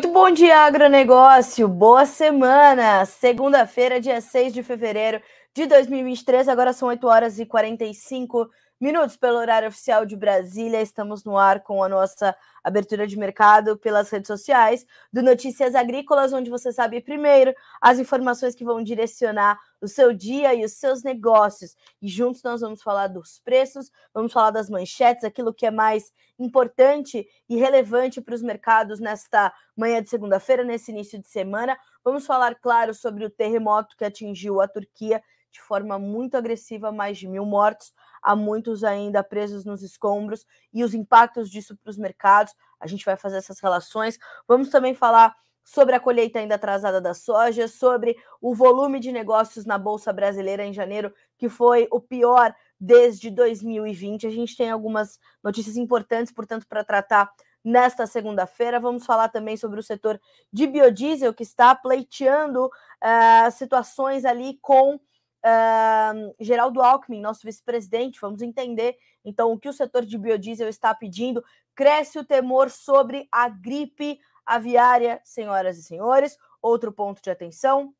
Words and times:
Muito 0.00 0.14
bom 0.14 0.30
dia, 0.30 0.60
agronegócio. 0.60 1.68
Boa 1.68 2.06
semana. 2.06 3.04
Segunda-feira, 3.04 4.00
dia 4.00 4.18
6 4.18 4.54
de 4.54 4.62
fevereiro 4.62 5.20
de 5.54 5.66
2023. 5.66 6.48
Agora 6.48 6.72
são 6.72 6.88
8 6.88 7.06
horas 7.06 7.38
e 7.38 7.44
45 7.44 8.48
minutos 8.80 9.14
pelo 9.14 9.36
horário 9.36 9.68
oficial 9.68 10.06
de 10.06 10.16
Brasília. 10.16 10.80
Estamos 10.80 11.22
no 11.22 11.36
ar 11.36 11.60
com 11.60 11.84
a 11.84 11.88
nossa 11.88 12.34
abertura 12.64 13.06
de 13.06 13.18
mercado 13.18 13.76
pelas 13.76 14.08
redes 14.08 14.28
sociais 14.28 14.86
do 15.12 15.22
Notícias 15.22 15.74
Agrícolas, 15.74 16.32
onde 16.32 16.48
você 16.48 16.72
sabe 16.72 17.02
primeiro 17.02 17.54
as 17.78 17.98
informações 17.98 18.54
que 18.54 18.64
vão 18.64 18.82
direcionar 18.82 19.60
o 19.82 19.86
seu 19.86 20.14
dia 20.14 20.54
e 20.54 20.64
os 20.64 20.72
seus 20.72 21.02
negócios. 21.02 21.76
E 22.00 22.08
juntos 22.08 22.42
nós 22.42 22.62
vamos 22.62 22.82
falar 22.82 23.08
dos 23.08 23.38
preços, 23.40 23.90
vamos 24.14 24.32
falar 24.32 24.50
das 24.50 24.70
manchetes, 24.70 25.24
aquilo 25.24 25.52
que 25.52 25.66
é 25.66 25.70
mais 25.70 26.10
importante 26.38 27.28
e 27.48 27.56
relevante 27.56 28.18
para 28.22 28.34
os 28.34 28.42
mercados 28.42 28.98
nesta 28.98 29.52
manhã 29.76 30.02
de 30.02 30.08
segunda-feira, 30.08 30.64
nesse 30.64 30.90
início 30.90 31.20
de 31.20 31.28
semana. 31.28 31.76
Vamos 32.02 32.24
falar, 32.24 32.54
claro, 32.54 32.94
sobre 32.94 33.26
o 33.26 33.30
terremoto 33.30 33.94
que 33.94 34.06
atingiu 34.06 34.58
a 34.62 34.66
Turquia 34.66 35.22
de 35.50 35.60
forma 35.60 35.98
muito 35.98 36.36
agressiva, 36.36 36.92
mais 36.92 37.18
de 37.18 37.28
mil 37.28 37.44
mortos, 37.44 37.92
há 38.22 38.36
muitos 38.36 38.84
ainda 38.84 39.22
presos 39.22 39.64
nos 39.64 39.82
escombros 39.82 40.46
e 40.72 40.84
os 40.84 40.94
impactos 40.94 41.50
disso 41.50 41.76
para 41.76 41.90
os 41.90 41.98
mercados. 41.98 42.54
A 42.78 42.86
gente 42.86 43.04
vai 43.04 43.16
fazer 43.16 43.38
essas 43.38 43.60
relações. 43.60 44.18
Vamos 44.46 44.68
também 44.70 44.94
falar 44.94 45.34
sobre 45.64 45.94
a 45.94 46.00
colheita 46.00 46.38
ainda 46.38 46.56
atrasada 46.56 47.00
da 47.00 47.14
soja, 47.14 47.68
sobre 47.68 48.16
o 48.40 48.54
volume 48.54 48.98
de 48.98 49.12
negócios 49.12 49.64
na 49.64 49.78
Bolsa 49.78 50.12
Brasileira 50.12 50.64
em 50.64 50.72
janeiro, 50.72 51.12
que 51.38 51.48
foi 51.48 51.86
o 51.90 52.00
pior 52.00 52.54
desde 52.78 53.30
2020. 53.30 54.26
A 54.26 54.30
gente 54.30 54.56
tem 54.56 54.70
algumas 54.70 55.18
notícias 55.42 55.76
importantes, 55.76 56.32
portanto, 56.32 56.66
para 56.66 56.82
tratar 56.82 57.30
nesta 57.64 58.06
segunda-feira. 58.06 58.80
Vamos 58.80 59.04
falar 59.04 59.28
também 59.28 59.56
sobre 59.56 59.78
o 59.78 59.82
setor 59.82 60.20
de 60.52 60.66
biodiesel, 60.66 61.34
que 61.34 61.42
está 61.42 61.74
pleiteando 61.74 62.66
uh, 62.66 63.50
situações 63.52 64.24
ali 64.24 64.58
com 64.60 64.98
uh, 65.44 66.34
Geraldo 66.38 66.82
Alckmin, 66.82 67.20
nosso 67.20 67.46
vice-presidente. 67.46 68.20
Vamos 68.20 68.42
entender 68.42 68.96
então 69.24 69.52
o 69.52 69.58
que 69.58 69.68
o 69.68 69.72
setor 69.72 70.04
de 70.04 70.18
biodiesel 70.18 70.68
está 70.68 70.94
pedindo. 70.94 71.44
Cresce 71.74 72.18
o 72.18 72.24
temor 72.24 72.70
sobre 72.70 73.28
a 73.30 73.48
gripe 73.48 74.18
aviária, 74.44 75.20
senhoras 75.24 75.78
e 75.78 75.82
senhores. 75.82 76.36
Outro 76.62 76.92
ponto 76.92 77.22
de 77.22 77.30
atenção. 77.30 77.94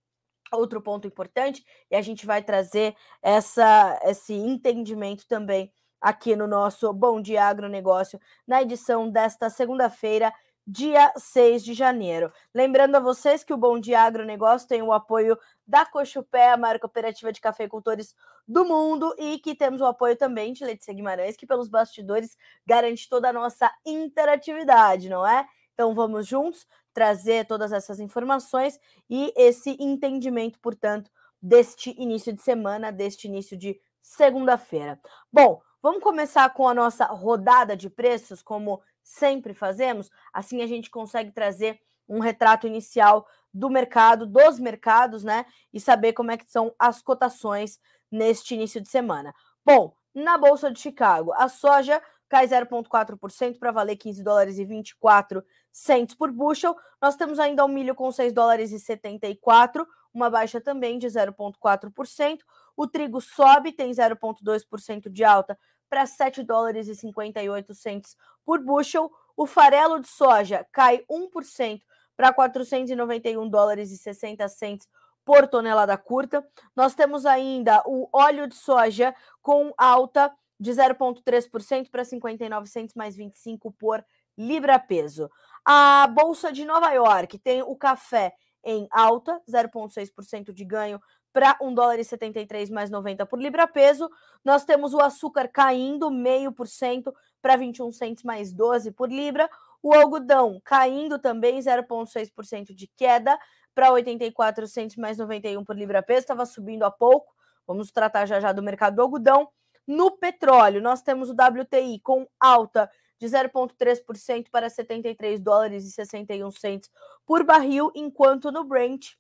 Outro 0.53 0.83
ponto 0.83 1.07
importante, 1.07 1.65
e 1.89 1.95
a 1.95 2.03
gente 2.03 2.27
vai 2.27 2.43
trazer 2.43 2.97
essa, 3.23 4.01
esse 4.03 4.35
entendimento 4.35 5.25
também 5.29 5.73
aqui 6.01 6.35
no 6.35 6.49
nosso 6.49 6.93
Bom 6.93 7.21
Dia 7.21 7.45
Agronegócio, 7.45 8.19
na 8.45 8.61
edição 8.61 9.09
desta 9.09 9.49
segunda-feira, 9.49 10.33
dia 10.71 11.13
6 11.17 11.65
de 11.65 11.75
janeiro. 11.75 12.33
Lembrando 12.55 12.95
a 12.95 13.01
vocês 13.01 13.43
que 13.43 13.53
o 13.53 13.57
Bom 13.57 13.81
Dia 13.81 14.03
Agronegócio 14.03 14.69
tem 14.69 14.81
o 14.81 14.93
apoio 14.93 15.37
da 15.67 15.85
Cochupé, 15.85 16.53
a 16.53 16.57
maior 16.57 16.79
cooperativa 16.79 17.33
de 17.33 17.41
cafeicultores 17.41 18.15
do 18.47 18.65
mundo, 18.65 19.13
e 19.19 19.41
que 19.41 19.57
temos 19.57 19.81
o 19.81 19.87
apoio 19.87 20.17
também 20.17 20.53
de 20.53 20.65
Letícia 20.65 20.95
Guimarães, 20.95 21.37
que 21.37 21.47
pelos 21.47 21.69
bastidores 21.69 22.37
garante 22.65 23.09
toda 23.09 23.31
a 23.31 23.33
nossa 23.33 23.69
interatividade, 23.85 25.09
não 25.09 25.27
é? 25.27 25.45
Então 25.75 25.93
vamos 25.93 26.27
juntos 26.29 26.65
trazer 26.95 27.47
todas 27.47 27.73
essas 27.73 27.99
informações 27.99 28.79
e 29.09 29.33
esse 29.37 29.77
entendimento, 29.81 30.61
portanto, 30.61 31.11
deste 31.43 32.01
início 32.01 32.33
de 32.33 32.43
semana, 32.43 32.93
deste 32.93 33.27
início 33.27 33.57
de 33.57 33.81
segunda-feira. 34.01 35.01
Bom, 35.33 35.61
vamos 35.83 36.03
começar 36.03 36.49
com 36.51 36.69
a 36.69 36.75
nossa 36.75 37.07
rodada 37.07 37.77
de 37.77 37.91
preços, 37.91 38.41
como 38.41 38.81
sempre 39.03 39.55
fazemos, 39.55 40.11
assim 40.33 40.63
a 40.63 40.67
gente 40.67 40.91
consegue 40.91 41.33
trazer 41.33 41.81
um 42.09 42.19
retrato 42.19 42.67
inicial 42.67 43.27
do 43.53 43.71
mercado, 43.71 44.27
dos 44.27 44.59
mercados, 44.59 45.25
né? 45.25 45.45
E 45.73 45.81
saber 45.81 46.13
como 46.13 46.31
é 46.31 46.37
que 46.37 46.51
são 46.51 46.75
as 46.79 47.01
cotações 47.03 47.79
neste 48.11 48.55
início 48.55 48.81
de 48.81 48.89
semana. 48.89 49.35
Bom, 49.65 49.95
na 50.15 50.37
Bolsa 50.37 50.71
de 50.71 50.81
Chicago, 50.81 51.33
a 51.35 51.49
soja 51.49 52.03
cai 52.29 52.47
0,4% 52.47 53.59
para 53.59 53.73
valer 53.73 53.97
15 53.97 54.23
dólares 54.23 54.59
e 54.59 54.65
24 54.65 55.45
centos 55.73 56.15
por 56.15 56.31
bushel. 56.31 56.77
Nós 57.03 57.17
temos 57.17 57.39
ainda 57.39 57.65
o 57.65 57.69
milho 57.69 57.95
com 57.95 58.11
6 58.11 58.33
dólares 58.33 58.71
e 58.73 58.79
74, 58.79 59.87
uma 60.15 60.31
baixa 60.31 60.61
também 60.61 60.99
de 60.99 61.09
0,4%. 61.09 62.39
O 62.77 62.87
trigo 62.87 63.21
sobe, 63.21 63.73
tem 63.73 63.91
0,2% 63.91 65.11
de 65.11 65.25
alta 65.25 65.59
para 65.91 66.07
7 66.07 66.45
dólares 66.45 66.87
e 66.87 66.95
58 66.95 67.75
centos 67.75 68.17
por 68.45 68.63
bushel. 68.63 69.11
O 69.37 69.45
farelo 69.45 70.01
de 70.01 70.09
soja 70.09 70.65
cai 70.73 71.05
1% 71.11 71.83
para 72.17 72.33
491 72.33 73.49
dólares 73.49 73.91
e 73.91 73.99
60 73.99 74.49
centos 74.49 74.89
por 75.25 75.49
tonelada 75.49 75.97
curta. 75.99 76.47
Nós 76.75 76.95
temos 76.95 77.27
ainda 77.27 77.83
o 77.85 78.09
óleo 78.13 78.47
de 78.47 78.55
soja 78.55 79.15
com 79.43 79.75
alta 79.77 80.33
de 80.59 80.71
0,3% 80.71 81.91
para 81.91 82.05
59 82.05 82.67
centos 82.69 82.95
mais 82.95 83.17
25 83.17 83.73
por 83.73 84.05
libra 84.37 84.79
peso. 84.79 85.31
A 85.65 86.07
bolsa 86.07 86.53
de 86.53 86.65
Nova 86.65 86.93
York 86.93 87.39
tem 87.39 87.63
o 87.63 87.75
café 87.75 88.35
em 88.63 88.87
alta, 88.91 89.41
0,6% 89.49 90.53
de 90.53 90.65
ganho 90.65 91.01
para 91.33 91.57
1 91.61 91.75
dólar 91.75 91.99
e 91.99 92.05
73 92.05 92.71
mais 92.71 92.91
90 92.91 93.25
por 93.27 93.41
libra 93.41 93.67
peso. 93.67 94.11
Nós 94.45 94.65
temos 94.65 94.95
o 94.95 95.01
açúcar 95.01 95.49
caindo 95.49 96.11
meio 96.11 96.53
por 96.53 96.67
cento 96.67 97.15
para 97.41 97.57
21 97.57 97.93
centos 97.93 98.25
mais 98.25 98.53
12 98.53 98.93
por 98.93 99.11
libra. 99.11 99.49
O 99.83 99.95
algodão 99.95 100.61
caindo 100.65 101.19
também 101.19 101.59
0,6% 101.59 102.75
de 102.75 102.87
queda 102.97 103.39
para 103.75 103.93
84 103.93 104.67
centos 104.67 104.97
mais 104.97 105.19
91 105.19 105.65
por 105.65 105.77
libra 105.77 106.03
peso. 106.03 106.21
Estava 106.21 106.45
subindo 106.45 106.83
há 106.83 106.91
pouco. 106.91 107.33
Vamos 107.67 107.91
tratar 107.91 108.27
já 108.27 108.41
já 108.41 108.53
do 108.53 108.63
mercado 108.63 108.97
do 108.97 109.03
algodão. 109.03 109.49
No 109.87 110.11
petróleo, 110.13 110.81
nós 110.81 111.03
temos 111.03 111.31
o 111.31 111.33
WTI 111.33 112.01
com 112.01 112.27
alta 112.39 112.91
de 113.19 113.27
0,3% 113.27 114.49
para 114.51 114.71
73 114.71 115.41
dólares 115.41 115.85
e 115.85 115.91
61 115.91 116.51
centos 116.51 116.91
por 117.27 117.45
barril, 117.45 117.91
enquanto 117.95 118.51
no 118.51 118.65
Brent 118.65 119.13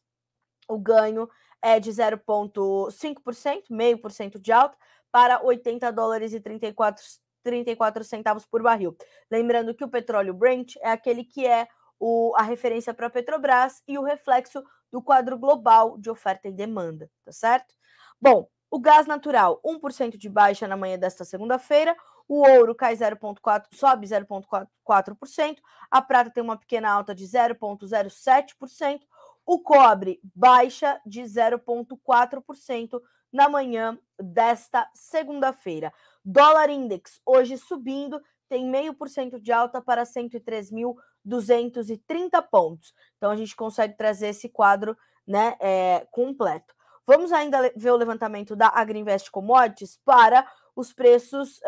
o 0.68 0.78
ganho 0.78 1.28
é 1.62 1.78
de 1.78 1.90
0,5%, 1.90 3.64
meio 3.70 3.98
por 3.98 4.12
cento 4.12 4.38
de 4.38 4.52
alta, 4.52 4.76
para 5.10 5.42
80 5.44 5.90
dólares 5.92 6.32
e 6.32 6.40
34, 6.40 7.04
34 7.42 8.04
centavos 8.04 8.46
por 8.46 8.62
barril. 8.62 8.96
Lembrando 9.30 9.74
que 9.74 9.84
o 9.84 9.88
petróleo 9.88 10.34
Brent 10.34 10.76
é 10.80 10.90
aquele 10.90 11.24
que 11.24 11.46
é 11.46 11.66
o, 11.98 12.32
a 12.36 12.42
referência 12.42 12.94
para 12.94 13.06
a 13.06 13.10
Petrobras 13.10 13.82
e 13.86 13.98
o 13.98 14.02
reflexo 14.02 14.62
do 14.90 15.02
quadro 15.02 15.38
global 15.38 15.98
de 15.98 16.10
oferta 16.10 16.48
e 16.48 16.52
demanda, 16.52 17.10
tá 17.24 17.32
certo? 17.32 17.74
Bom, 18.20 18.48
o 18.70 18.78
gás 18.78 19.06
natural, 19.06 19.60
1% 19.64 20.16
de 20.16 20.28
baixa 20.28 20.66
na 20.66 20.76
manhã 20.76 20.98
desta 20.98 21.24
segunda-feira. 21.24 21.96
O 22.28 22.48
ouro 22.48 22.74
cai 22.74 22.94
0,4%, 22.94 23.64
sobe 23.72 24.06
0,4%. 24.06 25.56
A 25.90 26.00
prata 26.00 26.30
tem 26.30 26.42
uma 26.42 26.56
pequena 26.56 26.88
alta 26.88 27.12
de 27.12 27.24
0,07%. 27.24 29.00
O 29.50 29.58
cobre 29.58 30.20
baixa 30.32 31.00
de 31.04 31.22
0,4% 31.22 33.02
na 33.32 33.48
manhã 33.48 33.98
desta 34.16 34.88
segunda-feira. 34.94 35.92
Dólar 36.24 36.70
index 36.70 37.20
hoje 37.26 37.58
subindo, 37.58 38.22
tem 38.48 38.64
meio 38.64 38.94
por 38.94 39.08
cento 39.08 39.40
de 39.40 39.50
alta 39.50 39.82
para 39.82 40.04
103.230 40.04 42.48
pontos. 42.48 42.94
Então 43.16 43.32
a 43.32 43.34
gente 43.34 43.56
consegue 43.56 43.96
trazer 43.96 44.28
esse 44.28 44.48
quadro 44.48 44.96
né, 45.26 45.56
é, 45.58 46.06
completo. 46.12 46.72
Vamos 47.04 47.32
ainda 47.32 47.72
ver 47.74 47.90
o 47.90 47.96
levantamento 47.96 48.54
da 48.54 48.68
Agriinvest 48.68 49.32
Commodities 49.32 49.98
para 50.04 50.46
os 50.76 50.92
preços 50.92 51.58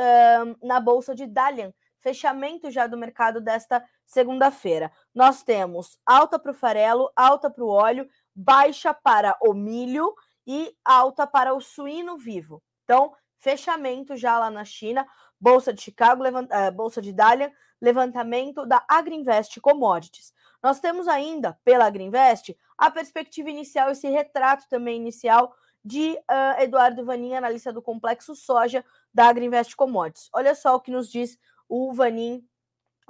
na 0.63 0.79
bolsa 0.79 1.17
de 1.17 1.27
Dalian, 1.27 1.75
fechamento 2.03 2.71
já 2.71 2.87
do 2.87 2.99
mercado 2.99 3.41
desta 3.41 3.83
segunda-feira. 4.05 4.93
Nós 5.15 5.43
temos 5.43 5.99
alta 6.05 6.39
para 6.39 6.51
o 6.51 6.55
farelo, 6.55 7.11
alta 7.17 7.49
para 7.49 7.65
o 7.65 7.69
óleo, 7.69 8.09
baixa 8.35 8.93
para 8.93 9.37
o 9.41 9.55
milho 9.55 10.13
e 10.47 10.75
alta 10.85 11.27
para 11.27 11.55
o 11.55 11.61
suíno 11.61 12.19
vivo. 12.19 12.63
Então, 12.85 13.15
fechamento 13.39 14.17
já 14.17 14.39
lá 14.39 14.51
na 14.51 14.65
China, 14.65 15.07
Bolsa 15.41 15.73
de 15.73 15.81
Chicago, 15.81 16.25
uh, 16.25 16.73
Bolsa 16.73 17.01
de 17.01 17.13
Dalian, 17.13 17.51
levantamento 17.81 18.67
da 18.67 18.85
Agriinvest 18.89 19.61
Commodities. 19.61 20.33
Nós 20.63 20.79
temos 20.79 21.09
ainda, 21.09 21.59
pela 21.65 21.87
Agriinvest, 21.87 22.57
a 22.79 22.91
perspectiva 22.91 23.51
inicial, 23.51 23.91
esse 23.91 24.09
retrato 24.09 24.69
também 24.69 24.97
inicial 24.97 25.55
de 25.85 26.13
uh, 26.13 26.63
Eduardo 26.63 27.05
Vanin, 27.05 27.35
analista 27.35 27.73
do 27.73 27.83
complexo 27.83 28.37
soja 28.37 28.85
da 29.13 29.27
Agriinvest 29.27 29.75
Commodities. 29.75 30.29
Olha 30.33 30.55
só 30.55 30.77
o 30.77 30.81
que 30.81 30.93
nos 30.93 31.11
diz 31.11 31.37
o 31.75 31.91
Vanin 31.91 32.47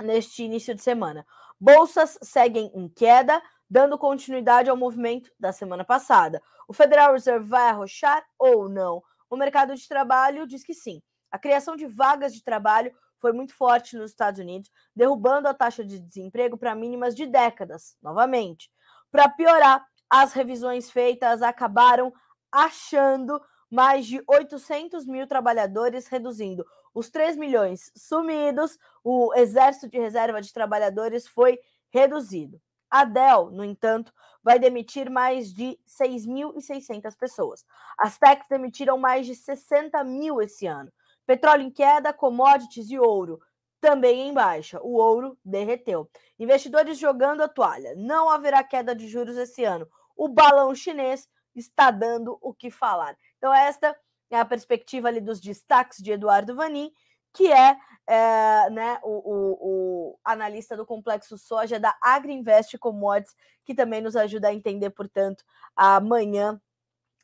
neste 0.01 0.45
início 0.45 0.73
de 0.73 0.81
semana. 0.81 1.27
Bolsas 1.61 2.17
seguem 2.23 2.71
em 2.73 2.89
queda, 2.89 3.43
dando 3.69 3.99
continuidade 3.99 4.71
ao 4.71 4.77
movimento 4.77 5.33
da 5.37 5.53
semana 5.53 5.85
passada. 5.85 6.41
O 6.69 6.73
Federal 6.73 7.13
Reserve 7.13 7.45
vai 7.45 7.69
arrochar 7.69 8.25
ou 8.39 8.69
não? 8.69 9.03
O 9.29 9.37
mercado 9.37 9.75
de 9.75 9.89
trabalho 9.89 10.47
diz 10.47 10.63
que 10.63 10.75
sim. 10.75 11.03
A 11.29 11.41
criação 11.41 11.75
de 11.75 11.89
vagas 11.89 12.33
de 12.33 12.45
trabalho 12.45 12.95
foi 13.19 13.33
muito 13.33 13.53
forte 13.53 13.97
nos 13.97 14.11
Estados 14.13 14.39
Unidos, 14.39 14.71
derrubando 14.95 15.49
a 15.49 15.55
taxa 15.55 15.85
de 15.85 15.99
desemprego 15.99 16.57
para 16.57 16.73
mínimas 16.73 17.17
de 17.17 17.27
décadas, 17.27 17.97
novamente. 18.01 18.71
Para 19.11 19.29
piorar, 19.29 19.85
as 20.09 20.33
revisões 20.33 20.89
feitas 20.89 21.43
acabaram 21.43 22.13
achando 22.53 23.43
mais 23.69 24.07
de 24.07 24.23
800 24.29 25.05
mil 25.07 25.27
trabalhadores, 25.27 26.07
reduzindo 26.07 26.65
os 26.95 27.11
3 27.11 27.37
milhões 27.37 27.91
sumidos, 27.97 28.79
o 29.03 29.33
exército 29.35 29.89
de 29.89 29.99
reserva 29.99 30.41
de 30.41 30.53
trabalhadores 30.53 31.27
foi 31.27 31.59
reduzido. 31.91 32.61
A 32.91 33.05
Dell, 33.05 33.51
no 33.51 33.65
entanto, 33.65 34.13
vai 34.43 34.59
demitir 34.59 35.09
mais 35.09 35.53
de 35.53 35.79
6.600 35.87 37.17
pessoas. 37.17 37.65
As 37.99 38.19
techs 38.19 38.49
demitiram 38.49 38.99
mais 38.99 39.27
de 39.27 39.35
60 39.35 40.03
mil 40.05 40.43
esse 40.43 40.67
ano. 40.67 40.93
Petróleo 41.25 41.63
em 41.63 41.71
queda, 41.71 42.13
commodities 42.13 42.91
e 42.91 42.99
ouro 42.99 43.41
também 43.81 44.29
em 44.29 44.33
baixa. 44.35 44.81
O 44.83 44.95
ouro 44.95 45.39
derreteu. 45.45 46.09
Investidores 46.39 46.99
jogando 46.99 47.43
a 47.43 47.49
toalha. 47.49 47.95
Não 47.97 48.29
haverá 48.29 48.63
queda 48.63 48.95
de 48.95 49.09
juros 49.09 49.37
esse 49.37 49.65
ano. 49.65 49.89
O 50.17 50.29
balão 50.29 50.75
chinês 50.75 51.29
está 51.55 51.91
dando 51.91 52.39
o 52.41 52.53
que 52.55 52.71
falar. 52.71 53.17
Então, 53.39 53.53
esta 53.53 53.97
é 54.35 54.41
a 54.41 54.45
perspectiva 54.45 55.09
ali 55.09 55.21
dos 55.21 55.41
destaques 55.41 55.99
de 55.99 56.13
Eduardo 56.13 56.55
Vanin, 56.55 56.91
que 57.33 57.51
é, 57.51 57.77
é 58.07 58.71
né, 58.71 58.99
o, 59.03 59.11
o, 59.11 59.59
o, 59.61 60.19
analista 60.25 60.77
do 60.77 60.87
complexo 60.87 61.37
soja 61.39 61.79
da 61.81 61.97
Agriinvest 62.01 62.79
Commodities, 62.79 63.35
que 63.65 63.75
também 63.75 64.01
nos 64.01 64.17
ajuda 64.17 64.49
a 64.49 64.55
entender, 64.55 64.91
portanto, 64.91 65.45
amanhã 65.77 66.61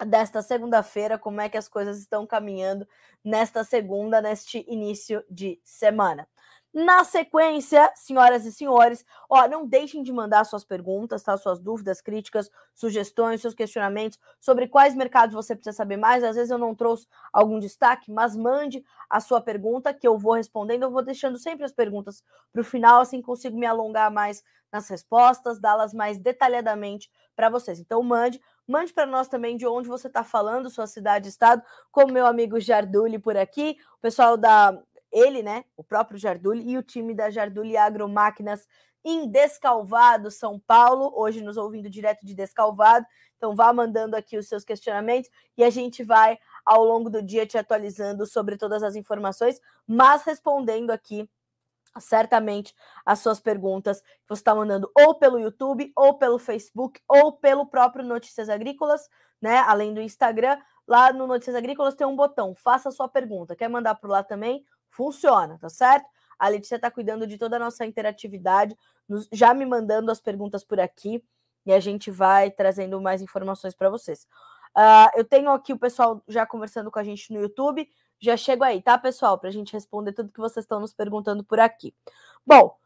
desta 0.06 0.43
segunda-feira, 0.43 1.19
como 1.19 1.40
é 1.40 1.49
que 1.49 1.56
as 1.56 1.69
coisas 1.69 1.99
estão 1.99 2.26
caminhando 2.26 2.87
nesta 3.25 3.64
segunda, 3.64 4.20
neste 4.20 4.64
início 4.69 5.25
de 5.28 5.60
semana. 5.64 6.28
Na 6.73 7.03
sequência, 7.03 7.91
senhoras 7.94 8.44
e 8.44 8.53
senhores, 8.53 9.05
ó, 9.29 9.49
não 9.49 9.67
deixem 9.67 10.03
de 10.03 10.12
mandar 10.12 10.44
suas 10.44 10.65
perguntas, 10.65 11.23
tá? 11.23 11.37
Suas 11.37 11.59
dúvidas, 11.59 12.00
críticas, 12.03 12.50
sugestões, 12.75 13.41
seus 13.41 13.55
questionamentos 13.55 14.19
sobre 14.38 14.69
quais 14.69 14.94
mercados 14.94 15.35
você 15.35 15.56
precisa 15.56 15.75
saber 15.75 15.97
mais. 15.97 16.23
Às 16.23 16.37
vezes 16.37 16.50
eu 16.50 16.59
não 16.59 16.75
trouxe 16.75 17.06
algum 17.32 17.59
destaque, 17.59 18.12
mas 18.12 18.37
mande 18.37 18.85
a 19.09 19.19
sua 19.19 19.41
pergunta 19.41 19.94
que 19.94 20.06
eu 20.06 20.19
vou 20.19 20.35
respondendo. 20.35 20.82
Eu 20.82 20.91
vou 20.91 21.03
deixando 21.03 21.38
sempre 21.38 21.65
as 21.65 21.73
perguntas 21.73 22.23
para 22.53 22.61
o 22.61 22.65
final, 22.65 23.00
assim 23.00 23.23
consigo 23.23 23.59
me 23.59 23.67
alongar 23.67 24.11
mais 24.11 24.43
nas 24.70 24.88
respostas, 24.88 25.59
dá-las 25.59 25.94
mais 25.94 26.19
detalhadamente 26.19 27.11
para 27.35 27.49
vocês. 27.49 27.81
Então 27.81 28.03
mande, 28.03 28.41
mande 28.67 28.93
para 28.93 29.06
nós 29.06 29.29
também 29.29 29.56
de 29.56 29.67
onde 29.67 29.88
você 29.88 30.09
está 30.09 30.23
falando, 30.23 30.69
sua 30.69 30.87
cidade, 30.87 31.29
estado, 31.29 31.62
como 31.91 32.12
meu 32.12 32.26
amigo 32.26 32.61
Jarduli 32.61 33.19
por 33.19 33.37
aqui, 33.37 33.76
o 33.97 34.00
pessoal 34.00 34.37
da 34.37 34.79
ele, 35.12 35.43
né, 35.43 35.64
o 35.76 35.82
próprio 35.82 36.19
Jarduli 36.19 36.69
e 36.69 36.76
o 36.76 36.82
time 36.82 37.14
da 37.14 37.31
Jarduli 37.31 37.76
Agromáquinas 37.76 38.66
em 39.05 39.28
Descalvado, 39.28 40.31
São 40.31 40.58
Paulo, 40.58 41.12
hoje 41.16 41.40
nos 41.40 41.56
ouvindo 41.56 41.88
direto 41.88 42.26
de 42.26 42.34
Descalvado. 42.34 43.06
Então 43.37 43.55
vá 43.55 43.72
mandando 43.72 44.16
aqui 44.16 44.37
os 44.37 44.49
seus 44.49 44.64
questionamentos 44.64 45.31
e 45.56 45.64
a 45.64 45.70
gente 45.70 46.02
vai 46.02 46.38
ao 46.64 46.84
longo 46.84 47.08
do 47.08 47.22
dia 47.22 47.46
te 47.46 47.56
atualizando 47.56 48.26
sobre 48.26 48.56
todas 48.56 48.82
as 48.82 48.96
informações, 48.96 49.60
mas 49.87 50.22
respondendo 50.25 50.90
aqui 50.90 51.28
certamente 52.00 52.75
as 53.05 53.20
suas 53.20 53.40
perguntas 53.40 54.00
que 54.00 54.28
você 54.28 54.40
está 54.40 54.55
mandando 54.55 54.90
ou 54.94 55.14
pelo 55.14 55.38
YouTube, 55.38 55.93
ou 55.96 56.14
pelo 56.14 56.38
Facebook, 56.38 57.00
ou 57.08 57.32
pelo 57.32 57.66
próprio 57.66 58.05
Notícias 58.05 58.49
Agrícolas, 58.49 59.08
né? 59.40 59.58
Além 59.58 59.94
do 59.94 60.00
Instagram, 60.00 60.58
lá 60.87 61.12
no 61.12 61.26
Notícias 61.26 61.56
Agrícolas 61.56 61.94
tem 61.94 62.06
um 62.06 62.16
botão, 62.16 62.55
faça 62.55 62.88
a 62.88 62.93
sua 62.93 63.08
pergunta. 63.08 63.56
Quer 63.56 63.69
mandar 63.69 63.94
por 63.94 64.10
lá 64.10 64.22
também? 64.22 64.64
Funciona, 64.90 65.58
tá 65.58 65.69
certo? 65.69 66.06
A 66.38 66.49
Letícia 66.49 66.76
está 66.76 66.90
cuidando 66.90 67.26
de 67.26 67.37
toda 67.37 67.56
a 67.56 67.58
nossa 67.58 67.85
interatividade, 67.85 68.76
nos, 69.08 69.29
já 69.32 69.52
me 69.52 69.67
mandando 69.67 70.11
as 70.11 70.20
perguntas 70.20 70.62
por 70.62 70.79
aqui 70.79 71.23
e 71.67 71.73
a 71.73 71.81
gente 71.81 72.11
vai 72.11 72.50
trazendo 72.50 73.00
mais 73.00 73.20
informações 73.20 73.75
para 73.75 73.90
vocês. 73.90 74.26
Uh, 74.76 75.11
eu 75.17 75.25
tenho 75.25 75.50
aqui 75.50 75.73
o 75.73 75.79
pessoal 75.79 76.23
já 76.29 76.46
conversando 76.46 76.90
com 76.90 76.99
a 76.99 77.05
gente 77.05 77.32
no 77.32 77.40
YouTube. 77.40 77.88
Já 78.20 78.37
chego 78.37 78.64
aí, 78.64 78.81
tá, 78.81 78.96
pessoal? 78.96 79.38
Para 79.38 79.49
a 79.49 79.52
gente 79.52 79.73
responder 79.73 80.12
tudo 80.12 80.32
que 80.32 80.40
vocês 80.40 80.64
estão 80.64 80.81
nos 80.81 80.93
perguntando 80.93 81.44
por 81.44 81.58
aqui. 81.58 81.94
Bom, 82.46 82.76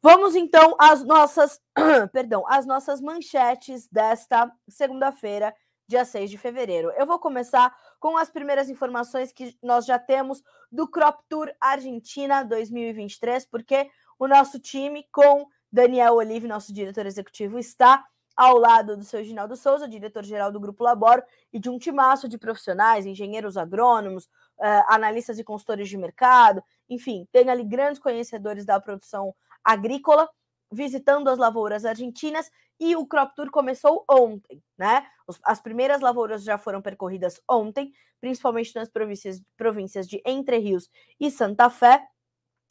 vamos 0.00 0.34
então 0.34 0.74
às 0.78 1.04
nossas, 1.04 1.60
perdão, 2.12 2.44
às 2.48 2.66
nossas 2.66 3.00
manchetes 3.00 3.88
desta 3.88 4.50
segunda-feira, 4.68 5.54
dia 5.86 6.04
6 6.04 6.30
de 6.30 6.38
fevereiro. 6.38 6.90
Eu 6.96 7.06
vou 7.06 7.18
começar 7.18 7.74
com 8.02 8.16
as 8.16 8.28
primeiras 8.28 8.68
informações 8.68 9.30
que 9.30 9.56
nós 9.62 9.86
já 9.86 9.96
temos 9.96 10.42
do 10.72 10.88
Crop 10.88 11.22
Tour 11.28 11.52
Argentina 11.60 12.42
2023, 12.42 13.46
porque 13.46 13.88
o 14.18 14.26
nosso 14.26 14.58
time, 14.58 15.06
com 15.12 15.46
Daniel 15.70 16.16
Olive, 16.16 16.48
nosso 16.48 16.74
diretor 16.74 17.06
executivo, 17.06 17.60
está 17.60 18.04
ao 18.36 18.58
lado 18.58 18.96
do 18.96 19.04
seu 19.04 19.22
Ginaldo 19.22 19.54
Souza, 19.54 19.86
diretor-geral 19.86 20.50
do 20.50 20.58
Grupo 20.58 20.82
Laboro, 20.82 21.22
e 21.52 21.60
de 21.60 21.70
um 21.70 21.78
timaço 21.78 22.28
de 22.28 22.36
profissionais, 22.36 23.06
engenheiros 23.06 23.56
agrônomos, 23.56 24.24
uh, 24.24 24.82
analistas 24.88 25.38
e 25.38 25.44
consultores 25.44 25.88
de 25.88 25.96
mercado, 25.96 26.60
enfim, 26.90 27.28
tem 27.30 27.50
ali 27.50 27.62
grandes 27.62 28.00
conhecedores 28.00 28.64
da 28.66 28.80
produção 28.80 29.32
agrícola 29.62 30.28
visitando 30.72 31.28
as 31.28 31.38
lavouras 31.38 31.84
argentinas 31.84 32.50
e 32.80 32.96
o 32.96 33.06
Crop 33.06 33.34
Tour 33.36 33.50
começou 33.50 34.04
ontem, 34.10 34.62
né? 34.76 35.06
As 35.44 35.60
primeiras 35.60 36.00
lavouras 36.00 36.42
já 36.42 36.58
foram 36.58 36.80
percorridas 36.80 37.40
ontem, 37.48 37.92
principalmente 38.20 38.74
nas 38.74 38.88
províncias, 38.88 39.40
províncias 39.56 40.08
de 40.08 40.20
Entre 40.26 40.58
Rios 40.58 40.90
e 41.20 41.30
Santa 41.30 41.68
Fé. 41.70 42.04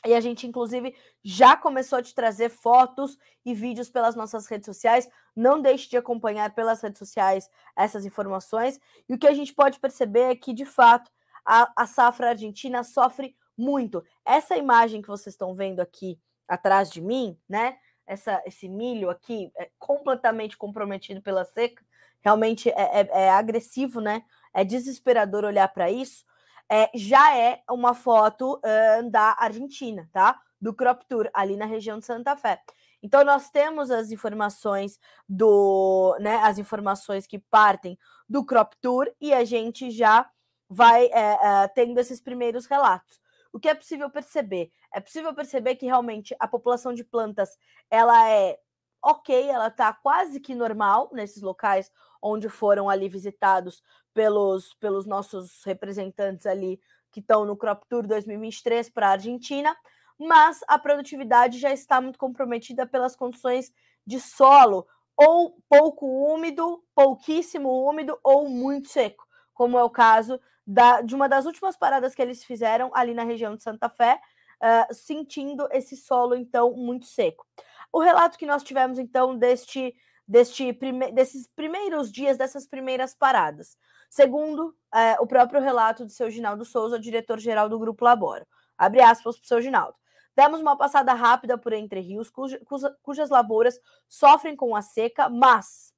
E 0.05 0.15
a 0.15 0.19
gente, 0.19 0.47
inclusive, 0.47 0.95
já 1.23 1.55
começou 1.55 1.99
a 1.99 2.01
te 2.01 2.15
trazer 2.15 2.49
fotos 2.49 3.17
e 3.45 3.53
vídeos 3.53 3.87
pelas 3.87 4.15
nossas 4.15 4.47
redes 4.47 4.65
sociais. 4.65 5.07
Não 5.35 5.61
deixe 5.61 5.87
de 5.87 5.95
acompanhar 5.95 6.55
pelas 6.55 6.81
redes 6.81 6.97
sociais 6.97 7.47
essas 7.77 8.03
informações. 8.03 8.79
E 9.07 9.13
o 9.13 9.17
que 9.17 9.27
a 9.27 9.33
gente 9.33 9.53
pode 9.53 9.79
perceber 9.79 10.31
é 10.31 10.35
que, 10.35 10.53
de 10.53 10.65
fato, 10.65 11.11
a, 11.45 11.71
a 11.77 11.85
safra 11.85 12.29
argentina 12.29 12.83
sofre 12.83 13.35
muito. 13.55 14.03
Essa 14.25 14.57
imagem 14.57 15.03
que 15.03 15.07
vocês 15.07 15.35
estão 15.35 15.53
vendo 15.53 15.79
aqui 15.79 16.19
atrás 16.47 16.89
de 16.89 16.99
mim, 16.99 17.37
né? 17.47 17.77
Essa, 18.11 18.41
esse 18.45 18.67
milho 18.67 19.09
aqui 19.09 19.49
é 19.55 19.69
completamente 19.79 20.57
comprometido 20.57 21.21
pela 21.21 21.45
seca, 21.45 21.81
realmente 22.19 22.69
é, 22.69 23.01
é, 23.01 23.09
é 23.23 23.29
agressivo, 23.29 24.01
né? 24.01 24.23
É 24.53 24.65
desesperador 24.65 25.45
olhar 25.45 25.67
para 25.69 25.89
isso. 25.89 26.25
É, 26.69 26.89
já 26.93 27.37
é 27.37 27.63
uma 27.69 27.93
foto 27.93 28.59
uh, 28.59 29.09
da 29.09 29.35
Argentina, 29.39 30.09
tá? 30.11 30.39
Do 30.59 30.73
Crop 30.73 31.05
Tour, 31.07 31.29
ali 31.33 31.55
na 31.55 31.65
região 31.65 31.99
de 31.99 32.05
Santa 32.05 32.35
Fé. 32.35 32.61
Então, 33.01 33.23
nós 33.23 33.49
temos 33.49 33.89
as 33.89 34.11
informações 34.11 34.99
do, 35.27 36.15
né, 36.19 36.35
as 36.43 36.59
informações 36.59 37.25
que 37.25 37.39
partem 37.39 37.97
do 38.29 38.45
Crop 38.45 38.73
Tour 38.79 39.09
e 39.19 39.33
a 39.33 39.43
gente 39.43 39.89
já 39.89 40.29
vai 40.69 41.05
é, 41.05 41.63
é, 41.63 41.67
tendo 41.69 41.97
esses 41.99 42.21
primeiros 42.21 42.65
relatos. 42.65 43.19
O 43.51 43.59
que 43.59 43.67
é 43.67 43.73
possível 43.73 44.09
perceber? 44.09 44.71
É 44.93 44.99
possível 44.99 45.33
perceber 45.33 45.75
que 45.75 45.85
realmente 45.85 46.35
a 46.39 46.47
população 46.47 46.93
de 46.93 47.03
plantas 47.03 47.57
ela 47.89 48.29
é 48.29 48.59
ok, 49.01 49.49
ela 49.49 49.67
está 49.67 49.91
quase 49.93 50.39
que 50.39 50.53
normal 50.53 51.09
nesses 51.11 51.41
locais 51.41 51.91
onde 52.21 52.47
foram 52.49 52.89
ali 52.89 53.09
visitados 53.09 53.81
pelos, 54.13 54.73
pelos 54.75 55.05
nossos 55.05 55.63
representantes 55.63 56.45
ali 56.45 56.79
que 57.11 57.19
estão 57.19 57.45
no 57.45 57.57
Crop 57.57 57.83
Tour 57.89 58.05
2023 58.05 58.89
para 58.89 59.07
a 59.07 59.11
Argentina, 59.11 59.75
mas 60.17 60.59
a 60.67 60.77
produtividade 60.77 61.59
já 61.59 61.71
está 61.71 61.99
muito 61.99 62.19
comprometida 62.19 62.85
pelas 62.85 63.15
condições 63.15 63.73
de 64.05 64.19
solo, 64.19 64.87
ou 65.17 65.57
pouco 65.67 66.05
úmido, 66.05 66.83
pouquíssimo 66.95 67.85
úmido 67.87 68.17
ou 68.23 68.47
muito 68.47 68.87
seco, 68.87 69.27
como 69.53 69.77
é 69.77 69.83
o 69.83 69.89
caso 69.89 70.39
da, 70.65 71.01
de 71.01 71.15
uma 71.15 71.27
das 71.27 71.45
últimas 71.45 71.75
paradas 71.75 72.15
que 72.15 72.21
eles 72.21 72.43
fizeram 72.43 72.91
ali 72.93 73.13
na 73.13 73.23
região 73.23 73.55
de 73.55 73.63
Santa 73.63 73.89
Fé, 73.89 74.21
uh, 74.61 74.93
sentindo 74.93 75.67
esse 75.71 75.97
solo 75.97 76.35
então 76.35 76.73
muito 76.73 77.05
seco. 77.05 77.45
O 77.91 77.99
relato 77.99 78.37
que 78.37 78.45
nós 78.45 78.63
tivemos 78.63 78.97
então 78.97 79.37
deste, 79.37 79.93
deste 80.27 80.71
prime 80.73 81.11
desses 81.11 81.47
primeiros 81.47 82.11
dias, 82.11 82.37
dessas 82.37 82.65
primeiras 82.65 83.13
paradas, 83.13 83.75
segundo 84.09 84.69
uh, 84.69 85.21
o 85.21 85.27
próprio 85.27 85.61
relato 85.61 86.05
do 86.05 86.11
seu 86.11 86.29
Ginaldo 86.29 86.63
Souza, 86.63 86.99
diretor-geral 86.99 87.67
do 87.67 87.79
Grupo 87.79 88.05
Laboro. 88.05 88.45
Abre 88.77 89.01
aspas 89.01 89.35
para 89.37 89.43
o 89.43 89.47
seu 89.47 89.61
Ginaldo. 89.61 89.95
Demos 90.35 90.61
uma 90.61 90.77
passada 90.77 91.13
rápida 91.13 91.57
por 91.57 91.73
Entre 91.73 91.99
Rios, 91.99 92.29
cuja, 92.29 92.59
cuja, 92.65 92.95
cujas 93.03 93.29
lavouras 93.29 93.77
sofrem 94.07 94.55
com 94.55 94.75
a 94.75 94.81
seca, 94.81 95.27
mas 95.27 95.93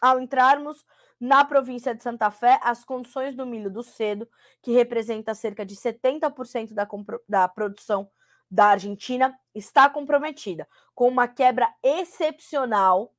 ao 0.00 0.18
entrarmos 0.18 0.84
na 1.20 1.44
província 1.44 1.94
de 1.94 2.02
Santa 2.02 2.30
Fé, 2.30 2.60
as 2.62 2.84
condições 2.84 3.34
do 3.34 3.44
milho 3.44 3.70
do 3.70 3.82
cedo, 3.82 4.28
que 4.62 4.72
representa 4.72 5.34
cerca 5.34 5.64
de 5.64 5.74
70% 5.74 6.72
da, 6.72 6.86
da 7.28 7.48
produção 7.48 8.10
da 8.50 8.66
Argentina, 8.66 9.38
está 9.54 9.90
comprometida, 9.90 10.66
com 10.94 11.08
uma 11.08 11.28
quebra 11.28 11.68
excepcional 11.82 13.12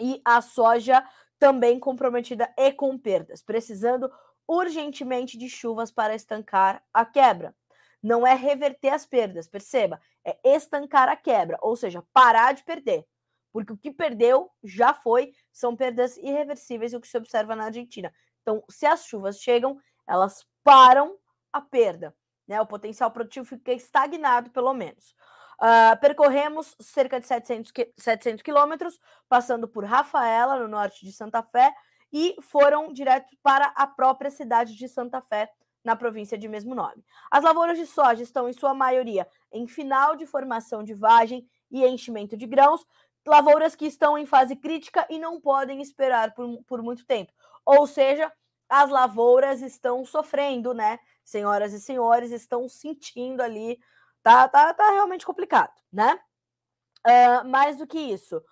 e 0.00 0.20
a 0.24 0.40
soja 0.40 1.04
também 1.38 1.78
comprometida 1.78 2.52
e 2.56 2.72
com 2.72 2.98
perdas, 2.98 3.42
precisando 3.42 4.10
urgentemente 4.46 5.36
de 5.36 5.48
chuvas 5.48 5.90
para 5.90 6.14
estancar 6.14 6.82
a 6.92 7.04
quebra. 7.04 7.54
não 8.00 8.24
é 8.24 8.32
reverter 8.32 8.90
as 8.90 9.04
perdas, 9.04 9.48
perceba, 9.48 10.00
é 10.24 10.38
estancar 10.44 11.08
a 11.08 11.16
quebra, 11.16 11.58
ou 11.60 11.74
seja, 11.74 12.02
parar 12.12 12.52
de 12.52 12.62
perder. 12.62 13.04
Porque 13.52 13.72
o 13.72 13.76
que 13.76 13.90
perdeu 13.90 14.50
já 14.62 14.94
foi, 14.94 15.32
são 15.58 15.74
perdas 15.74 16.16
irreversíveis, 16.16 16.94
o 16.94 17.00
que 17.00 17.08
se 17.08 17.16
observa 17.16 17.56
na 17.56 17.64
Argentina. 17.64 18.12
Então, 18.42 18.62
se 18.70 18.86
as 18.86 19.04
chuvas 19.04 19.40
chegam, 19.40 19.78
elas 20.06 20.46
param 20.62 21.16
a 21.52 21.60
perda, 21.60 22.14
né? 22.46 22.60
O 22.60 22.66
potencial 22.66 23.10
produtivo 23.10 23.44
fica 23.44 23.72
estagnado, 23.72 24.50
pelo 24.50 24.72
menos. 24.72 25.14
Uh, 25.60 25.98
percorremos 26.00 26.76
cerca 26.80 27.18
de 27.18 27.26
700, 27.26 27.72
700 27.96 28.42
quilômetros, 28.42 29.00
passando 29.28 29.66
por 29.66 29.84
Rafaela, 29.84 30.58
no 30.58 30.68
norte 30.68 31.04
de 31.04 31.12
Santa 31.12 31.42
Fé, 31.42 31.74
e 32.12 32.36
foram 32.40 32.92
direto 32.92 33.36
para 33.42 33.66
a 33.74 33.86
própria 33.86 34.30
cidade 34.30 34.76
de 34.76 34.88
Santa 34.88 35.20
Fé, 35.20 35.50
na 35.84 35.96
província 35.96 36.38
de 36.38 36.48
mesmo 36.48 36.74
nome. 36.74 37.04
As 37.30 37.42
lavouras 37.42 37.76
de 37.76 37.86
soja 37.86 38.22
estão, 38.22 38.48
em 38.48 38.52
sua 38.52 38.74
maioria, 38.74 39.26
em 39.52 39.66
final 39.66 40.14
de 40.14 40.26
formação 40.26 40.84
de 40.84 40.94
vagem 40.94 41.48
e 41.70 41.84
enchimento 41.84 42.36
de 42.36 42.46
grãos, 42.46 42.86
lavouras 43.28 43.76
que 43.76 43.86
estão 43.86 44.18
em 44.18 44.26
fase 44.26 44.56
crítica 44.56 45.06
e 45.08 45.18
não 45.18 45.40
podem 45.40 45.80
esperar 45.80 46.34
por, 46.34 46.62
por 46.64 46.82
muito 46.82 47.06
tempo. 47.06 47.32
Ou 47.64 47.86
seja, 47.86 48.32
as 48.68 48.90
lavouras 48.90 49.62
estão 49.62 50.04
sofrendo, 50.04 50.74
né? 50.74 50.98
Senhoras 51.24 51.72
e 51.72 51.80
senhores, 51.80 52.32
estão 52.32 52.68
sentindo 52.68 53.42
ali. 53.42 53.78
Tá, 54.22 54.48
tá, 54.48 54.74
tá 54.74 54.90
realmente 54.90 55.24
complicado, 55.24 55.72
né? 55.92 56.18
Uh, 57.06 57.48
mais 57.48 57.78
do 57.78 57.86
que 57.86 57.98
isso, 57.98 58.42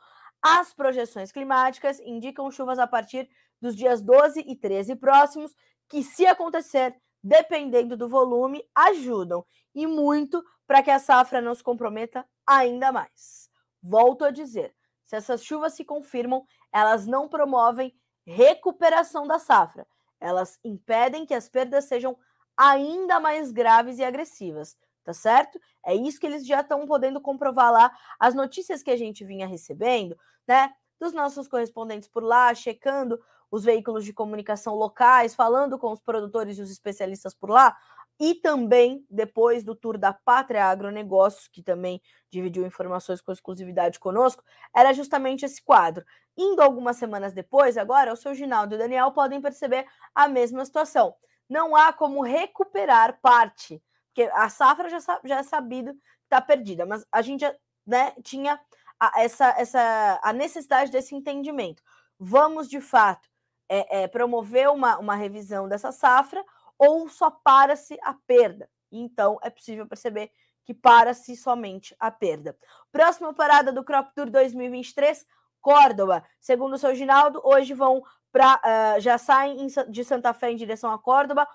as 0.40 0.72
projeções 0.72 1.32
climáticas 1.32 1.98
indicam 2.00 2.50
chuvas 2.50 2.78
a 2.78 2.86
partir 2.86 3.28
dos 3.60 3.74
dias 3.74 4.00
12 4.00 4.44
e 4.46 4.54
13 4.54 4.94
próximos, 4.96 5.54
que, 5.88 6.02
se 6.02 6.26
acontecer, 6.26 6.94
dependendo 7.22 7.96
do 7.96 8.08
volume, 8.08 8.64
ajudam 8.74 9.44
e 9.74 9.86
muito 9.86 10.42
para 10.66 10.82
que 10.82 10.90
a 10.90 10.98
safra 10.98 11.40
não 11.40 11.54
se 11.54 11.62
comprometa 11.62 12.24
ainda 12.46 12.92
mais. 12.92 13.45
Volto 13.88 14.24
a 14.24 14.32
dizer, 14.32 14.74
se 15.04 15.14
essas 15.14 15.44
chuvas 15.44 15.74
se 15.74 15.84
confirmam, 15.84 16.44
elas 16.72 17.06
não 17.06 17.28
promovem 17.28 17.94
recuperação 18.26 19.28
da 19.28 19.38
safra, 19.38 19.86
elas 20.18 20.58
impedem 20.64 21.24
que 21.24 21.32
as 21.32 21.48
perdas 21.48 21.84
sejam 21.84 22.18
ainda 22.56 23.20
mais 23.20 23.52
graves 23.52 23.98
e 23.98 24.04
agressivas, 24.04 24.76
tá 25.04 25.12
certo? 25.12 25.60
É 25.84 25.94
isso 25.94 26.18
que 26.18 26.26
eles 26.26 26.44
já 26.44 26.62
estão 26.62 26.84
podendo 26.84 27.20
comprovar 27.20 27.70
lá. 27.70 27.96
As 28.18 28.34
notícias 28.34 28.82
que 28.82 28.90
a 28.90 28.96
gente 28.96 29.24
vinha 29.24 29.46
recebendo, 29.46 30.18
né, 30.48 30.72
dos 30.98 31.12
nossos 31.12 31.46
correspondentes 31.46 32.08
por 32.08 32.24
lá, 32.24 32.52
checando 32.54 33.20
os 33.52 33.62
veículos 33.62 34.04
de 34.04 34.12
comunicação 34.12 34.74
locais, 34.74 35.32
falando 35.32 35.78
com 35.78 35.92
os 35.92 36.00
produtores 36.00 36.58
e 36.58 36.62
os 36.62 36.72
especialistas 36.72 37.36
por 37.36 37.50
lá, 37.50 37.76
e 38.18 38.34
também 38.34 39.04
depois 39.10 39.62
do 39.62 39.74
tour 39.74 39.98
da 39.98 40.12
Pátria 40.12 40.64
Agronegócios, 40.64 41.48
que 41.48 41.62
também 41.62 42.00
dividiu 42.30 42.66
informações 42.66 43.20
com 43.20 43.32
exclusividade 43.32 43.98
conosco, 43.98 44.42
era 44.74 44.92
justamente 44.92 45.44
esse 45.44 45.62
quadro. 45.62 46.04
Indo 46.36 46.62
algumas 46.62 46.96
semanas 46.96 47.32
depois, 47.32 47.76
agora, 47.76 48.12
o 48.12 48.16
seu 48.16 48.34
Ginaldo 48.34 48.74
e 48.74 48.76
o 48.76 48.78
Daniel 48.78 49.12
podem 49.12 49.40
perceber 49.40 49.86
a 50.14 50.28
mesma 50.28 50.64
situação. 50.64 51.14
Não 51.48 51.76
há 51.76 51.92
como 51.92 52.22
recuperar 52.22 53.20
parte, 53.20 53.82
porque 54.06 54.30
a 54.34 54.48
safra 54.48 54.88
já, 54.88 54.98
já 55.24 55.38
é 55.38 55.42
sabido 55.42 55.92
que 55.92 56.00
está 56.24 56.40
perdida, 56.40 56.86
mas 56.86 57.06
a 57.12 57.22
gente 57.22 57.44
né, 57.86 58.12
tinha 58.22 58.58
a, 58.98 59.22
essa, 59.22 59.54
essa, 59.58 60.20
a 60.22 60.32
necessidade 60.32 60.90
desse 60.90 61.14
entendimento. 61.14 61.82
Vamos, 62.18 62.68
de 62.68 62.80
fato, 62.80 63.28
é, 63.68 64.02
é, 64.02 64.08
promover 64.08 64.70
uma, 64.70 64.98
uma 64.98 65.14
revisão 65.14 65.68
dessa 65.68 65.92
safra 65.92 66.44
ou 66.78 67.08
só 67.08 67.30
para-se 67.30 67.98
a 68.02 68.14
perda. 68.26 68.68
Então, 68.90 69.38
é 69.42 69.50
possível 69.50 69.86
perceber 69.86 70.30
que 70.64 70.74
para-se 70.74 71.36
somente 71.36 71.94
a 71.98 72.10
perda. 72.10 72.56
Próxima 72.90 73.32
parada 73.32 73.72
do 73.72 73.84
Crop 73.84 74.12
Tour 74.14 74.30
2023, 74.30 75.24
Córdoba. 75.60 76.24
Segundo 76.40 76.74
o 76.74 76.78
seu 76.78 76.94
Ginaldo, 76.94 77.40
hoje 77.44 77.72
vão 77.72 78.02
para. 78.32 78.96
Uh, 78.96 79.00
já 79.00 79.16
saem 79.16 79.66
de 79.88 80.04
Santa 80.04 80.34
Fé 80.34 80.50
em 80.50 80.56
direção 80.56 80.92
a 80.92 80.98
Córdoba, 80.98 81.46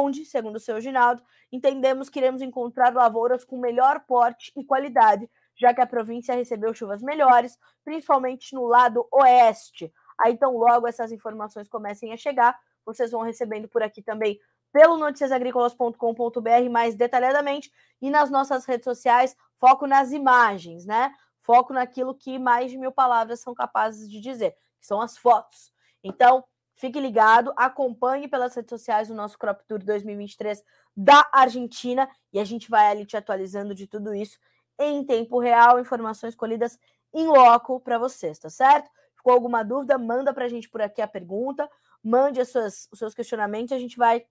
onde, 0.00 0.24
segundo 0.24 0.56
o 0.56 0.60
seu 0.60 0.80
Ginaldo, 0.80 1.22
entendemos 1.52 2.08
que 2.08 2.18
iremos 2.18 2.40
encontrar 2.40 2.92
lavouras 2.94 3.44
com 3.44 3.58
melhor 3.58 4.00
porte 4.06 4.50
e 4.56 4.64
qualidade, 4.64 5.30
já 5.54 5.74
que 5.74 5.80
a 5.80 5.86
província 5.86 6.34
recebeu 6.34 6.74
chuvas 6.74 7.02
melhores, 7.02 7.58
principalmente 7.84 8.54
no 8.54 8.66
lado 8.66 9.06
oeste. 9.12 9.92
Aí 10.18 10.32
então, 10.32 10.56
logo 10.56 10.86
essas 10.86 11.12
informações 11.12 11.68
comecem 11.68 12.12
a 12.12 12.16
chegar, 12.16 12.58
vocês 12.84 13.10
vão 13.10 13.22
recebendo 13.22 13.68
por 13.68 13.82
aqui 13.82 14.02
também 14.02 14.38
pelo 14.74 14.96
noticiasagricolas.com.br 14.96 16.68
mais 16.68 16.96
detalhadamente 16.96 17.72
e 18.02 18.10
nas 18.10 18.28
nossas 18.28 18.64
redes 18.64 18.82
sociais, 18.82 19.36
foco 19.56 19.86
nas 19.86 20.10
imagens, 20.10 20.84
né? 20.84 21.14
Foco 21.38 21.72
naquilo 21.72 22.12
que 22.12 22.40
mais 22.40 22.72
de 22.72 22.76
mil 22.76 22.90
palavras 22.90 23.38
são 23.38 23.54
capazes 23.54 24.10
de 24.10 24.20
dizer, 24.20 24.50
que 24.80 24.84
são 24.84 25.00
as 25.00 25.16
fotos. 25.16 25.72
Então, 26.02 26.42
fique 26.74 26.98
ligado, 26.98 27.52
acompanhe 27.56 28.26
pelas 28.26 28.52
redes 28.56 28.70
sociais 28.70 29.08
o 29.08 29.14
nosso 29.14 29.38
Crop 29.38 29.62
Tour 29.64 29.78
2023 29.78 30.60
da 30.96 31.24
Argentina 31.32 32.10
e 32.32 32.40
a 32.40 32.44
gente 32.44 32.68
vai 32.68 32.88
ali 32.88 33.06
te 33.06 33.16
atualizando 33.16 33.76
de 33.76 33.86
tudo 33.86 34.12
isso 34.12 34.40
em 34.76 35.04
tempo 35.04 35.38
real, 35.38 35.78
informações 35.78 36.34
colhidas 36.34 36.76
em 37.12 37.28
loco 37.28 37.78
para 37.78 37.96
vocês, 37.96 38.40
tá 38.40 38.50
certo? 38.50 38.90
Ficou 39.14 39.34
alguma 39.34 39.62
dúvida? 39.62 39.96
Manda 39.96 40.34
para 40.34 40.46
a 40.46 40.48
gente 40.48 40.68
por 40.68 40.82
aqui 40.82 41.00
a 41.00 41.06
pergunta, 41.06 41.70
mande 42.02 42.44
suas, 42.44 42.88
os 42.90 42.98
seus 42.98 43.14
questionamentos, 43.14 43.70
a 43.70 43.78
gente 43.78 43.96
vai 43.96 44.26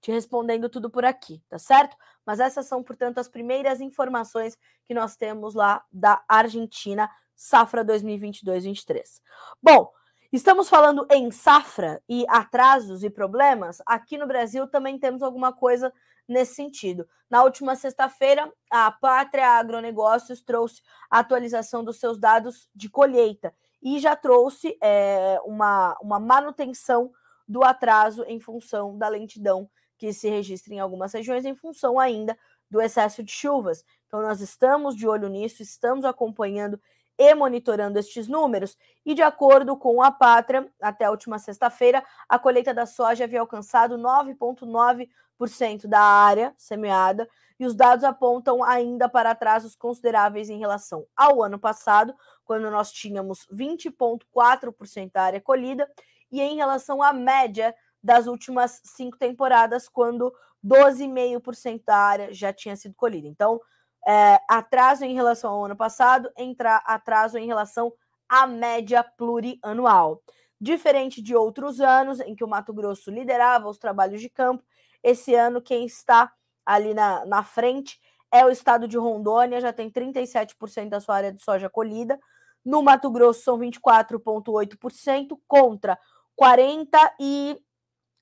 te 0.00 0.10
respondendo 0.10 0.68
tudo 0.68 0.90
por 0.90 1.04
aqui, 1.04 1.42
tá 1.48 1.58
certo? 1.58 1.96
Mas 2.24 2.40
essas 2.40 2.66
são, 2.66 2.82
portanto, 2.82 3.18
as 3.18 3.28
primeiras 3.28 3.80
informações 3.80 4.56
que 4.84 4.94
nós 4.94 5.16
temos 5.16 5.54
lá 5.54 5.84
da 5.92 6.22
Argentina, 6.28 7.10
safra 7.36 7.84
2022-23. 7.84 9.20
Bom, 9.62 9.90
estamos 10.32 10.68
falando 10.68 11.06
em 11.10 11.30
safra 11.30 12.02
e 12.08 12.24
atrasos 12.28 13.02
e 13.02 13.10
problemas. 13.10 13.82
Aqui 13.86 14.16
no 14.16 14.26
Brasil 14.26 14.66
também 14.66 14.98
temos 14.98 15.22
alguma 15.22 15.52
coisa 15.52 15.92
nesse 16.26 16.54
sentido. 16.54 17.06
Na 17.28 17.42
última 17.42 17.74
sexta-feira, 17.74 18.50
a 18.70 18.90
Pátria 18.90 19.48
Agronegócios 19.48 20.42
trouxe 20.42 20.82
a 21.10 21.18
atualização 21.18 21.82
dos 21.84 21.98
seus 21.98 22.18
dados 22.18 22.68
de 22.74 22.88
colheita 22.88 23.54
e 23.82 23.98
já 23.98 24.14
trouxe 24.14 24.76
é, 24.82 25.38
uma, 25.44 25.96
uma 26.00 26.20
manutenção 26.20 27.10
do 27.48 27.64
atraso 27.64 28.22
em 28.28 28.38
função 28.38 28.96
da 28.96 29.08
lentidão 29.08 29.68
que 30.00 30.14
se 30.14 30.30
registra 30.30 30.72
em 30.72 30.80
algumas 30.80 31.12
regiões, 31.12 31.44
em 31.44 31.54
função 31.54 32.00
ainda 32.00 32.36
do 32.70 32.80
excesso 32.80 33.22
de 33.22 33.30
chuvas. 33.30 33.84
Então, 34.06 34.22
nós 34.22 34.40
estamos 34.40 34.96
de 34.96 35.06
olho 35.06 35.28
nisso, 35.28 35.62
estamos 35.62 36.06
acompanhando 36.06 36.80
e 37.18 37.34
monitorando 37.34 37.98
estes 37.98 38.26
números. 38.26 38.78
E 39.04 39.12
de 39.14 39.20
acordo 39.20 39.76
com 39.76 40.02
a 40.02 40.10
Pátria, 40.10 40.66
até 40.80 41.04
a 41.04 41.10
última 41.10 41.38
sexta-feira, 41.38 42.02
a 42.26 42.38
colheita 42.38 42.72
da 42.72 42.86
soja 42.86 43.24
havia 43.24 43.40
alcançado 43.40 43.98
9,9% 43.98 45.86
da 45.86 46.00
área 46.00 46.54
semeada, 46.56 47.28
e 47.58 47.66
os 47.66 47.74
dados 47.74 48.02
apontam 48.02 48.64
ainda 48.64 49.06
para 49.06 49.32
atrasos 49.32 49.76
consideráveis 49.76 50.48
em 50.48 50.58
relação 50.58 51.06
ao 51.14 51.42
ano 51.42 51.58
passado, 51.58 52.14
quando 52.42 52.70
nós 52.70 52.90
tínhamos 52.90 53.46
20,4% 53.52 55.12
da 55.12 55.22
área 55.24 55.42
colhida, 55.42 55.86
e 56.32 56.40
em 56.40 56.56
relação 56.56 57.02
à 57.02 57.12
média 57.12 57.74
das 58.02 58.26
últimas 58.26 58.80
cinco 58.84 59.18
temporadas, 59.18 59.88
quando 59.88 60.32
12,5% 60.64 61.82
da 61.84 61.96
área 61.96 62.34
já 62.34 62.52
tinha 62.52 62.76
sido 62.76 62.94
colhida. 62.94 63.28
Então, 63.28 63.60
é, 64.06 64.38
atraso 64.48 65.04
em 65.04 65.14
relação 65.14 65.52
ao 65.52 65.64
ano 65.64 65.76
passado, 65.76 66.30
entra 66.36 66.76
atraso 66.76 67.38
em 67.38 67.46
relação 67.46 67.92
à 68.28 68.46
média 68.46 69.02
plurianual. 69.02 70.22
Diferente 70.60 71.22
de 71.22 71.34
outros 71.34 71.80
anos 71.80 72.20
em 72.20 72.34
que 72.34 72.44
o 72.44 72.48
Mato 72.48 72.72
Grosso 72.72 73.10
liderava 73.10 73.68
os 73.68 73.78
trabalhos 73.78 74.20
de 74.20 74.28
campo, 74.28 74.62
esse 75.02 75.34
ano 75.34 75.62
quem 75.62 75.86
está 75.86 76.30
ali 76.64 76.92
na, 76.92 77.24
na 77.24 77.42
frente 77.42 77.98
é 78.30 78.44
o 78.44 78.50
estado 78.50 78.86
de 78.86 78.96
Rondônia, 78.96 79.60
já 79.60 79.72
tem 79.72 79.90
37% 79.90 80.88
da 80.88 81.00
sua 81.00 81.16
área 81.16 81.32
de 81.32 81.42
soja 81.42 81.68
colhida. 81.68 82.18
No 82.64 82.82
Mato 82.82 83.10
Grosso 83.10 83.42
são 83.42 83.58
24,8% 83.58 85.38
contra 85.48 85.98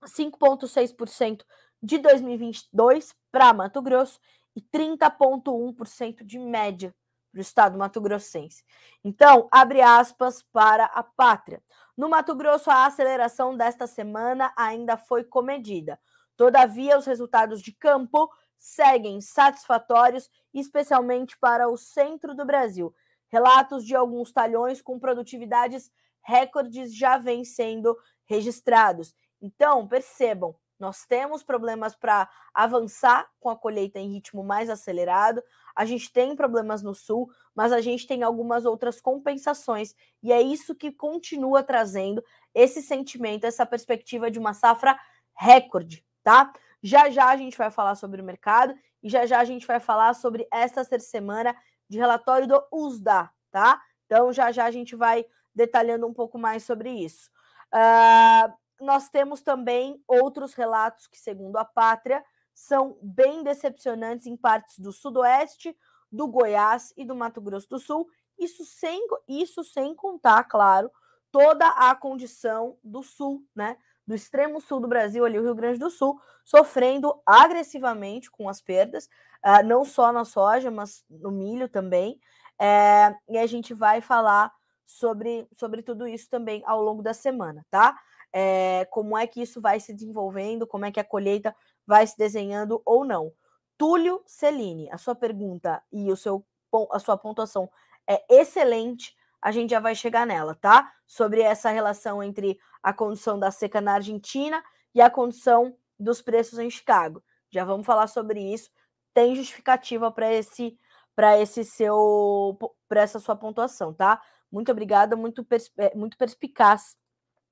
45,6% 0.05 1.43
de 1.83 1.99
2022 1.99 3.15
para 3.31 3.53
Mato 3.53 3.81
Grosso 3.81 4.21
e 4.55 4.61
30,1% 4.61 6.25
de 6.25 6.39
média 6.39 6.95
para 7.31 7.39
o 7.39 7.43
estado 7.43 7.79
mato-grossense. 7.79 8.65
Então, 9.05 9.49
abre 9.53 9.81
aspas 9.81 10.43
para 10.43 10.87
a 10.87 11.03
pátria. 11.03 11.63
No 11.97 12.09
Mato 12.09 12.35
Grosso, 12.35 12.71
a 12.71 12.87
aceleração 12.87 13.57
desta 13.57 13.87
semana 13.87 14.53
ainda 14.57 14.97
foi 14.97 15.25
comedida. 15.25 15.99
Todavia, 16.37 16.99
os 16.99 17.07
resultados 17.07 17.61
de 17.61 17.73
campo 17.73 18.29
seguem 18.57 19.21
satisfatórios, 19.21 20.29
especialmente 20.53 21.39
para 21.39 21.69
o 21.69 21.77
centro 21.77 22.35
do 22.35 22.45
Brasil. 22.45 22.95
Relatos 23.29 23.85
de 23.85 23.95
alguns 23.95 24.33
talhões 24.33 24.81
com 24.81 24.99
produtividades 24.99 25.91
recordes 26.23 26.95
já 26.95 27.19
vêm 27.19 27.45
sendo 27.45 27.97
registrados. 28.25 29.15
Então, 29.41 29.87
percebam, 29.87 30.55
nós 30.79 31.05
temos 31.05 31.43
problemas 31.43 31.97
para 31.97 32.29
avançar 32.55 33.29
com 33.41 33.51
a 33.51 33.57
colheita 33.57 33.99
em 33.99 34.13
ritmo 34.13 34.45
mais 34.45 34.71
acelerado. 34.71 35.43
A 35.75 35.85
gente 35.85 36.13
tem 36.13 36.37
problemas 36.37 36.83
no 36.83 36.95
sul, 36.95 37.29
mas 37.55 37.73
a 37.73 37.81
gente 37.81 38.07
tem 38.07 38.23
algumas 38.23 38.65
outras 38.65 39.01
compensações. 39.01 39.95
E 40.23 40.33
é 40.33 40.41
isso 40.41 40.75
que 40.75 40.93
continua 40.93 41.63
trazendo 41.65 42.23
esse 42.55 42.81
sentimento, 42.81 43.45
essa 43.45 43.67
perspectiva 43.67 44.31
de 44.31 44.39
uma 44.39 44.55
safra 44.55 44.99
recorde, 45.35 46.05
tá? 46.23 46.53
Já 46.81 47.11
já 47.11 47.27
a 47.29 47.37
gente 47.37 47.59
vai 47.59 47.71
falar 47.71 47.97
sobre 47.97 48.21
o 48.21 48.25
mercado 48.25 48.73
e 49.03 49.09
já 49.09 49.27
já 49.27 49.41
a 49.41 49.45
gente 49.45 49.67
vai 49.67 49.81
falar 49.81 50.15
sobre 50.15 50.47
terceira 50.51 51.01
semana 51.01 51.57
de 51.89 51.99
relatório 51.99 52.47
do 52.47 52.65
USDA, 52.73 53.31
tá? 53.51 53.83
Então 54.07 54.33
já 54.33 54.53
já 54.53 54.65
a 54.65 54.71
gente 54.71 54.95
vai 54.95 55.25
detalhando 55.53 56.07
um 56.07 56.15
pouco 56.15 56.39
mais 56.39 56.63
sobre 56.63 56.91
isso. 56.91 57.31
Uh, 57.75 58.53
nós 58.81 59.09
temos 59.09 59.41
também 59.43 60.03
outros 60.07 60.55
relatos 60.55 61.07
que, 61.07 61.19
segundo 61.19 61.57
a 61.57 61.65
pátria, 61.65 62.25
são 62.55 62.99
bem 63.01 63.43
decepcionantes 63.43 64.27
em 64.27 64.37
partes 64.37 64.79
do 64.79 64.93
Sudoeste, 64.93 65.77
do 66.11 66.27
Goiás 66.27 66.93
e 66.97 67.05
do 67.05 67.15
Mato 67.15 67.41
Grosso 67.41 67.69
do 67.69 67.79
Sul. 67.79 68.09
Isso 68.39 68.65
sem, 68.65 69.07
isso 69.29 69.63
sem 69.63 69.95
contar, 69.95 70.45
claro, 70.45 70.91
toda 71.31 71.69
a 71.69 71.95
condição 71.95 72.77
do 72.83 73.03
Sul, 73.03 73.45
né? 73.55 73.77
Do 74.07 74.15
extremo 74.15 74.59
sul 74.59 74.81
do 74.81 74.89
Brasil, 74.89 75.23
ali 75.25 75.39
o 75.39 75.43
Rio 75.43 75.55
Grande 75.55 75.79
do 75.79 75.91
Sul, 75.91 76.19
sofrendo 76.43 77.21
agressivamente 77.27 78.31
com 78.31 78.49
as 78.49 78.59
perdas, 78.59 79.05
uh, 79.45 79.63
não 79.67 79.85
só 79.85 80.11
na 80.11 80.25
soja, 80.25 80.71
mas 80.71 81.05
no 81.11 81.31
milho 81.31 81.69
também. 81.69 82.19
É, 82.59 83.15
e 83.29 83.37
a 83.37 83.47
gente 83.47 83.75
vai 83.75 84.01
falar 84.01 84.51
sobre, 84.85 85.47
sobre 85.53 85.83
tudo 85.83 86.09
isso 86.09 86.29
também 86.31 86.63
ao 86.67 86.83
longo 86.83 87.03
da 87.03 87.13
semana, 87.13 87.65
tá? 87.71 87.97
É, 88.33 88.85
como 88.91 89.17
é 89.17 89.27
que 89.27 89.41
isso 89.41 89.61
vai 89.61 89.81
se 89.81 89.93
desenvolvendo, 89.93 90.67
como 90.67 90.85
é 90.85 90.93
que 90.93 91.01
a 91.01 91.05
colheita 91.05 91.55
vai 91.87 92.07
se 92.07 92.17
desenhando 92.17 92.83
ou 92.85 93.05
não. 93.05 93.33
Túlio 93.79 94.23
Celine, 94.27 94.91
a 94.91 94.99
sua 94.99 95.15
pergunta 95.15 95.83
e 95.93 96.11
o 96.13 96.17
seu, 96.17 96.45
a 96.91 96.99
sua 96.99 97.17
pontuação 97.17 97.71
é 98.09 98.23
excelente. 98.29 99.17
A 99.41 99.53
gente 99.53 99.71
já 99.71 99.81
vai 99.81 99.95
chegar 99.95 100.27
nela, 100.27 100.55
tá? 100.55 100.93
Sobre 101.07 101.41
essa 101.41 101.71
relação 101.71 102.23
entre 102.23 102.59
a 102.83 102.93
condição 102.93 103.39
da 103.39 103.51
seca 103.51 103.81
na 103.81 103.95
Argentina 103.95 104.63
e 104.95 105.01
a 105.01 105.09
condição 105.09 105.77
dos 105.99 106.21
preços 106.21 106.59
em 106.59 106.69
Chicago. 106.69 107.23
Já 107.51 107.65
vamos 107.65 107.87
falar 107.87 108.09
sobre 108.09 108.41
isso. 108.41 108.71
Tem 109.15 109.35
justificativa 109.35 110.11
para 110.11 110.33
esse 110.33 110.79
para 111.15 111.39
esse 111.41 111.65
seu 111.65 112.57
para 112.89 113.01
essa 113.01 113.19
sua 113.19 113.35
pontuação, 113.37 113.93
tá? 113.93 114.21
Muito 114.51 114.71
obrigada, 114.73 115.17
muito, 115.17 115.47
é, 115.77 115.95
muito 115.95 116.17
perspicaz 116.17 116.97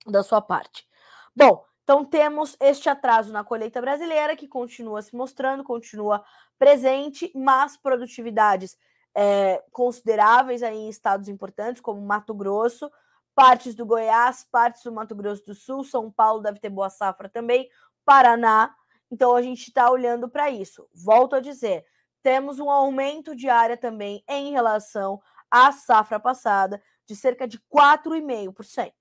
da 0.07 0.23
sua 0.23 0.41
parte. 0.41 0.87
Bom, 1.35 1.65
então 1.83 2.05
temos 2.05 2.57
este 2.61 2.89
atraso 2.89 3.33
na 3.33 3.45
colheita 3.45 3.81
brasileira 3.81 4.35
que 4.35 4.49
continua 4.49 5.03
se 5.03 5.15
mostrando, 5.15 5.63
continua 5.63 6.25
presente, 6.59 7.31
mas 7.35 7.77
produtividades 7.77 8.77
é, 9.15 9.63
consideráveis 9.71 10.63
aí 10.63 10.77
em 10.77 10.89
estados 10.89 11.29
importantes, 11.29 11.81
como 11.81 12.01
Mato 12.01 12.35
Grosso, 12.35 12.91
partes 13.35 13.75
do 13.75 13.87
Goiás, 13.87 14.47
partes 14.51 14.83
do 14.83 14.93
Mato 14.93 15.15
Grosso 15.15 15.45
do 15.45 15.55
Sul, 15.55 15.85
São 15.85 16.11
Paulo 16.11 16.43
deve 16.43 16.59
ter 16.59 16.71
boa 16.71 16.91
safra 16.91 17.29
também, 17.29 17.69
Paraná. 18.05 18.75
Então 19.11 19.37
a 19.37 19.43
gente 19.43 19.69
está 19.69 19.91
olhando 19.91 20.29
para 20.29 20.51
isso. 20.51 20.89
Volto 20.93 21.37
a 21.37 21.41
dizer, 21.41 21.85
temos 22.23 22.59
um 22.59 22.71
aumento 22.71 23.37
de 23.37 23.49
área 23.49 23.77
também 23.77 24.25
em 24.29 24.51
relação 24.51 25.21
a 25.51 25.71
safra 25.71 26.19
passada 26.19 26.83
de 27.07 27.15
cerca 27.15 27.47
de 27.47 27.59
4,5%. 27.73 28.93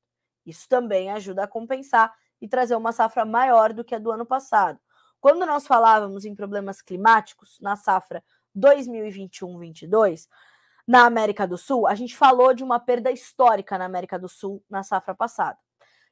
Isso 0.46 0.68
também 0.70 1.12
ajuda 1.12 1.44
a 1.44 1.48
compensar 1.48 2.14
e 2.42 2.48
trazer 2.48 2.76
uma 2.76 2.92
safra 2.92 3.26
maior 3.26 3.74
do 3.74 3.84
que 3.84 3.96
a 3.96 4.00
do 4.00 4.12
ano 4.12 4.26
passado. 4.26 4.80
Quando 5.20 5.46
nós 5.46 5.66
falávamos 5.66 6.26
em 6.26 6.36
problemas 6.36 6.82
climáticos 6.82 7.58
na 7.60 7.76
safra 7.76 8.24
2021-22, 8.56 10.28
na 10.88 11.06
América 11.06 11.48
do 11.48 11.58
Sul, 11.58 11.88
a 11.88 11.96
gente 11.96 12.16
falou 12.16 12.54
de 12.54 12.64
uma 12.64 12.80
perda 12.80 13.12
histórica 13.12 13.78
na 13.78 13.86
América 13.86 14.20
do 14.20 14.30
Sul 14.30 14.64
na 14.70 14.84
safra 14.84 15.16
passada. 15.16 15.58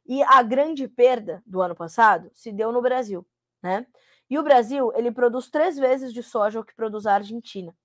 E 0.05 0.23
a 0.23 0.41
grande 0.41 0.87
perda 0.87 1.43
do 1.45 1.61
ano 1.61 1.75
passado 1.75 2.31
se 2.33 2.51
deu 2.51 2.71
no 2.71 2.81
Brasil, 2.81 3.25
né? 3.61 3.85
E 4.29 4.39
o 4.39 4.43
Brasil, 4.43 4.91
ele 4.95 5.11
produz 5.11 5.49
três 5.49 5.77
vezes 5.77 6.11
de 6.11 6.23
soja 6.23 6.59
o 6.59 6.63
que 6.63 6.75
produz 6.75 7.05
a 7.05 7.13
Argentina. 7.13 7.75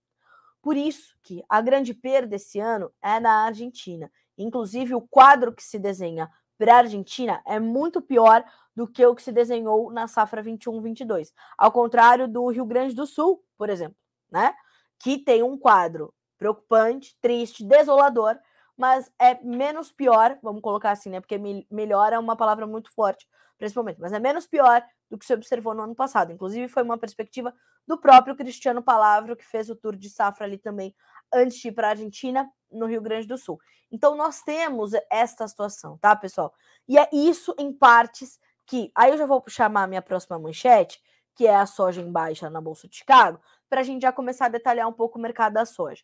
Por 0.63 0.77
isso 0.77 1.15
que 1.23 1.45
a 1.49 1.61
grande 1.61 1.93
perda 1.93 2.37
esse 2.37 2.59
ano 2.59 2.91
é 3.03 3.21
na 3.21 3.45
Argentina. 3.45 4.11
Inclusive, 4.37 4.95
o 4.95 5.01
quadro 5.01 5.53
que 5.53 5.63
se 5.63 5.79
desenha 5.79 6.31
para 6.59 6.75
a 6.75 6.79
Argentina 6.79 7.41
é 7.47 7.59
muito 7.61 8.03
pior 8.03 8.45
do 8.75 8.87
que 8.87 9.05
o 9.07 9.15
que 9.15 9.23
se 9.23 9.33
desenhou 9.33 9.91
na 9.91 10.07
safra 10.07 10.43
21-22. 10.43 11.33
Ao 11.57 11.71
contrário 11.73 12.29
do 12.29 12.47
Rio 12.49 12.67
Grande 12.67 12.95
do 12.95 13.07
Sul, 13.07 13.43
por 13.57 13.71
exemplo, 13.71 13.97
né? 14.31 14.55
Que 14.99 15.19
tem 15.19 15.43
um 15.43 15.57
quadro 15.57 16.13
preocupante, 16.37 17.17
triste, 17.21 17.65
desolador, 17.65 18.39
mas 18.77 19.11
é 19.19 19.43
menos 19.43 19.91
pior, 19.91 20.39
vamos 20.43 20.63
colocar 20.63 20.93
assim, 20.93 21.11
né? 21.11 21.21
Porque 21.21 21.39
melhor 21.71 22.13
é 22.13 22.19
uma 22.19 22.37
palavra 22.37 22.67
muito 22.67 22.93
forte 22.93 23.27
para 23.57 23.67
esse 23.67 23.77
momento, 23.77 24.01
mas 24.01 24.13
é 24.13 24.21
menos 24.21 24.47
pior 24.47 24.83
do 25.11 25.19
que 25.19 25.27
se 25.27 25.35
observou 25.35 25.75
no 25.75 25.83
ano 25.83 25.95
passado. 25.95 26.33
Inclusive, 26.33 26.69
foi 26.69 26.85
uma 26.85 26.97
perspectiva 26.97 27.53
do 27.87 27.99
próprio 27.99 28.37
Cristiano 28.37 28.83
Palavro, 28.83 29.35
que 29.35 29.45
fez 29.45 29.69
o 29.69 29.75
tour 29.75 29.97
de 29.97 30.09
safra 30.09 30.47
ali 30.47 30.59
também 30.59 30.95
antes 31.33 31.59
de 31.59 31.69
ir 31.69 31.73
para 31.73 31.89
a 31.89 31.91
Argentina, 31.91 32.49
no 32.71 32.87
Rio 32.87 33.01
Grande 33.01 33.27
do 33.27 33.39
Sul. 33.39 33.61
Então, 33.91 34.17
nós 34.17 34.43
temos 34.43 34.93
esta 35.11 35.47
situação, 35.49 35.97
tá, 35.99 36.15
pessoal? 36.15 36.53
E 36.87 36.99
é 36.99 37.09
isso 37.13 37.55
em 37.59 37.73
partes 37.73 38.39
que. 38.67 38.91
Aí 38.95 39.11
eu 39.11 39.19
já 39.19 39.27
vou 39.27 39.43
chamar 39.49 39.85
a 39.85 39.87
minha 39.87 40.03
próxima 40.03 40.39
manchete, 40.39 41.01
que 41.35 41.47
é 41.47 41.57
a 41.57 41.67
soja 41.67 42.01
em 42.01 42.11
baixa 42.11 42.51
na 42.51 42.61
Bolsa 42.61 42.89
de 42.89 42.97
Chicago, 42.97 43.41
para 43.69 43.81
a 43.81 43.85
gente 43.85 44.03
já 44.03 44.13
começar 44.13 44.47
a 44.47 44.51
detalhar 44.51 44.89
um 44.89 44.93
pouco 44.93 45.19
o 45.19 45.23
mercado 45.23 45.55
da 45.55 45.65
soja. 45.65 46.03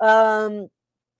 Um, 0.00 0.68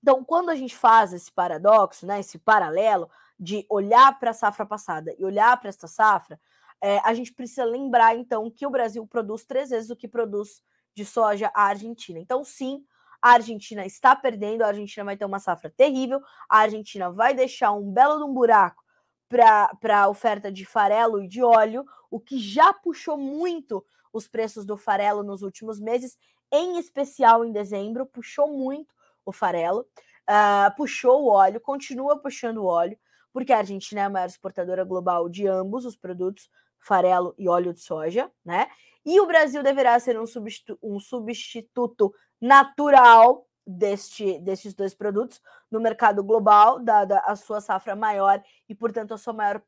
então, 0.02 0.24
quando 0.24 0.48
a 0.50 0.54
gente 0.54 0.74
faz 0.74 1.12
esse 1.12 1.30
paradoxo, 1.30 2.06
né, 2.06 2.20
esse 2.20 2.38
paralelo, 2.38 3.10
de 3.38 3.66
olhar 3.68 4.18
para 4.18 4.30
a 4.30 4.34
safra 4.34 4.66
passada 4.66 5.14
e 5.18 5.24
olhar 5.24 5.58
para 5.58 5.68
esta 5.68 5.86
safra, 5.86 6.40
é, 6.80 6.98
a 7.04 7.12
gente 7.12 7.32
precisa 7.32 7.64
lembrar, 7.64 8.16
então, 8.16 8.50
que 8.50 8.66
o 8.66 8.70
Brasil 8.70 9.06
produz 9.06 9.44
três 9.44 9.70
vezes 9.70 9.90
o 9.90 9.96
que 9.96 10.08
produz 10.08 10.62
de 10.94 11.04
soja 11.04 11.50
a 11.54 11.64
Argentina. 11.64 12.18
Então, 12.18 12.42
sim, 12.42 12.84
a 13.20 13.32
Argentina 13.32 13.84
está 13.84 14.14
perdendo, 14.16 14.62
a 14.62 14.68
Argentina 14.68 15.04
vai 15.04 15.16
ter 15.16 15.24
uma 15.24 15.38
safra 15.38 15.70
terrível, 15.70 16.20
a 16.48 16.58
Argentina 16.58 17.10
vai 17.10 17.34
deixar 17.34 17.72
um 17.72 17.90
belo 17.90 18.18
de 18.18 18.24
um 18.24 18.32
buraco 18.32 18.82
para 19.28 20.00
a 20.02 20.08
oferta 20.08 20.50
de 20.50 20.64
farelo 20.64 21.22
e 21.22 21.28
de 21.28 21.42
óleo, 21.42 21.84
o 22.10 22.18
que 22.18 22.38
já 22.38 22.72
puxou 22.72 23.16
muito 23.16 23.84
os 24.12 24.26
preços 24.26 24.66
do 24.66 24.76
farelo 24.76 25.22
nos 25.22 25.42
últimos 25.42 25.78
meses, 25.78 26.18
em 26.50 26.78
especial 26.78 27.44
em 27.44 27.52
dezembro, 27.52 28.06
puxou 28.06 28.48
muito 28.48 28.92
o 29.24 29.32
farelo, 29.32 29.86
uh, 30.28 30.74
puxou 30.76 31.24
o 31.24 31.28
óleo, 31.28 31.60
continua 31.60 32.18
puxando 32.18 32.58
o 32.58 32.64
óleo 32.64 32.98
porque 33.32 33.52
a 33.52 33.58
Argentina 33.58 34.02
é 34.02 34.04
a 34.04 34.10
maior 34.10 34.26
exportadora 34.26 34.84
global 34.84 35.28
de 35.28 35.46
ambos 35.46 35.84
os 35.84 35.96
produtos, 35.96 36.48
farelo 36.78 37.34
e 37.38 37.48
óleo 37.48 37.72
de 37.72 37.80
soja, 37.80 38.30
né? 38.44 38.68
E 39.04 39.20
o 39.20 39.26
Brasil 39.26 39.62
deverá 39.62 39.98
ser 39.98 40.18
um 40.18 40.26
substituto, 40.26 40.78
um 40.82 40.98
substituto 40.98 42.12
natural 42.40 43.46
deste, 43.66 44.38
destes 44.40 44.74
dois 44.74 44.94
produtos 44.94 45.40
no 45.70 45.80
mercado 45.80 46.22
global, 46.24 46.80
dada 46.80 47.18
a 47.26 47.36
sua 47.36 47.60
safra 47.60 47.94
maior 47.94 48.42
e, 48.68 48.74
portanto, 48.74 49.14
a 49.14 49.18
sua 49.18 49.32
maior, 49.32 49.62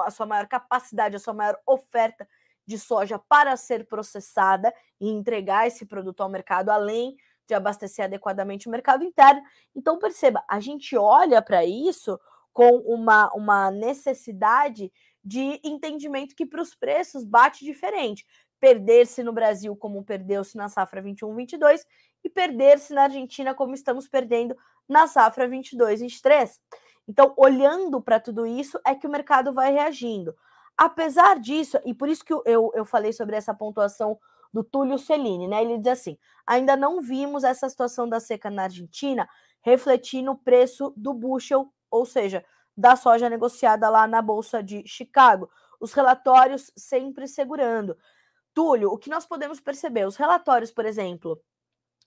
a 0.00 0.10
sua 0.10 0.26
maior 0.26 0.46
capacidade, 0.46 1.16
a 1.16 1.20
sua 1.20 1.34
maior 1.34 1.58
oferta 1.66 2.28
de 2.66 2.78
soja 2.78 3.18
para 3.18 3.56
ser 3.56 3.86
processada 3.86 4.74
e 5.00 5.08
entregar 5.08 5.66
esse 5.66 5.86
produto 5.86 6.22
ao 6.22 6.28
mercado, 6.28 6.70
além 6.70 7.16
de 7.46 7.54
abastecer 7.54 8.06
adequadamente 8.06 8.66
o 8.66 8.70
mercado 8.70 9.04
interno. 9.04 9.40
Então, 9.74 9.98
perceba, 9.98 10.44
a 10.48 10.58
gente 10.58 10.96
olha 10.96 11.40
para 11.40 11.64
isso 11.64 12.18
com 12.52 12.78
uma, 12.78 13.32
uma 13.34 13.70
necessidade 13.70 14.92
de 15.22 15.60
entendimento 15.62 16.34
que 16.34 16.46
para 16.46 16.62
os 16.62 16.74
preços 16.74 17.24
bate 17.24 17.64
diferente. 17.64 18.26
Perder-se 18.60 19.22
no 19.22 19.32
Brasil 19.32 19.74
como 19.76 20.04
perdeu-se 20.04 20.56
na 20.56 20.68
safra 20.68 21.02
21-22 21.02 21.84
e 22.24 22.30
perder-se 22.30 22.92
na 22.92 23.04
Argentina 23.04 23.54
como 23.54 23.74
estamos 23.74 24.08
perdendo 24.08 24.56
na 24.88 25.06
safra 25.06 25.48
22-23. 25.48 26.58
Então, 27.08 27.34
olhando 27.36 28.00
para 28.00 28.18
tudo 28.18 28.46
isso, 28.46 28.80
é 28.84 28.94
que 28.94 29.06
o 29.06 29.10
mercado 29.10 29.52
vai 29.52 29.72
reagindo. 29.72 30.34
Apesar 30.76 31.38
disso, 31.38 31.78
e 31.84 31.94
por 31.94 32.08
isso 32.08 32.24
que 32.24 32.32
eu, 32.32 32.72
eu 32.74 32.84
falei 32.84 33.12
sobre 33.12 33.36
essa 33.36 33.54
pontuação 33.54 34.18
do 34.52 34.64
Túlio 34.64 34.98
Celine, 34.98 35.46
né? 35.46 35.62
Ele 35.62 35.78
diz 35.78 35.92
assim: 35.92 36.18
ainda 36.46 36.76
não 36.76 37.00
vimos 37.00 37.44
essa 37.44 37.68
situação 37.68 38.08
da 38.08 38.20
seca 38.20 38.50
na 38.50 38.64
Argentina 38.64 39.28
refletir 39.62 40.22
no 40.22 40.36
preço 40.36 40.92
do 40.96 41.12
bushel 41.12 41.72
ou 41.90 42.04
seja, 42.04 42.44
da 42.76 42.94
soja 42.96 43.28
negociada 43.28 43.88
lá 43.88 44.06
na 44.06 44.20
Bolsa 44.20 44.62
de 44.62 44.86
Chicago. 44.86 45.48
Os 45.80 45.92
relatórios 45.92 46.70
sempre 46.76 47.26
segurando. 47.26 47.96
Túlio, 48.56 48.90
o 48.90 48.96
que 48.96 49.10
nós 49.10 49.26
podemos 49.26 49.60
perceber? 49.60 50.06
Os 50.06 50.16
relatórios, 50.16 50.70
por 50.70 50.86
exemplo, 50.86 51.38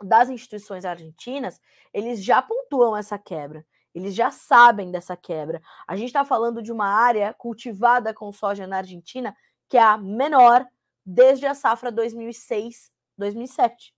das 0.04 0.30
instituições 0.30 0.84
argentinas, 0.84 1.62
eles 1.94 2.24
já 2.24 2.42
pontuam 2.42 2.98
essa 2.98 3.20
quebra. 3.20 3.64
Eles 3.94 4.16
já 4.16 4.32
sabem 4.32 4.90
dessa 4.90 5.16
quebra. 5.16 5.62
A 5.88 5.96
gente 5.96 6.08
está 6.08 6.26
falando 6.26 6.60
de 6.64 6.72
uma 6.72 6.88
área 6.88 7.36
cultivada 7.36 8.16
com 8.16 8.32
soja 8.32 8.66
na 8.66 8.78
Argentina 8.78 9.38
que 9.68 9.78
é 9.78 9.82
a 9.84 9.96
menor 9.96 10.66
desde 11.06 11.46
a 11.46 11.54
safra 11.54 11.92
2006, 11.92 12.92
2007, 13.16 13.94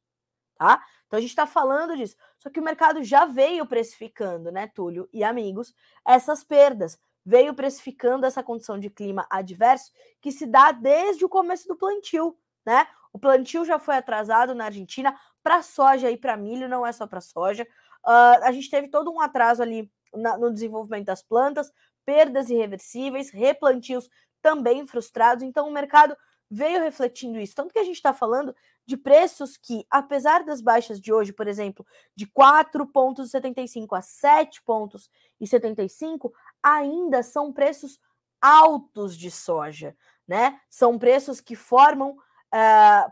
tá? 0.57 0.83
Então 1.07 1.17
a 1.17 1.21
gente 1.21 1.29
está 1.29 1.47
falando 1.47 1.95
disso. 1.95 2.17
Só 2.37 2.49
que 2.49 2.59
o 2.59 2.63
mercado 2.63 3.01
já 3.01 3.23
veio 3.23 3.65
precificando, 3.65 4.51
né, 4.51 4.67
Túlio 4.67 5.07
e 5.13 5.23
amigos, 5.23 5.73
essas 6.05 6.43
perdas. 6.43 6.99
Veio 7.25 7.53
precificando 7.53 8.25
essa 8.25 8.43
condição 8.43 8.79
de 8.79 8.89
clima 8.89 9.27
adverso 9.29 9.91
que 10.19 10.31
se 10.31 10.45
dá 10.45 10.71
desde 10.71 11.23
o 11.23 11.29
começo 11.29 11.67
do 11.67 11.75
plantio, 11.75 12.37
né? 12.65 12.87
O 13.13 13.19
plantio 13.19 13.65
já 13.65 13.77
foi 13.77 13.95
atrasado 13.95 14.55
na 14.55 14.65
Argentina 14.65 15.15
para 15.43 15.61
soja 15.61 16.09
e 16.09 16.17
para 16.17 16.37
milho, 16.37 16.69
não 16.69 16.85
é 16.85 16.91
só 16.91 17.05
para 17.05 17.21
soja. 17.21 17.63
Uh, 18.05 18.43
a 18.43 18.51
gente 18.51 18.69
teve 18.69 18.87
todo 18.87 19.11
um 19.11 19.19
atraso 19.19 19.61
ali 19.61 19.91
na, 20.13 20.37
no 20.37 20.51
desenvolvimento 20.51 21.07
das 21.07 21.21
plantas, 21.21 21.71
perdas 22.05 22.49
irreversíveis, 22.49 23.29
replantios 23.29 24.09
também 24.41 24.85
frustrados. 24.87 25.43
Então, 25.43 25.67
o 25.67 25.71
mercado 25.71 26.15
veio 26.51 26.81
refletindo 26.81 27.39
isso. 27.39 27.55
Tanto 27.55 27.71
que 27.71 27.79
a 27.79 27.83
gente 27.83 27.95
está 27.95 28.13
falando 28.13 28.53
de 28.85 28.97
preços 28.97 29.55
que, 29.55 29.87
apesar 29.89 30.43
das 30.43 30.59
baixas 30.59 30.99
de 30.99 31.13
hoje, 31.13 31.31
por 31.31 31.47
exemplo, 31.47 31.85
de 32.13 32.27
4,75 32.27 33.97
a 33.97 34.01
7,75, 34.01 36.29
ainda 36.61 37.23
são 37.23 37.53
preços 37.53 38.01
altos 38.41 39.17
de 39.17 39.31
soja, 39.31 39.95
né? 40.27 40.59
São 40.69 40.99
preços 40.99 41.39
que 41.39 41.55
formam 41.55 42.11
uh, 42.11 43.09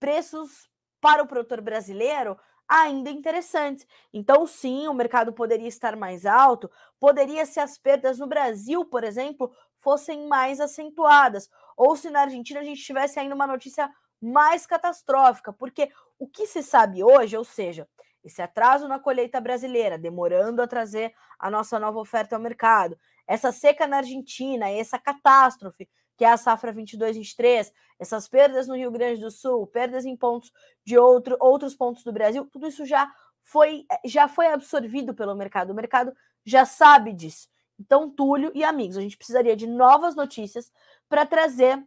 preços 0.00 0.68
para 1.00 1.22
o 1.22 1.26
produtor 1.26 1.60
brasileiro 1.60 2.36
ainda 2.68 3.10
interessantes. 3.10 3.86
Então, 4.12 4.46
sim, 4.46 4.86
o 4.86 4.94
mercado 4.94 5.32
poderia 5.32 5.68
estar 5.68 5.96
mais 5.96 6.24
alto, 6.24 6.70
poderia 7.00 7.44
se 7.44 7.58
as 7.58 7.76
perdas 7.76 8.16
no 8.18 8.28
Brasil, 8.28 8.84
por 8.84 9.02
exemplo, 9.02 9.52
fossem 9.80 10.28
mais 10.28 10.60
acentuadas, 10.60 11.50
ou 11.80 11.96
se 11.96 12.10
na 12.10 12.20
Argentina 12.20 12.60
a 12.60 12.62
gente 12.62 12.82
tivesse 12.82 13.18
ainda 13.18 13.34
uma 13.34 13.46
notícia 13.46 13.90
mais 14.20 14.66
catastrófica, 14.66 15.50
porque 15.50 15.90
o 16.18 16.28
que 16.28 16.46
se 16.46 16.62
sabe 16.62 17.02
hoje, 17.02 17.34
ou 17.38 17.44
seja, 17.44 17.88
esse 18.22 18.42
atraso 18.42 18.86
na 18.86 18.98
colheita 18.98 19.40
brasileira, 19.40 19.96
demorando 19.96 20.60
a 20.60 20.66
trazer 20.66 21.14
a 21.38 21.50
nossa 21.50 21.80
nova 21.80 21.98
oferta 21.98 22.36
ao 22.36 22.42
mercado, 22.42 22.98
essa 23.26 23.50
seca 23.50 23.86
na 23.86 23.96
Argentina, 23.96 24.68
essa 24.68 24.98
catástrofe 24.98 25.88
que 26.18 26.24
é 26.26 26.28
a 26.30 26.36
safra 26.36 26.70
22-23, 26.70 27.72
essas 27.98 28.28
perdas 28.28 28.68
no 28.68 28.76
Rio 28.76 28.90
Grande 28.90 29.22
do 29.22 29.30
Sul, 29.30 29.66
perdas 29.66 30.04
em 30.04 30.14
pontos 30.14 30.52
de 30.84 30.98
outro, 30.98 31.34
outros 31.40 31.74
pontos 31.74 32.04
do 32.04 32.12
Brasil, 32.12 32.46
tudo 32.52 32.66
isso 32.66 32.84
já 32.84 33.10
foi, 33.42 33.86
já 34.04 34.28
foi 34.28 34.48
absorvido 34.48 35.14
pelo 35.14 35.34
mercado. 35.34 35.70
O 35.70 35.74
mercado 35.74 36.12
já 36.44 36.66
sabe 36.66 37.14
disso. 37.14 37.48
Então, 37.80 38.10
Túlio 38.10 38.52
e 38.54 38.62
amigos, 38.62 38.98
a 38.98 39.00
gente 39.00 39.16
precisaria 39.16 39.56
de 39.56 39.66
novas 39.66 40.14
notícias 40.14 40.70
para 41.08 41.24
trazer 41.24 41.82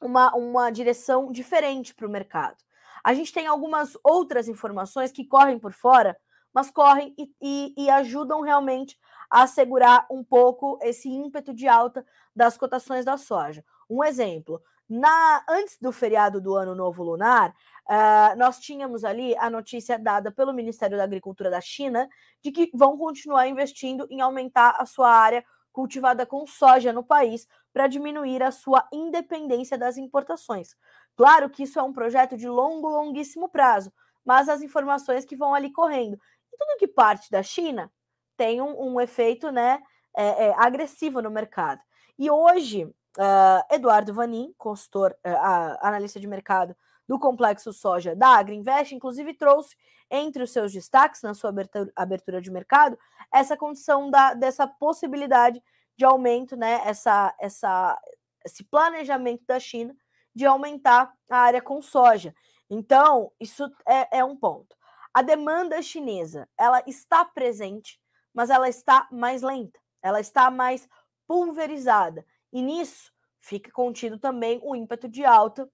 uma, 0.00 0.32
uma 0.36 0.70
direção 0.70 1.32
diferente 1.32 1.92
para 1.92 2.06
o 2.06 2.10
mercado. 2.10 2.56
A 3.02 3.12
gente 3.12 3.32
tem 3.32 3.48
algumas 3.48 3.98
outras 4.04 4.46
informações 4.46 5.10
que 5.10 5.26
correm 5.26 5.58
por 5.58 5.72
fora, 5.72 6.16
mas 6.54 6.70
correm 6.70 7.12
e, 7.18 7.28
e, 7.42 7.74
e 7.76 7.90
ajudam 7.90 8.42
realmente 8.42 8.96
assegurar 9.28 10.06
um 10.08 10.22
pouco 10.22 10.78
esse 10.80 11.08
ímpeto 11.08 11.52
de 11.52 11.66
alta 11.66 12.06
das 12.34 12.56
cotações 12.56 13.04
da 13.04 13.16
soja. 13.16 13.64
Um 13.90 14.04
exemplo, 14.04 14.62
na 14.88 15.44
antes 15.48 15.78
do 15.80 15.90
feriado 15.92 16.40
do 16.40 16.54
Ano 16.54 16.74
Novo 16.74 17.02
Lunar, 17.02 17.50
uh, 17.88 18.36
nós 18.36 18.58
tínhamos 18.58 19.04
ali 19.04 19.36
a 19.36 19.48
notícia 19.48 19.98
dada 19.98 20.30
pelo 20.30 20.52
Ministério 20.52 20.96
da 20.96 21.04
Agricultura 21.04 21.50
da 21.50 21.60
China 21.60 22.08
de 22.42 22.52
que 22.52 22.70
vão 22.74 22.98
continuar 22.98 23.48
investindo 23.48 24.06
em 24.10 24.20
aumentar 24.20 24.76
a 24.78 24.86
sua 24.86 25.10
área 25.10 25.44
cultivada 25.72 26.24
com 26.24 26.46
soja 26.46 26.92
no 26.92 27.02
país 27.02 27.48
para 27.72 27.88
diminuir 27.88 28.42
a 28.42 28.52
sua 28.52 28.86
independência 28.92 29.76
das 29.76 29.96
importações. 29.96 30.76
Claro 31.16 31.50
que 31.50 31.64
isso 31.64 31.78
é 31.78 31.82
um 31.82 31.92
projeto 31.92 32.36
de 32.36 32.48
longo, 32.48 32.88
longuíssimo 32.88 33.48
prazo, 33.48 33.92
mas 34.24 34.48
as 34.48 34.62
informações 34.62 35.24
que 35.24 35.36
vão 35.36 35.52
ali 35.52 35.72
correndo. 35.72 36.18
E 36.52 36.56
tudo 36.56 36.78
que 36.78 36.86
parte 36.86 37.30
da 37.30 37.42
China 37.42 37.90
tem 38.36 38.62
um, 38.62 38.94
um 38.94 39.00
efeito 39.00 39.50
né, 39.50 39.82
é, 40.16 40.46
é, 40.46 40.54
agressivo 40.56 41.20
no 41.20 41.30
mercado. 41.30 41.80
E 42.16 42.30
hoje, 42.30 42.88
uh, 43.18 43.74
Eduardo 43.74 44.12
Vanin, 44.12 44.54
consultor, 44.58 45.16
uh, 45.26 45.78
analista 45.80 46.20
de 46.20 46.26
mercado 46.26 46.76
do 47.06 47.18
complexo 47.18 47.72
soja 47.72 48.14
da 48.16 48.38
Agriinvest, 48.38 48.94
inclusive 48.94 49.34
trouxe 49.34 49.76
entre 50.10 50.42
os 50.42 50.52
seus 50.52 50.72
destaques 50.72 51.22
na 51.22 51.34
sua 51.34 51.50
abertura, 51.50 51.92
abertura 51.96 52.40
de 52.40 52.50
mercado 52.50 52.98
essa 53.32 53.56
condição 53.56 54.10
da, 54.10 54.32
dessa 54.34 54.66
possibilidade 54.66 55.62
de 55.96 56.04
aumento, 56.04 56.56
né, 56.56 56.80
essa, 56.84 57.34
essa, 57.38 58.00
esse 58.44 58.64
planejamento 58.64 59.44
da 59.46 59.58
China 59.58 59.94
de 60.34 60.46
aumentar 60.46 61.12
a 61.30 61.38
área 61.38 61.62
com 61.62 61.80
soja. 61.80 62.34
Então, 62.68 63.32
isso 63.38 63.70
é, 63.86 64.18
é 64.18 64.24
um 64.24 64.36
ponto. 64.36 64.76
A 65.12 65.22
demanda 65.22 65.80
chinesa, 65.80 66.48
ela 66.58 66.82
está 66.86 67.24
presente, 67.24 68.00
mas 68.32 68.50
ela 68.50 68.68
está 68.68 69.06
mais 69.12 69.42
lenta, 69.42 69.78
ela 70.02 70.20
está 70.20 70.50
mais 70.50 70.88
pulverizada. 71.26 72.26
E 72.54 72.62
nisso 72.62 73.12
fica 73.40 73.70
contido 73.72 74.16
também 74.16 74.60
o 74.62 74.76
ímpeto 74.76 75.08
de 75.08 75.24
alta 75.24 75.68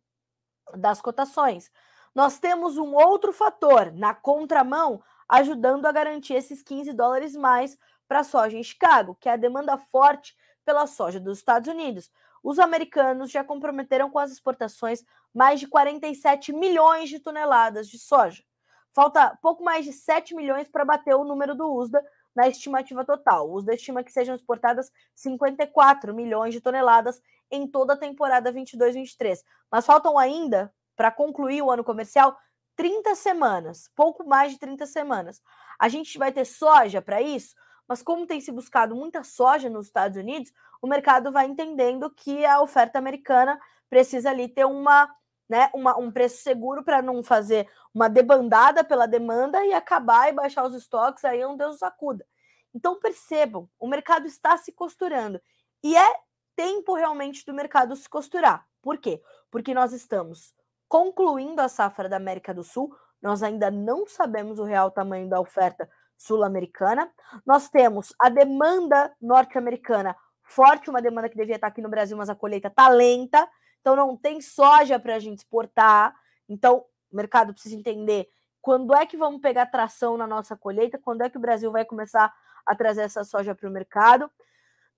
das 0.74 0.98
cotações. 0.98 1.70
Nós 2.14 2.38
temos 2.38 2.78
um 2.78 2.94
outro 2.94 3.34
fator 3.34 3.92
na 3.92 4.14
contramão 4.14 5.02
ajudando 5.28 5.84
a 5.84 5.92
garantir 5.92 6.32
esses 6.34 6.62
15 6.62 6.94
dólares 6.94 7.36
mais 7.36 7.76
para 8.08 8.20
a 8.20 8.24
soja 8.24 8.56
em 8.56 8.62
Chicago, 8.62 9.14
que 9.20 9.28
é 9.28 9.32
a 9.32 9.36
demanda 9.36 9.76
forte 9.76 10.34
pela 10.64 10.86
soja 10.86 11.20
dos 11.20 11.36
Estados 11.36 11.68
Unidos. 11.68 12.10
Os 12.42 12.58
americanos 12.58 13.30
já 13.30 13.44
comprometeram 13.44 14.10
com 14.10 14.18
as 14.18 14.32
exportações 14.32 15.04
mais 15.34 15.60
de 15.60 15.68
47 15.68 16.50
milhões 16.52 17.10
de 17.10 17.20
toneladas 17.20 17.88
de 17.88 17.98
soja. 17.98 18.42
Falta 18.92 19.38
pouco 19.40 19.62
mais 19.62 19.84
de 19.84 19.92
7 19.92 20.34
milhões 20.34 20.68
para 20.68 20.84
bater 20.84 21.14
o 21.14 21.24
número 21.24 21.54
do 21.54 21.72
USDA 21.72 22.02
na 22.34 22.48
estimativa 22.48 23.04
total. 23.04 23.48
O 23.48 23.54
USDA 23.54 23.74
estima 23.74 24.02
que 24.02 24.12
sejam 24.12 24.34
exportadas 24.34 24.90
54 25.14 26.14
milhões 26.14 26.52
de 26.52 26.60
toneladas 26.60 27.20
em 27.50 27.66
toda 27.66 27.94
a 27.94 27.96
temporada 27.96 28.52
22-23. 28.52 29.42
Mas 29.70 29.86
faltam 29.86 30.18
ainda, 30.18 30.72
para 30.96 31.10
concluir 31.10 31.62
o 31.62 31.70
ano 31.70 31.84
comercial, 31.84 32.36
30 32.76 33.14
semanas, 33.14 33.90
pouco 33.94 34.24
mais 34.26 34.52
de 34.52 34.58
30 34.58 34.86
semanas. 34.86 35.42
A 35.78 35.88
gente 35.88 36.18
vai 36.18 36.32
ter 36.32 36.44
soja 36.44 37.02
para 37.02 37.20
isso, 37.20 37.54
mas 37.86 38.02
como 38.02 38.26
tem 38.26 38.40
se 38.40 38.52
buscado 38.52 38.94
muita 38.94 39.22
soja 39.22 39.68
nos 39.68 39.86
Estados 39.86 40.16
Unidos, 40.16 40.52
o 40.80 40.86
mercado 40.86 41.30
vai 41.30 41.46
entendendo 41.46 42.10
que 42.10 42.44
a 42.46 42.60
oferta 42.60 42.98
americana 42.98 43.60
precisa 43.88 44.30
ali 44.30 44.48
ter 44.48 44.64
uma 44.64 45.14
né, 45.50 45.68
uma, 45.74 45.98
um 45.98 46.12
preço 46.12 46.42
seguro 46.42 46.84
para 46.84 47.02
não 47.02 47.24
fazer 47.24 47.68
uma 47.92 48.08
debandada 48.08 48.84
pela 48.84 49.06
demanda 49.06 49.66
e 49.66 49.72
acabar 49.72 50.28
e 50.28 50.32
baixar 50.32 50.64
os 50.64 50.74
estoques, 50.74 51.24
aí 51.24 51.40
é 51.40 51.46
um 51.46 51.56
Deus 51.56 51.78
sacuda. 51.78 52.24
Então 52.72 53.00
percebam, 53.00 53.68
o 53.76 53.88
mercado 53.88 54.26
está 54.26 54.56
se 54.56 54.70
costurando 54.70 55.40
e 55.82 55.96
é 55.96 56.14
tempo 56.54 56.94
realmente 56.94 57.44
do 57.44 57.52
mercado 57.52 57.96
se 57.96 58.08
costurar. 58.08 58.64
Por 58.80 58.98
quê? 58.98 59.20
Porque 59.50 59.74
nós 59.74 59.92
estamos 59.92 60.54
concluindo 60.88 61.60
a 61.60 61.68
safra 61.68 62.08
da 62.08 62.16
América 62.16 62.54
do 62.54 62.62
Sul, 62.62 62.94
nós 63.20 63.42
ainda 63.42 63.72
não 63.72 64.06
sabemos 64.06 64.60
o 64.60 64.64
real 64.64 64.90
tamanho 64.92 65.28
da 65.28 65.40
oferta 65.40 65.90
sul-americana. 66.16 67.10
Nós 67.44 67.68
temos 67.68 68.14
a 68.20 68.28
demanda 68.28 69.12
norte-americana 69.20 70.14
forte, 70.44 70.90
uma 70.90 71.02
demanda 71.02 71.28
que 71.28 71.36
devia 71.36 71.56
estar 71.56 71.66
aqui 71.66 71.82
no 71.82 71.88
Brasil, 71.88 72.16
mas 72.16 72.30
a 72.30 72.34
colheita 72.36 72.68
está 72.68 72.88
lenta. 72.88 73.48
Então 73.80 73.96
não 73.96 74.16
tem 74.16 74.40
soja 74.40 74.98
para 74.98 75.16
a 75.16 75.18
gente 75.18 75.38
exportar. 75.38 76.14
Então 76.48 76.84
o 77.10 77.16
mercado 77.16 77.52
precisa 77.52 77.74
entender 77.74 78.28
quando 78.60 78.94
é 78.94 79.06
que 79.06 79.16
vamos 79.16 79.40
pegar 79.40 79.66
tração 79.66 80.16
na 80.16 80.26
nossa 80.26 80.56
colheita, 80.56 80.98
quando 80.98 81.22
é 81.22 81.30
que 81.30 81.38
o 81.38 81.40
Brasil 81.40 81.72
vai 81.72 81.84
começar 81.84 82.32
a 82.66 82.74
trazer 82.74 83.02
essa 83.02 83.24
soja 83.24 83.54
para 83.54 83.68
o 83.68 83.72
mercado. 83.72 84.30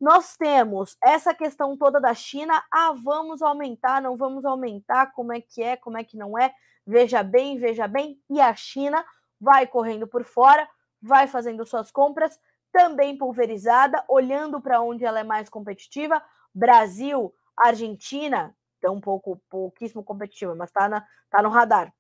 Nós 0.01 0.37
temos 0.37 0.97
essa 1.01 1.33
questão 1.33 1.77
toda 1.77 2.01
da 2.01 2.13
China. 2.13 2.61
Ah, 2.73 2.93
vamos 2.93 3.41
aumentar, 3.41 4.03
não 4.03 4.17
vamos 4.17 4.45
aumentar, 4.45 5.13
como 5.13 5.33
é 5.33 5.41
que 5.41 5.63
é, 5.63 5.77
como 5.77 5.97
é 5.97 6.03
que 6.03 6.17
não 6.17 6.37
é. 6.37 6.53
Veja 6.85 7.23
bem, 7.23 7.57
veja 7.59 7.87
bem. 7.87 8.21
E 8.29 8.41
a 8.41 8.53
China 8.55 9.05
vai 9.41 9.65
correndo 9.65 10.09
por 10.09 10.25
fora, 10.25 10.69
vai 11.01 11.29
fazendo 11.29 11.65
suas 11.65 11.93
compras, 11.93 12.39
também 12.73 13.17
pulverizada, 13.17 14.05
olhando 14.09 14.61
para 14.61 14.81
onde 14.81 15.05
ela 15.05 15.21
é 15.21 15.25
mais 15.25 15.49
competitiva. 15.49 16.21
Brasil, 16.53 17.33
Argentina, 17.57 18.57
tão 18.83 19.01
pouco, 19.01 19.41
pouquíssimo 19.49 20.03
competitiva, 20.03 20.55
mas 20.55 20.71
tá, 20.71 20.89
na, 20.89 21.07
tá 21.31 21.41
no 21.41 21.49
radar. 21.49 21.95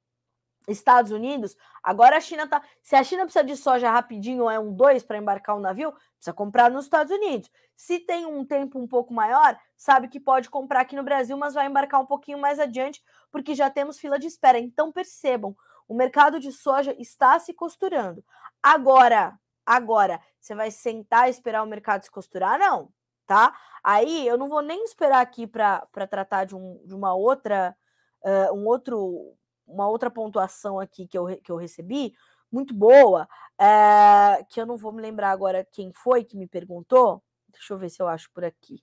Estados 0.69 1.11
Unidos, 1.11 1.57
agora 1.83 2.17
a 2.17 2.21
China 2.21 2.47
tá. 2.47 2.63
Se 2.83 2.95
a 2.95 3.03
China 3.03 3.25
precisa 3.25 3.45
de 3.45 3.57
soja 3.57 3.91
rapidinho, 3.91 4.49
é 4.49 4.59
um 4.61 4.73
dois 4.73 5.03
para 5.03 5.19
embarcar 5.19 5.57
um 5.57 5.61
navio, 5.61 5.93
precisa 6.15 6.33
comprar 6.33 6.71
nos 6.71 6.85
Estados 6.85 7.13
Unidos. 7.13 7.51
Se 7.75 7.99
tem 7.99 8.27
um 8.27 8.45
tempo 8.45 8.79
um 8.79 8.87
pouco 8.87 9.13
maior, 9.13 9.59
sabe 9.77 10.07
que 10.07 10.21
pode 10.21 10.49
comprar 10.49 10.83
aqui 10.83 10.95
no 10.95 11.03
Brasil, 11.03 11.37
mas 11.37 11.55
vai 11.55 11.67
embarcar 11.67 12.01
um 12.01 12.07
pouquinho 12.07 12.39
mais 12.39 12.61
adiante, 12.61 13.03
porque 13.31 13.55
já 13.57 13.69
temos 13.71 13.99
fila 13.99 14.19
de 14.19 14.29
espera. 14.29 14.59
Então 14.59 14.93
percebam, 14.93 15.57
o 15.89 15.95
mercado 15.95 16.39
de 16.39 16.53
soja 16.53 16.95
está 16.97 17.39
se 17.41 17.53
costurando. 17.53 18.25
Agora, 18.63 19.37
agora, 19.67 20.21
você 20.41 20.55
vai 20.55 20.71
sentar 20.71 21.27
e 21.27 21.31
esperar 21.31 21.65
o 21.65 21.67
mercado 21.67 22.05
se 22.05 22.11
costurar? 22.11 22.57
Não. 22.57 22.93
Tá? 23.27 23.55
Aí 23.83 24.27
eu 24.27 24.39
não 24.39 24.49
vou 24.49 24.63
nem 24.63 24.85
esperar 24.85 25.21
aqui 25.21 25.47
para 25.47 25.87
tratar 26.09 26.45
de, 26.45 26.55
um, 26.55 26.81
de 26.85 26.95
uma 26.95 27.15
outra, 27.15 27.77
uh, 28.25 28.55
um 28.55 28.67
outro, 28.67 29.35
uma 29.67 29.89
outra 29.89 30.11
pontuação 30.11 30.79
aqui 30.79 31.07
que 31.07 31.19
eu, 31.19 31.27
que 31.43 31.51
eu 31.51 31.57
recebi, 31.57 32.15
muito 32.51 32.75
boa, 32.75 33.29
uh, 33.61 34.47
que 34.49 34.61
eu 34.61 34.67
não 34.67 34.77
vou 34.77 34.93
me 34.93 35.01
lembrar 35.01 35.31
agora 35.31 35.67
quem 35.73 35.93
foi 35.93 36.23
que 36.23 36.37
me 36.37 36.47
perguntou. 36.47 37.23
Deixa 37.49 37.73
eu 37.73 37.79
ver 37.79 37.91
se 37.91 38.01
eu 38.01 38.09
acho 38.09 38.31
por 38.33 38.45
aqui. 38.45 38.83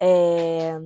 É, 0.00 0.78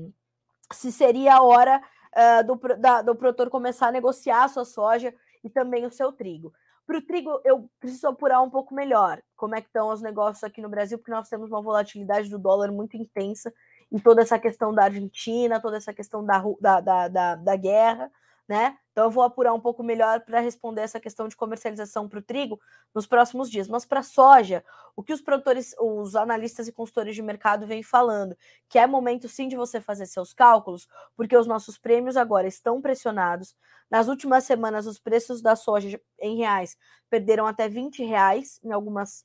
se 0.72 0.90
seria 0.90 1.36
a 1.36 1.42
hora 1.42 1.80
uh, 2.14 2.46
do, 2.46 2.76
da, 2.76 3.02
do 3.02 3.14
produtor 3.14 3.48
começar 3.48 3.88
a 3.88 3.92
negociar 3.92 4.44
a 4.44 4.48
sua 4.48 4.64
soja 4.64 5.14
e 5.44 5.48
também 5.48 5.86
o 5.86 5.90
seu 5.90 6.12
trigo. 6.12 6.52
Para 6.86 6.98
o 6.98 7.02
trigo, 7.02 7.40
eu 7.44 7.68
preciso 7.80 8.06
apurar 8.08 8.40
um 8.40 8.50
pouco 8.50 8.74
melhor 8.74 9.20
como 9.36 9.56
é 9.56 9.60
que 9.60 9.66
estão 9.66 9.88
os 9.88 10.00
negócios 10.00 10.44
aqui 10.44 10.62
no 10.62 10.68
Brasil, 10.68 10.98
porque 10.98 11.10
nós 11.10 11.28
temos 11.28 11.50
uma 11.50 11.60
volatilidade 11.60 12.30
do 12.30 12.38
dólar 12.38 12.70
muito 12.70 12.96
intensa 12.96 13.52
e 13.90 14.00
toda 14.00 14.22
essa 14.22 14.38
questão 14.38 14.72
da 14.72 14.84
Argentina, 14.84 15.60
toda 15.60 15.76
essa 15.76 15.92
questão 15.92 16.24
da, 16.24 16.42
da, 16.60 16.80
da, 16.80 17.08
da, 17.08 17.34
da 17.34 17.56
guerra 17.56 18.10
né? 18.48 18.76
Então 18.92 19.04
eu 19.04 19.10
vou 19.10 19.22
apurar 19.22 19.52
um 19.52 19.60
pouco 19.60 19.82
melhor 19.82 20.20
para 20.20 20.40
responder 20.40 20.82
essa 20.82 21.00
questão 21.00 21.28
de 21.28 21.36
comercialização 21.36 22.08
para 22.08 22.18
o 22.18 22.22
trigo 22.22 22.60
nos 22.94 23.06
próximos 23.06 23.50
dias. 23.50 23.68
Mas 23.68 23.84
para 23.84 24.00
a 24.00 24.02
soja, 24.02 24.64
o 24.94 25.02
que 25.02 25.12
os 25.12 25.20
produtores, 25.20 25.74
os 25.78 26.16
analistas 26.16 26.68
e 26.68 26.72
consultores 26.72 27.14
de 27.14 27.22
mercado 27.22 27.66
vêm 27.66 27.82
falando, 27.82 28.36
que 28.68 28.78
é 28.78 28.86
momento 28.86 29.28
sim 29.28 29.48
de 29.48 29.56
você 29.56 29.80
fazer 29.80 30.06
seus 30.06 30.32
cálculos, 30.32 30.88
porque 31.16 31.36
os 31.36 31.46
nossos 31.46 31.76
prêmios 31.76 32.16
agora 32.16 32.46
estão 32.46 32.80
pressionados. 32.80 33.54
Nas 33.90 34.08
últimas 34.08 34.44
semanas, 34.44 34.86
os 34.86 34.98
preços 34.98 35.42
da 35.42 35.56
soja 35.56 36.00
em 36.20 36.36
reais 36.36 36.76
perderam 37.10 37.46
até 37.46 37.68
20 37.68 38.04
reais 38.04 38.60
em 38.64 38.72
algumas 38.72 39.24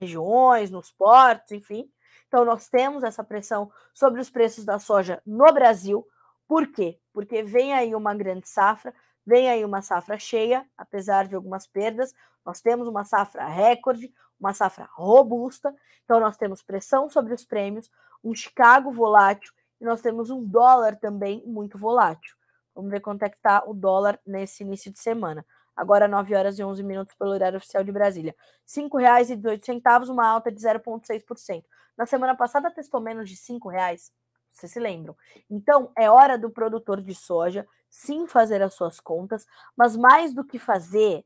regiões, 0.00 0.70
nos 0.70 0.90
portos, 0.90 1.52
enfim. 1.52 1.90
Então, 2.26 2.44
nós 2.44 2.68
temos 2.68 3.02
essa 3.02 3.24
pressão 3.24 3.70
sobre 3.92 4.20
os 4.20 4.30
preços 4.30 4.64
da 4.64 4.78
soja 4.78 5.20
no 5.26 5.52
Brasil. 5.52 6.06
Por 6.48 6.66
quê? 6.72 6.98
Porque 7.12 7.42
vem 7.42 7.74
aí 7.74 7.94
uma 7.94 8.14
grande 8.14 8.48
safra, 8.48 8.94
vem 9.24 9.50
aí 9.50 9.64
uma 9.64 9.82
safra 9.82 10.18
cheia, 10.18 10.66
apesar 10.78 11.28
de 11.28 11.34
algumas 11.36 11.66
perdas. 11.66 12.14
Nós 12.44 12.62
temos 12.62 12.88
uma 12.88 13.04
safra 13.04 13.46
recorde, 13.46 14.10
uma 14.40 14.54
safra 14.54 14.88
robusta, 14.92 15.74
então 16.04 16.18
nós 16.18 16.38
temos 16.38 16.62
pressão 16.62 17.10
sobre 17.10 17.34
os 17.34 17.44
prêmios, 17.44 17.90
um 18.24 18.34
Chicago 18.34 18.90
volátil 18.90 19.52
e 19.78 19.84
nós 19.84 20.00
temos 20.00 20.30
um 20.30 20.42
dólar 20.42 20.96
também 20.96 21.42
muito 21.46 21.76
volátil. 21.76 22.34
Vamos 22.74 22.90
ver 22.90 23.00
quanto 23.00 23.24
é 23.24 23.28
que 23.28 23.36
está 23.36 23.62
o 23.66 23.74
dólar 23.74 24.18
nesse 24.26 24.62
início 24.62 24.90
de 24.90 24.98
semana. 24.98 25.44
Agora 25.76 26.08
9 26.08 26.34
horas 26.34 26.58
e 26.58 26.64
11 26.64 26.82
minutos 26.82 27.14
pelo 27.14 27.30
horário 27.30 27.58
oficial 27.58 27.84
de 27.84 27.92
Brasília. 27.92 28.34
R$ 28.74 28.82
5,18, 28.82 30.08
uma 30.08 30.26
alta 30.26 30.50
de 30.50 30.60
0,6%. 30.60 31.64
Na 31.96 32.06
semana 32.06 32.34
passada 32.34 32.70
testou 32.70 33.00
menos 33.00 33.28
de 33.28 33.34
R$ 33.34 33.58
reais. 33.70 34.10
Vocês 34.50 34.72
se 34.72 34.80
lembram? 34.80 35.16
Então, 35.50 35.90
é 35.96 36.10
hora 36.10 36.38
do 36.38 36.50
produtor 36.50 37.00
de 37.00 37.14
soja 37.14 37.66
sim 37.90 38.26
fazer 38.26 38.62
as 38.62 38.74
suas 38.74 39.00
contas, 39.00 39.46
mas 39.76 39.96
mais 39.96 40.34
do 40.34 40.44
que 40.44 40.58
fazer 40.58 41.24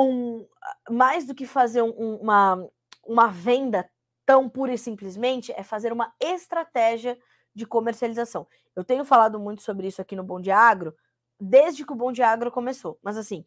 um, 0.00 0.46
mais 0.90 1.26
do 1.26 1.34
que 1.34 1.46
fazer 1.46 1.82
um, 1.82 2.16
uma, 2.16 2.68
uma 3.06 3.28
venda 3.28 3.88
tão 4.24 4.48
pura 4.48 4.72
e 4.72 4.78
simplesmente, 4.78 5.52
é 5.52 5.62
fazer 5.62 5.92
uma 5.92 6.12
estratégia 6.20 7.18
de 7.54 7.66
comercialização. 7.66 8.46
Eu 8.74 8.84
tenho 8.84 9.04
falado 9.04 9.38
muito 9.38 9.62
sobre 9.62 9.86
isso 9.86 10.00
aqui 10.00 10.16
no 10.16 10.24
Bom 10.24 10.40
de 10.40 10.50
Agro, 10.50 10.94
desde 11.38 11.84
que 11.84 11.92
o 11.92 11.96
Bom 11.96 12.12
de 12.12 12.22
Agro 12.22 12.50
começou. 12.50 12.98
Mas 13.02 13.16
assim, 13.16 13.44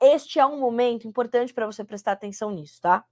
este 0.00 0.38
é 0.38 0.46
um 0.46 0.60
momento 0.60 1.08
importante 1.08 1.52
para 1.52 1.66
você 1.66 1.82
prestar 1.82 2.12
atenção 2.12 2.50
nisso, 2.50 2.80
tá? 2.80 3.04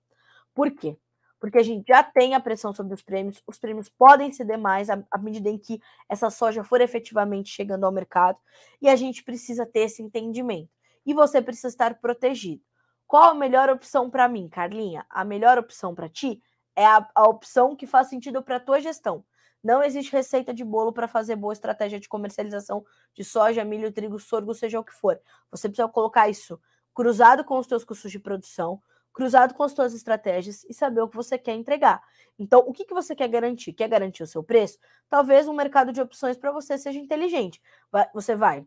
Por 0.54 0.70
quê? 0.70 0.96
Porque 1.40 1.58
a 1.58 1.62
gente 1.62 1.86
já 1.88 2.02
tem 2.02 2.34
a 2.34 2.40
pressão 2.40 2.72
sobre 2.72 2.92
os 2.92 3.02
prêmios, 3.02 3.42
os 3.46 3.58
prêmios 3.58 3.88
podem 3.88 4.30
ceder 4.30 4.58
mais 4.58 4.88
à, 4.90 5.02
medida 5.18 5.48
em 5.48 5.58
que 5.58 5.80
essa 6.08 6.28
soja 6.28 6.62
for 6.62 6.82
efetivamente 6.82 7.50
chegando 7.50 7.84
ao 7.84 7.90
mercado, 7.90 8.38
e 8.80 8.88
a 8.88 8.94
gente 8.94 9.24
precisa 9.24 9.64
ter 9.64 9.80
esse 9.80 10.02
entendimento. 10.02 10.70
E 11.04 11.14
você 11.14 11.40
precisa 11.40 11.68
estar 11.68 11.94
protegido. 11.94 12.62
Qual 13.06 13.30
a 13.30 13.34
melhor 13.34 13.70
opção 13.70 14.10
para 14.10 14.28
mim, 14.28 14.48
Carlinha? 14.48 15.04
A 15.08 15.24
melhor 15.24 15.58
opção 15.58 15.94
para 15.94 16.08
ti 16.08 16.40
é 16.76 16.84
a, 16.84 17.08
a 17.14 17.26
opção 17.26 17.74
que 17.74 17.86
faz 17.86 18.08
sentido 18.08 18.42
para 18.42 18.56
a 18.56 18.60
tua 18.60 18.78
gestão. 18.78 19.24
Não 19.64 19.82
existe 19.82 20.12
receita 20.12 20.54
de 20.54 20.64
bolo 20.64 20.92
para 20.92 21.08
fazer 21.08 21.36
boa 21.36 21.52
estratégia 21.52 21.98
de 21.98 22.08
comercialização 22.08 22.84
de 23.14 23.24
soja, 23.24 23.64
milho, 23.64 23.92
trigo, 23.92 24.18
sorgo, 24.18 24.54
seja 24.54 24.78
o 24.78 24.84
que 24.84 24.92
for. 24.92 25.20
Você 25.50 25.68
precisa 25.68 25.88
colocar 25.88 26.28
isso 26.28 26.60
cruzado 26.94 27.44
com 27.44 27.58
os 27.58 27.66
teus 27.66 27.84
custos 27.84 28.10
de 28.10 28.18
produção, 28.18 28.80
cruzado 29.12 29.54
com 29.54 29.62
as 29.62 29.72
suas 29.72 29.94
estratégias 29.94 30.64
e 30.64 30.74
saber 30.74 31.00
o 31.00 31.08
que 31.08 31.16
você 31.16 31.38
quer 31.38 31.54
entregar. 31.54 32.02
Então, 32.38 32.60
o 32.60 32.72
que, 32.72 32.84
que 32.84 32.94
você 32.94 33.14
quer 33.14 33.28
garantir? 33.28 33.72
Quer 33.72 33.88
garantir 33.88 34.22
o 34.22 34.26
seu 34.26 34.42
preço? 34.42 34.78
Talvez 35.08 35.46
um 35.48 35.52
mercado 35.52 35.92
de 35.92 36.00
opções 36.00 36.36
para 36.36 36.52
você 36.52 36.78
seja 36.78 36.98
inteligente. 36.98 37.60
Você 38.14 38.34
vai, 38.34 38.66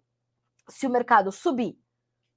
se 0.68 0.86
o 0.86 0.90
mercado 0.90 1.32
subir, 1.32 1.78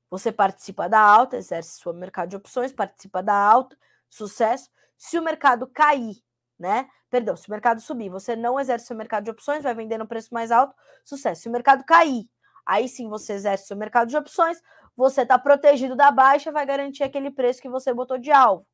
você 0.08 0.30
participa 0.30 0.88
da 0.88 1.00
alta, 1.00 1.36
exerce 1.36 1.80
seu 1.80 1.92
mercado 1.92 2.30
de 2.30 2.36
opções, 2.36 2.72
participa 2.72 3.22
da 3.22 3.34
alta, 3.34 3.76
sucesso. 4.08 4.70
Se 4.96 5.18
o 5.18 5.22
mercado 5.22 5.66
cair, 5.66 6.16
né? 6.58 6.88
Perdão, 7.10 7.36
se 7.36 7.48
o 7.48 7.50
mercado 7.50 7.80
subir, 7.80 8.08
você 8.08 8.34
não 8.34 8.58
exerce 8.58 8.86
seu 8.86 8.96
mercado 8.96 9.24
de 9.24 9.30
opções, 9.30 9.62
vai 9.62 9.74
vender 9.74 9.98
no 9.98 10.06
preço 10.06 10.32
mais 10.32 10.50
alto, 10.50 10.74
sucesso. 11.04 11.42
Se 11.42 11.48
o 11.48 11.52
mercado 11.52 11.84
cair, 11.84 12.28
aí 12.64 12.88
sim 12.88 13.08
você 13.08 13.34
exerce 13.34 13.66
seu 13.66 13.76
mercado 13.76 14.08
de 14.08 14.16
opções, 14.16 14.60
você 14.96 15.22
está 15.22 15.38
protegido 15.38 15.94
da 15.94 16.10
baixa, 16.10 16.50
vai 16.50 16.64
garantir 16.64 17.04
aquele 17.04 17.30
preço 17.30 17.60
que 17.60 17.68
você 17.68 17.92
botou 17.92 18.18
de 18.18 18.32
alvo, 18.32 18.66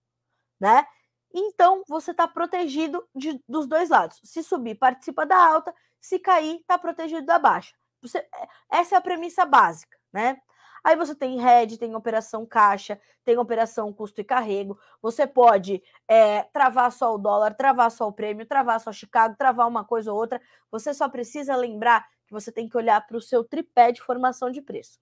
né? 0.61 0.87
Então, 1.35 1.83
você 1.89 2.13
está 2.13 2.29
protegido 2.29 3.07
de, 3.15 3.43
dos 3.49 3.67
dois 3.67 3.89
lados. 3.91 4.21
Se 4.23 4.43
subir, 4.43 4.77
participa 4.77 5.27
da 5.27 5.37
alta, 5.37 5.75
se 6.01 6.19
cair, 6.19 6.61
está 6.61 6.79
protegido 6.79 7.25
da 7.27 7.39
baixa. 7.39 7.75
Você, 8.03 8.19
é, 8.19 8.29
essa 8.71 8.95
é 8.95 8.99
a 8.99 9.01
premissa 9.01 9.45
básica, 9.45 9.99
né? 10.13 10.41
Aí 10.85 10.97
você 10.97 11.15
tem 11.15 11.41
RED, 11.41 11.79
tem 11.79 11.95
operação 11.95 12.45
caixa, 12.45 13.01
tem 13.25 13.39
operação 13.39 13.93
custo 13.93 14.21
e 14.21 14.25
carrego. 14.25 14.79
Você 15.01 15.27
pode 15.27 15.83
é, 16.09 16.43
travar 16.53 16.91
só 16.91 17.15
o 17.15 17.19
dólar, 17.19 17.55
travar 17.55 17.91
só 17.91 18.09
o 18.09 18.13
prêmio, 18.13 18.47
travar 18.47 18.81
só 18.81 18.93
Chicago, 18.93 19.37
travar 19.37 19.69
uma 19.69 19.85
coisa 19.85 20.13
ou 20.13 20.19
outra. 20.19 20.41
Você 20.73 20.93
só 20.93 21.09
precisa 21.09 21.55
lembrar 21.55 22.05
que 22.27 22.33
você 22.33 22.51
tem 22.51 22.69
que 22.69 22.77
olhar 22.77 23.01
para 23.07 23.17
o 23.17 23.21
seu 23.21 23.45
tripé 23.45 23.93
de 23.93 24.03
formação 24.03 24.51
de 24.51 24.61
preço 24.61 24.99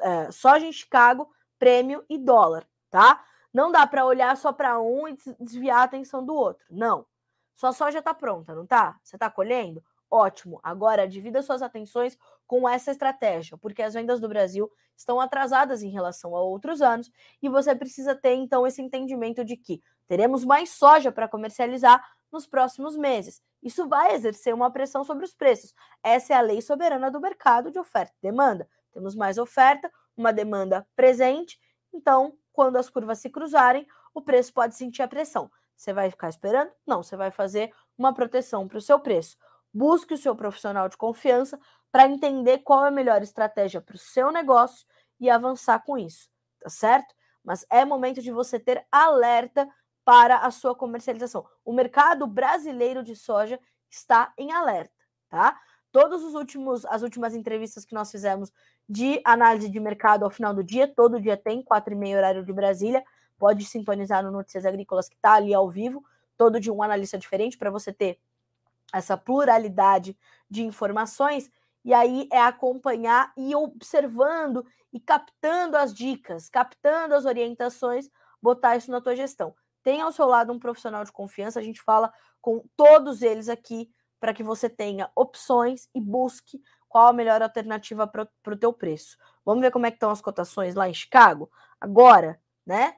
é, 0.00 0.30
soja 0.30 0.66
em 0.66 0.72
Chicago, 0.72 1.30
prêmio 1.58 2.04
e 2.08 2.18
dólar, 2.18 2.66
tá? 2.90 3.24
Não 3.52 3.72
dá 3.72 3.86
para 3.86 4.04
olhar 4.04 4.36
só 4.36 4.52
para 4.52 4.80
um 4.80 5.08
e 5.08 5.16
desviar 5.40 5.78
a 5.78 5.84
atenção 5.84 6.24
do 6.24 6.34
outro. 6.34 6.66
Não. 6.70 7.06
Sua 7.54 7.72
soja 7.72 8.00
está 8.00 8.12
pronta, 8.12 8.54
não 8.54 8.66
tá? 8.66 8.98
Você 9.02 9.16
está 9.16 9.30
colhendo? 9.30 9.82
Ótimo. 10.10 10.60
Agora 10.62 11.08
divida 11.08 11.42
suas 11.42 11.62
atenções 11.62 12.18
com 12.46 12.68
essa 12.68 12.90
estratégia, 12.90 13.56
porque 13.56 13.82
as 13.82 13.94
vendas 13.94 14.20
do 14.20 14.28
Brasil 14.28 14.70
estão 14.96 15.20
atrasadas 15.20 15.82
em 15.82 15.90
relação 15.90 16.36
a 16.36 16.40
outros 16.40 16.80
anos 16.80 17.10
e 17.42 17.48
você 17.48 17.74
precisa 17.74 18.14
ter 18.14 18.34
então 18.34 18.66
esse 18.66 18.80
entendimento 18.80 19.44
de 19.44 19.56
que 19.56 19.82
teremos 20.06 20.44
mais 20.44 20.70
soja 20.70 21.10
para 21.10 21.28
comercializar 21.28 22.06
nos 22.30 22.46
próximos 22.46 22.96
meses. 22.96 23.40
Isso 23.62 23.88
vai 23.88 24.14
exercer 24.14 24.54
uma 24.54 24.70
pressão 24.70 25.04
sobre 25.04 25.24
os 25.24 25.34
preços. 25.34 25.74
Essa 26.02 26.34
é 26.34 26.36
a 26.36 26.40
lei 26.40 26.60
soberana 26.60 27.10
do 27.10 27.20
mercado 27.20 27.70
de 27.70 27.78
oferta 27.78 28.12
e 28.18 28.22
demanda. 28.22 28.68
Temos 28.96 29.14
mais 29.14 29.36
oferta, 29.36 29.92
uma 30.16 30.32
demanda 30.32 30.88
presente, 30.96 31.60
então, 31.92 32.32
quando 32.50 32.76
as 32.76 32.88
curvas 32.88 33.18
se 33.18 33.28
cruzarem, 33.28 33.86
o 34.14 34.22
preço 34.22 34.54
pode 34.54 34.74
sentir 34.74 35.02
a 35.02 35.08
pressão. 35.08 35.50
Você 35.76 35.92
vai 35.92 36.10
ficar 36.10 36.30
esperando? 36.30 36.72
Não, 36.86 37.02
você 37.02 37.14
vai 37.14 37.30
fazer 37.30 37.74
uma 37.98 38.14
proteção 38.14 38.66
para 38.66 38.78
o 38.78 38.80
seu 38.80 38.98
preço. 38.98 39.36
Busque 39.70 40.14
o 40.14 40.16
seu 40.16 40.34
profissional 40.34 40.88
de 40.88 40.96
confiança 40.96 41.60
para 41.92 42.06
entender 42.06 42.60
qual 42.60 42.86
é 42.86 42.88
a 42.88 42.90
melhor 42.90 43.20
estratégia 43.20 43.82
para 43.82 43.96
o 43.96 43.98
seu 43.98 44.32
negócio 44.32 44.86
e 45.20 45.28
avançar 45.28 45.84
com 45.84 45.98
isso, 45.98 46.30
tá 46.58 46.70
certo? 46.70 47.14
Mas 47.44 47.66
é 47.68 47.84
momento 47.84 48.22
de 48.22 48.32
você 48.32 48.58
ter 48.58 48.86
alerta 48.90 49.68
para 50.06 50.38
a 50.38 50.50
sua 50.50 50.74
comercialização. 50.74 51.46
O 51.62 51.74
mercado 51.74 52.26
brasileiro 52.26 53.02
de 53.02 53.14
soja 53.14 53.60
está 53.90 54.32
em 54.38 54.52
alerta, 54.52 55.04
tá? 55.28 55.60
Todos 55.96 56.22
os 56.22 56.34
últimos 56.34 56.84
as 56.84 57.00
últimas 57.00 57.34
entrevistas 57.34 57.86
que 57.86 57.94
nós 57.94 58.10
fizemos 58.10 58.52
de 58.86 59.18
análise 59.24 59.70
de 59.70 59.80
mercado 59.80 60.24
ao 60.24 60.30
final 60.30 60.52
do 60.52 60.62
dia. 60.62 60.86
Todo 60.86 61.18
dia 61.18 61.38
tem, 61.38 61.62
quatro 61.62 61.94
e 61.94 61.96
meia 61.96 62.18
horário 62.18 62.44
de 62.44 62.52
Brasília. 62.52 63.02
Pode 63.38 63.64
sintonizar 63.64 64.22
no 64.22 64.30
Notícias 64.30 64.66
Agrícolas 64.66 65.08
que 65.08 65.14
está 65.14 65.32
ali 65.32 65.54
ao 65.54 65.70
vivo. 65.70 66.04
Todo 66.36 66.60
dia 66.60 66.70
um 66.70 66.82
analista 66.82 67.16
diferente 67.16 67.56
para 67.56 67.70
você 67.70 67.94
ter 67.94 68.20
essa 68.92 69.16
pluralidade 69.16 70.14
de 70.50 70.62
informações. 70.62 71.50
E 71.82 71.94
aí 71.94 72.28
é 72.30 72.42
acompanhar 72.42 73.32
e 73.34 73.54
observando 73.54 74.66
e 74.92 75.00
captando 75.00 75.78
as 75.78 75.94
dicas, 75.94 76.50
captando 76.50 77.14
as 77.14 77.24
orientações, 77.24 78.10
botar 78.42 78.76
isso 78.76 78.90
na 78.90 79.00
tua 79.00 79.16
gestão. 79.16 79.54
Tenha 79.82 80.04
ao 80.04 80.12
seu 80.12 80.26
lado 80.26 80.52
um 80.52 80.58
profissional 80.58 81.04
de 81.04 81.12
confiança, 81.12 81.58
a 81.58 81.62
gente 81.62 81.80
fala 81.80 82.12
com 82.42 82.62
todos 82.76 83.22
eles 83.22 83.48
aqui 83.48 83.90
para 84.20 84.34
que 84.34 84.42
você 84.42 84.68
tenha 84.68 85.10
opções 85.14 85.88
e 85.94 86.00
busque 86.00 86.60
qual 86.88 87.08
a 87.08 87.12
melhor 87.12 87.42
alternativa 87.42 88.06
para 88.06 88.28
o 88.46 88.56
teu 88.56 88.72
preço. 88.72 89.16
Vamos 89.44 89.60
ver 89.60 89.70
como 89.70 89.86
é 89.86 89.90
que 89.90 89.96
estão 89.96 90.10
as 90.10 90.20
cotações 90.20 90.74
lá 90.74 90.88
em 90.88 90.94
Chicago? 90.94 91.50
Agora, 91.80 92.40
né? 92.64 92.94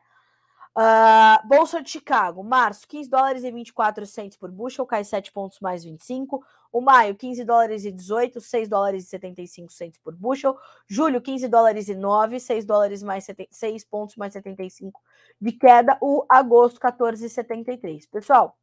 Uh, 0.78 1.48
Bolsa 1.48 1.82
de 1.82 1.90
Chicago, 1.90 2.44
março, 2.44 2.86
15 2.86 3.10
dólares 3.10 3.42
e 3.42 3.50
24 3.50 4.06
centos 4.06 4.38
por 4.38 4.48
bushel, 4.48 4.86
cai 4.86 5.02
7 5.02 5.32
pontos 5.32 5.58
mais 5.58 5.82
25. 5.82 6.40
O 6.70 6.80
maio, 6.80 7.16
15 7.16 7.44
dólares 7.44 7.84
e 7.84 7.90
18, 7.90 8.40
6 8.40 8.68
dólares 8.68 9.04
e 9.04 9.08
75 9.08 9.72
centos 9.72 9.98
por 9.98 10.14
bushel. 10.14 10.56
Julho, 10.86 11.20
15 11.20 11.48
dólares 11.48 11.88
e 11.88 11.96
9, 11.96 12.38
6 12.38 12.64
dólares 12.64 13.02
mais 13.02 13.26
6 13.50 13.84
pontos 13.86 14.14
mais 14.14 14.32
75 14.34 15.00
de 15.40 15.50
queda. 15.50 15.98
O 16.00 16.24
agosto, 16.28 16.78
14,73. 16.78 18.08
Pessoal, 18.08 18.56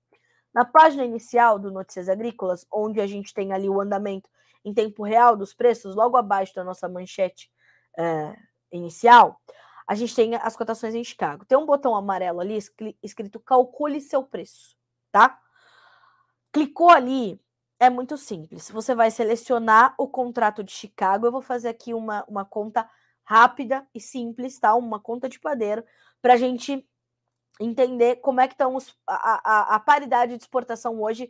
na 0.55 0.63
página 0.63 1.03
inicial 1.03 1.59
do 1.59 1.69
Notícias 1.69 2.07
Agrícolas, 2.07 2.65
onde 2.71 3.01
a 3.01 3.05
gente 3.05 3.33
tem 3.33 3.51
ali 3.51 3.69
o 3.69 3.81
andamento 3.81 4.29
em 4.63 4.73
tempo 4.73 5.03
real 5.03 5.35
dos 5.35 5.53
preços, 5.53 5.95
logo 5.95 6.15
abaixo 6.15 6.55
da 6.55 6.63
nossa 6.63 6.87
manchete 6.87 7.51
uh, 7.99 8.35
inicial, 8.71 9.39
a 9.85 9.93
gente 9.93 10.15
tem 10.15 10.33
as 10.35 10.55
cotações 10.55 10.95
em 10.95 11.03
Chicago. 11.03 11.43
Tem 11.43 11.57
um 11.57 11.65
botão 11.65 11.93
amarelo 11.93 12.39
ali 12.39 12.57
escrito 13.03 13.37
calcule 13.41 13.99
seu 13.99 14.23
preço, 14.23 14.75
tá? 15.11 15.37
Clicou 16.53 16.89
ali, 16.89 17.39
é 17.77 17.89
muito 17.89 18.17
simples. 18.17 18.71
Você 18.71 18.95
vai 18.95 19.11
selecionar 19.11 19.93
o 19.97 20.07
contrato 20.07 20.63
de 20.63 20.71
Chicago. 20.71 21.27
Eu 21.27 21.33
vou 21.33 21.41
fazer 21.41 21.67
aqui 21.67 21.93
uma, 21.93 22.23
uma 22.29 22.45
conta 22.45 22.89
rápida 23.25 23.85
e 23.93 23.99
simples, 23.99 24.57
tá? 24.57 24.73
Uma 24.73 25.01
conta 25.01 25.27
de 25.27 25.37
padeiro, 25.37 25.83
para 26.21 26.35
a 26.35 26.37
gente 26.37 26.87
entender 27.59 28.17
como 28.17 28.41
é 28.41 28.47
que 28.47 28.53
estão 28.53 28.75
os, 28.75 28.95
a, 29.07 29.41
a, 29.43 29.75
a 29.75 29.79
paridade 29.79 30.35
de 30.35 30.43
exportação 30.43 31.01
hoje. 31.01 31.29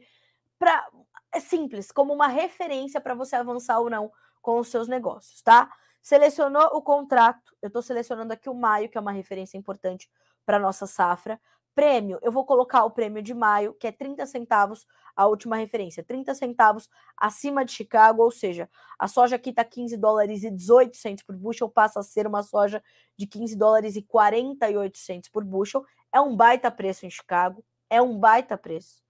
Pra, 0.57 0.87
é 1.33 1.39
simples, 1.39 1.91
como 1.91 2.13
uma 2.13 2.27
referência 2.27 3.01
para 3.01 3.13
você 3.13 3.35
avançar 3.35 3.79
ou 3.79 3.89
não 3.89 4.11
com 4.41 4.59
os 4.59 4.69
seus 4.69 4.87
negócios, 4.87 5.41
tá? 5.41 5.71
Selecionou 6.01 6.67
o 6.73 6.81
contrato, 6.81 7.55
eu 7.61 7.67
estou 7.67 7.81
selecionando 7.81 8.31
aqui 8.31 8.49
o 8.49 8.53
maio, 8.53 8.87
que 8.87 8.97
é 8.97 9.01
uma 9.01 9.11
referência 9.11 9.57
importante 9.57 10.09
para 10.45 10.59
nossa 10.59 10.85
safra. 10.85 11.41
Prêmio, 11.73 12.19
eu 12.21 12.31
vou 12.31 12.45
colocar 12.45 12.85
o 12.85 12.91
prêmio 12.91 13.21
de 13.21 13.33
maio, 13.33 13.73
que 13.73 13.87
é 13.87 13.91
30 13.91 14.25
centavos, 14.27 14.85
a 15.13 15.27
última 15.27 15.57
referência, 15.57 16.03
30 16.03 16.33
centavos 16.33 16.87
acima 17.17 17.65
de 17.65 17.73
Chicago, 17.73 18.23
ou 18.23 18.31
seja, 18.31 18.69
a 18.97 19.07
soja 19.09 19.35
aqui 19.35 19.49
está 19.49 19.65
15 19.65 19.97
dólares 19.97 20.43
e 20.43 20.51
18 20.51 20.95
centos 20.95 21.25
por 21.25 21.35
bushel, 21.35 21.69
passa 21.69 21.99
a 21.99 22.03
ser 22.03 22.27
uma 22.27 22.43
soja 22.43 22.81
de 23.17 23.27
15 23.27 23.57
dólares 23.57 23.95
e 23.97 24.01
48 24.01 24.97
centos 24.97 25.29
por 25.29 25.43
bushel. 25.43 25.83
É 26.15 26.21
um 26.21 26.33
baita 26.33 26.71
preço 26.71 27.05
em 27.05 27.09
Chicago, 27.09 27.61
é 27.89 28.01
um 28.01 28.17
baita 28.17 28.57
preço. 28.57 29.03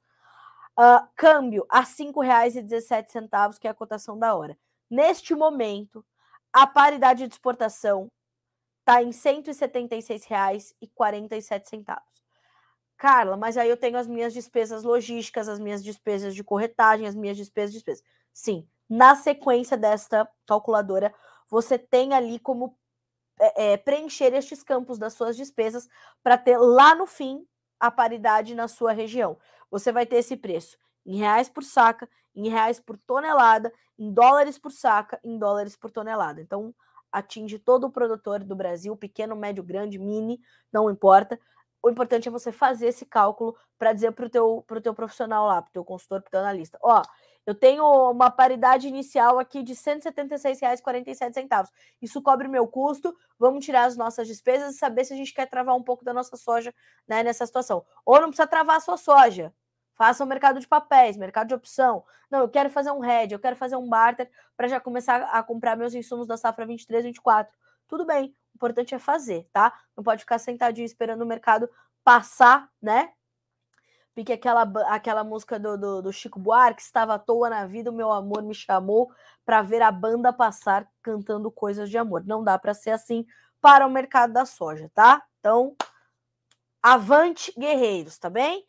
Uh, 0.72 1.08
câmbio 1.16 1.64
a 1.70 1.82
R$ 1.82 1.86
5,17, 1.86 3.60
que 3.60 3.68
é 3.68 3.70
a 3.70 3.76
cotação 3.76 4.18
da 4.18 4.34
hora. 4.34 4.58
Neste 4.90 5.36
momento, 5.36 6.04
a 6.52 6.66
paridade 6.66 7.28
de 7.28 7.32
exportação 7.32 8.12
está 8.80 9.04
em 9.04 9.12
R$ 9.12 9.12
176,47. 9.12 11.86
Carla, 12.98 13.38
mas 13.38 13.56
aí 13.56 13.70
eu 13.70 13.78
tenho 13.78 14.00
as 14.00 14.08
minhas 14.08 14.34
despesas 14.34 14.84
logísticas, 14.84 15.48
as 15.48 15.60
minhas 15.60 15.84
despesas 15.84 16.34
de 16.34 16.44
corretagem, 16.44 17.06
as 17.06 17.14
minhas 17.14 17.38
despesas 17.38 17.70
de 17.70 17.78
despesas. 17.78 18.04
Sim, 18.34 18.68
na 18.90 19.14
sequência 19.14 19.78
desta 19.78 20.28
calculadora, 20.48 21.14
você 21.48 21.78
tem 21.78 22.16
ali 22.16 22.40
como 22.40 22.76
é, 23.40 23.74
é, 23.74 23.78
preencher 23.78 24.34
estes 24.34 24.64
campos 24.64 24.98
das 24.98 25.14
suas 25.14 25.36
despesas 25.36 25.88
para 26.24 26.38
ter 26.38 26.58
lá 26.58 26.96
no 26.96 27.06
fim 27.06 27.46
a 27.80 27.92
paridade 27.92 28.56
na 28.56 28.68
sua 28.68 28.92
região. 28.92 29.38
Você 29.70 29.92
vai 29.92 30.06
ter 30.06 30.18
esse 30.18 30.38
preço 30.38 30.78
em 31.06 31.18
reais 31.18 31.50
por 31.50 31.64
saca, 31.64 32.10
em 32.34 32.50
reais 32.50 32.80
por 32.80 32.98
tonelada, 32.98 33.72
em 33.98 34.12
dólares 34.12 34.58
por 34.58 34.72
saca, 34.72 35.20
em 35.24 35.38
dólares 35.38 35.76
por 35.76 35.92
tonelada. 35.92 36.42
Então, 36.42 36.74
atinge 37.12 37.60
todo 37.60 37.86
o 37.88 37.92
produtor 37.92 38.44
do 38.44 38.56
Brasil, 38.56 38.96
pequeno, 38.96 39.36
médio, 39.36 39.64
grande, 39.64 39.98
mini, 39.98 40.40
não 40.72 40.90
importa. 40.90 41.40
O 41.82 41.90
importante 41.90 42.28
é 42.28 42.32
você 42.32 42.52
fazer 42.52 42.88
esse 42.88 43.06
cálculo 43.06 43.56
para 43.78 43.94
dizer 43.94 44.12
para 44.12 44.26
o 44.26 44.30
teu, 44.30 44.64
pro 44.68 44.82
teu 44.82 44.94
profissional 44.94 45.48
lá, 45.48 45.62
para 45.62 45.70
o 45.70 45.74
teu 45.74 45.86
consultor, 45.86 46.22
para 46.22 46.30
o 46.30 46.32
teu 46.32 46.40
analista. 46.40 46.78
Ó, 46.82 47.02
eu 47.46 47.54
tenho 47.54 47.86
uma 48.12 48.32
paridade 48.32 48.88
inicial 48.88 49.38
aqui 49.38 49.62
de 49.62 49.74
R$ 49.74 49.80
176,47. 49.80 51.70
Isso 52.02 52.22
cobre 52.22 52.48
meu 52.48 52.68
custo. 52.68 53.16
Vamos 53.38 53.64
tirar 53.64 53.86
as 53.86 53.96
nossas 53.96 54.28
despesas 54.28 54.76
e 54.76 54.78
saber 54.78 55.06
se 55.06 55.14
a 55.14 55.16
gente 55.16 55.34
quer 55.34 55.46
travar 55.48 55.76
um 55.76 55.84
pouco 55.84 56.04
da 56.04 56.14
nossa 56.14 56.36
soja 56.38 56.74
né, 57.08 57.22
nessa 57.22 57.46
situação. 57.46 57.86
Ou 58.04 58.20
não 58.20 58.30
precisa 58.30 58.48
travar 58.48 58.78
a 58.78 58.80
sua 58.80 58.98
soja. 58.98 59.54
Faça 59.94 60.24
um 60.24 60.28
mercado 60.28 60.60
de 60.60 60.68
papéis, 60.68 61.16
mercado 61.16 61.48
de 61.48 61.54
opção. 61.54 62.04
Não, 62.30 62.40
eu 62.40 62.50
quero 62.50 62.70
fazer 62.70 62.92
um 62.92 63.06
hedge, 63.06 63.34
eu 63.34 63.40
quero 63.40 63.56
fazer 63.56 63.76
um 63.76 63.88
barter 63.88 64.30
para 64.58 64.68
já 64.68 64.80
começar 64.80 65.22
a 65.32 65.44
comprar 65.44 65.78
meus 65.78 65.94
insumos 65.94 66.26
da 66.28 66.36
safra 66.38 66.66
23, 66.66 67.06
24. 67.06 67.56
Tudo 67.88 68.06
bem, 68.06 68.36
o 68.54 68.56
importante 68.56 68.96
é 68.96 69.00
fazer, 69.00 69.48
tá? 69.54 69.72
Não 69.96 70.04
pode 70.04 70.22
ficar 70.22 70.40
sentadinho 70.40 70.86
esperando 70.86 71.22
o 71.22 71.26
mercado 71.26 71.70
passar, 72.04 72.70
né? 72.82 73.14
Porque 74.16 74.32
aquela, 74.32 74.62
aquela 74.88 75.24
música 75.26 75.60
do, 75.60 75.78
do, 75.78 76.02
do 76.02 76.14
Chico 76.14 76.40
Buarque, 76.40 76.82
estava 76.82 77.16
à 77.16 77.20
toa 77.20 77.50
na 77.50 77.68
vida, 77.68 77.92
o 77.92 77.94
meu 77.94 78.12
amor 78.14 78.42
me 78.42 78.56
chamou 78.56 79.12
para 79.46 79.62
ver 79.62 79.82
a 79.82 79.92
banda 79.92 80.32
passar 80.32 80.88
cantando 81.04 81.52
coisas 81.52 81.90
de 81.90 81.98
amor. 81.98 82.24
Não 82.26 82.42
dá 82.42 82.58
para 82.58 82.74
ser 82.74 82.92
assim 82.92 83.26
para 83.60 83.86
o 83.86 83.90
mercado 83.90 84.32
da 84.32 84.46
soja, 84.46 84.90
tá? 84.94 85.22
Então, 85.40 85.76
avante, 86.82 87.54
guerreiros, 87.58 88.18
tá 88.18 88.30
bem? 88.30 88.66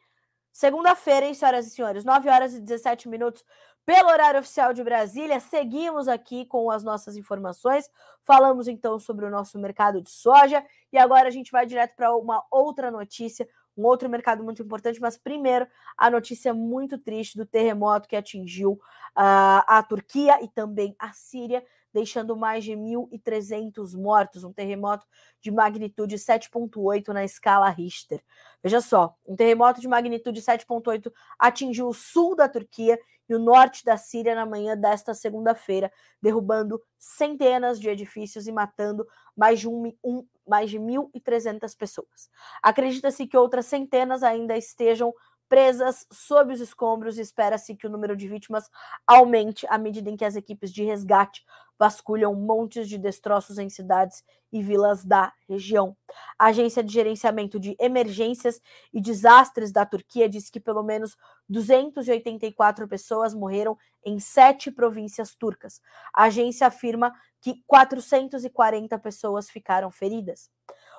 Segunda-feira, 0.52 1.26
hein, 1.26 1.34
senhoras 1.34 1.66
e 1.66 1.70
senhores, 1.70 2.04
9 2.04 2.28
horas 2.28 2.54
e 2.54 2.60
17 2.60 3.08
minutos, 3.08 3.44
pelo 3.84 4.08
horário 4.08 4.40
oficial 4.40 4.72
de 4.72 4.82
Brasília. 4.82 5.38
Seguimos 5.38 6.08
aqui 6.08 6.44
com 6.46 6.70
as 6.70 6.82
nossas 6.82 7.16
informações. 7.16 7.88
Falamos 8.24 8.66
então 8.66 8.98
sobre 8.98 9.26
o 9.26 9.30
nosso 9.30 9.58
mercado 9.58 10.02
de 10.02 10.10
soja 10.10 10.64
e 10.92 10.98
agora 10.98 11.28
a 11.28 11.30
gente 11.30 11.52
vai 11.52 11.64
direto 11.66 11.94
para 11.94 12.16
uma 12.16 12.42
outra 12.50 12.90
notícia, 12.90 13.46
um 13.76 13.84
outro 13.84 14.08
mercado 14.08 14.42
muito 14.42 14.62
importante, 14.62 15.00
mas 15.00 15.16
primeiro 15.16 15.66
a 15.96 16.10
notícia 16.10 16.54
muito 16.54 16.98
triste 16.98 17.36
do 17.36 17.44
terremoto 17.44 18.08
que 18.08 18.16
atingiu 18.16 18.72
uh, 18.72 19.62
a 19.66 19.84
Turquia 19.86 20.42
e 20.42 20.48
também 20.48 20.94
a 20.98 21.12
Síria 21.12 21.62
deixando 21.96 22.36
mais 22.36 22.62
de 22.62 22.72
1.300 22.72 23.98
mortos, 23.98 24.44
um 24.44 24.52
terremoto 24.52 25.06
de 25.40 25.50
magnitude 25.50 26.16
7,8 26.16 27.08
na 27.08 27.24
escala 27.24 27.70
Richter. 27.70 28.22
Veja 28.62 28.82
só, 28.82 29.16
um 29.26 29.34
terremoto 29.34 29.80
de 29.80 29.88
magnitude 29.88 30.42
7,8 30.42 31.10
atingiu 31.38 31.88
o 31.88 31.94
sul 31.94 32.36
da 32.36 32.50
Turquia 32.50 32.98
e 33.26 33.34
o 33.34 33.38
norte 33.38 33.82
da 33.82 33.96
Síria 33.96 34.34
na 34.34 34.44
manhã 34.44 34.76
desta 34.76 35.14
segunda-feira, 35.14 35.90
derrubando 36.20 36.82
centenas 36.98 37.80
de 37.80 37.88
edifícios 37.88 38.46
e 38.46 38.52
matando 38.52 39.06
mais 39.34 39.58
de, 39.58 39.66
um, 39.66 39.90
um, 40.04 40.22
mais 40.46 40.68
de 40.68 40.78
1.300 40.78 41.74
pessoas. 41.78 42.30
Acredita-se 42.62 43.26
que 43.26 43.38
outras 43.38 43.64
centenas 43.64 44.22
ainda 44.22 44.54
estejam 44.54 45.14
presas 45.48 46.06
sob 46.10 46.52
os 46.52 46.60
escombros 46.60 47.18
e 47.18 47.22
espera-se 47.22 47.74
que 47.74 47.86
o 47.86 47.90
número 47.90 48.16
de 48.16 48.28
vítimas 48.28 48.68
aumente 49.06 49.66
à 49.68 49.78
medida 49.78 50.10
em 50.10 50.16
que 50.16 50.24
as 50.24 50.36
equipes 50.36 50.72
de 50.72 50.84
resgate 50.84 51.44
vasculham 51.78 52.34
montes 52.34 52.88
de 52.88 52.98
destroços 52.98 53.58
em 53.58 53.68
cidades 53.68 54.24
e 54.52 54.62
vilas 54.62 55.04
da 55.04 55.32
região. 55.48 55.96
A 56.38 56.46
Agência 56.46 56.82
de 56.82 56.92
Gerenciamento 56.92 57.60
de 57.60 57.76
Emergências 57.78 58.60
e 58.92 59.00
Desastres 59.00 59.72
da 59.72 59.84
Turquia 59.84 60.28
diz 60.28 60.48
que 60.48 60.60
pelo 60.60 60.82
menos 60.82 61.16
284 61.48 62.88
pessoas 62.88 63.34
morreram 63.34 63.76
em 64.04 64.18
sete 64.18 64.70
províncias 64.70 65.34
turcas. 65.34 65.80
A 66.14 66.24
agência 66.24 66.66
afirma 66.66 67.12
que 67.40 67.62
440 67.66 68.98
pessoas 68.98 69.50
ficaram 69.50 69.90
feridas. 69.90 70.50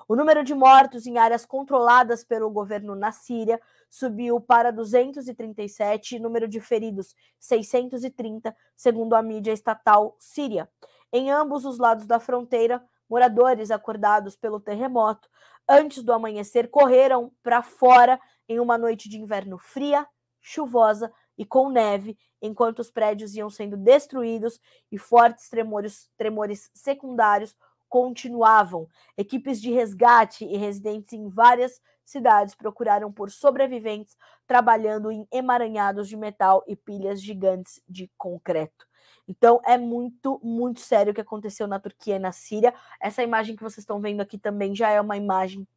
O 0.07 0.15
número 0.15 0.41
de 0.41 0.55
mortos 0.55 1.05
em 1.05 1.17
áreas 1.17 1.45
controladas 1.45 2.23
pelo 2.23 2.49
governo 2.49 2.95
na 2.95 3.11
Síria 3.11 3.59
subiu 3.89 4.39
para 4.39 4.71
237 4.71 6.15
e 6.15 6.19
número 6.19 6.47
de 6.47 6.61
feridos 6.61 7.13
630, 7.37 8.55
segundo 8.73 9.15
a 9.15 9.21
mídia 9.21 9.51
estatal 9.51 10.15
síria. 10.17 10.69
Em 11.11 11.29
ambos 11.29 11.65
os 11.65 11.77
lados 11.77 12.07
da 12.07 12.21
fronteira, 12.21 12.81
moradores 13.09 13.69
acordados 13.69 14.37
pelo 14.37 14.61
terremoto 14.61 15.29
antes 15.67 16.01
do 16.01 16.13
amanhecer 16.13 16.69
correram 16.69 17.29
para 17.43 17.61
fora 17.61 18.17
em 18.47 18.61
uma 18.61 18.77
noite 18.77 19.09
de 19.09 19.17
inverno 19.17 19.57
fria, 19.57 20.07
chuvosa 20.39 21.11
e 21.37 21.45
com 21.45 21.69
neve, 21.69 22.17
enquanto 22.41 22.79
os 22.79 22.89
prédios 22.89 23.35
iam 23.35 23.49
sendo 23.49 23.75
destruídos 23.75 24.59
e 24.89 24.97
fortes 24.97 25.49
tremores, 25.49 26.09
tremores 26.15 26.71
secundários 26.73 27.53
continuavam. 27.89 28.87
Equipes 29.17 29.61
de 29.61 29.71
resgate 29.71 30.45
e 30.45 30.57
residentes 30.57 31.13
em 31.13 31.29
várias 31.29 31.81
cidades 32.03 32.55
procuraram 32.55 33.11
por 33.11 33.29
sobreviventes 33.29 34.15
trabalhando 34.45 35.11
em 35.11 35.27
emaranhados 35.31 36.07
de 36.07 36.15
metal 36.15 36.63
e 36.65 36.75
pilhas 36.75 37.21
gigantes 37.21 37.81
de 37.87 38.09
concreto. 38.17 38.87
Então 39.27 39.61
é 39.65 39.77
muito, 39.77 40.39
muito 40.41 40.79
sério 40.79 41.11
o 41.11 41.13
que 41.13 41.21
aconteceu 41.21 41.67
na 41.67 41.79
Turquia 41.79 42.15
e 42.15 42.19
na 42.19 42.31
Síria. 42.31 42.73
Essa 43.01 43.23
imagem 43.23 43.55
que 43.55 43.63
vocês 43.63 43.79
estão 43.79 43.99
vendo 43.99 44.21
aqui 44.21 44.37
também 44.37 44.73
já 44.73 44.89
é 44.89 45.01
uma 45.01 45.17
imagem 45.17 45.67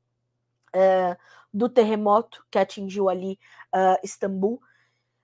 uh, 0.74 1.16
do 1.52 1.68
terremoto 1.68 2.46
que 2.48 2.58
atingiu 2.58 3.08
ali 3.08 3.38
uh, 3.74 3.98
Istambul. 4.04 4.62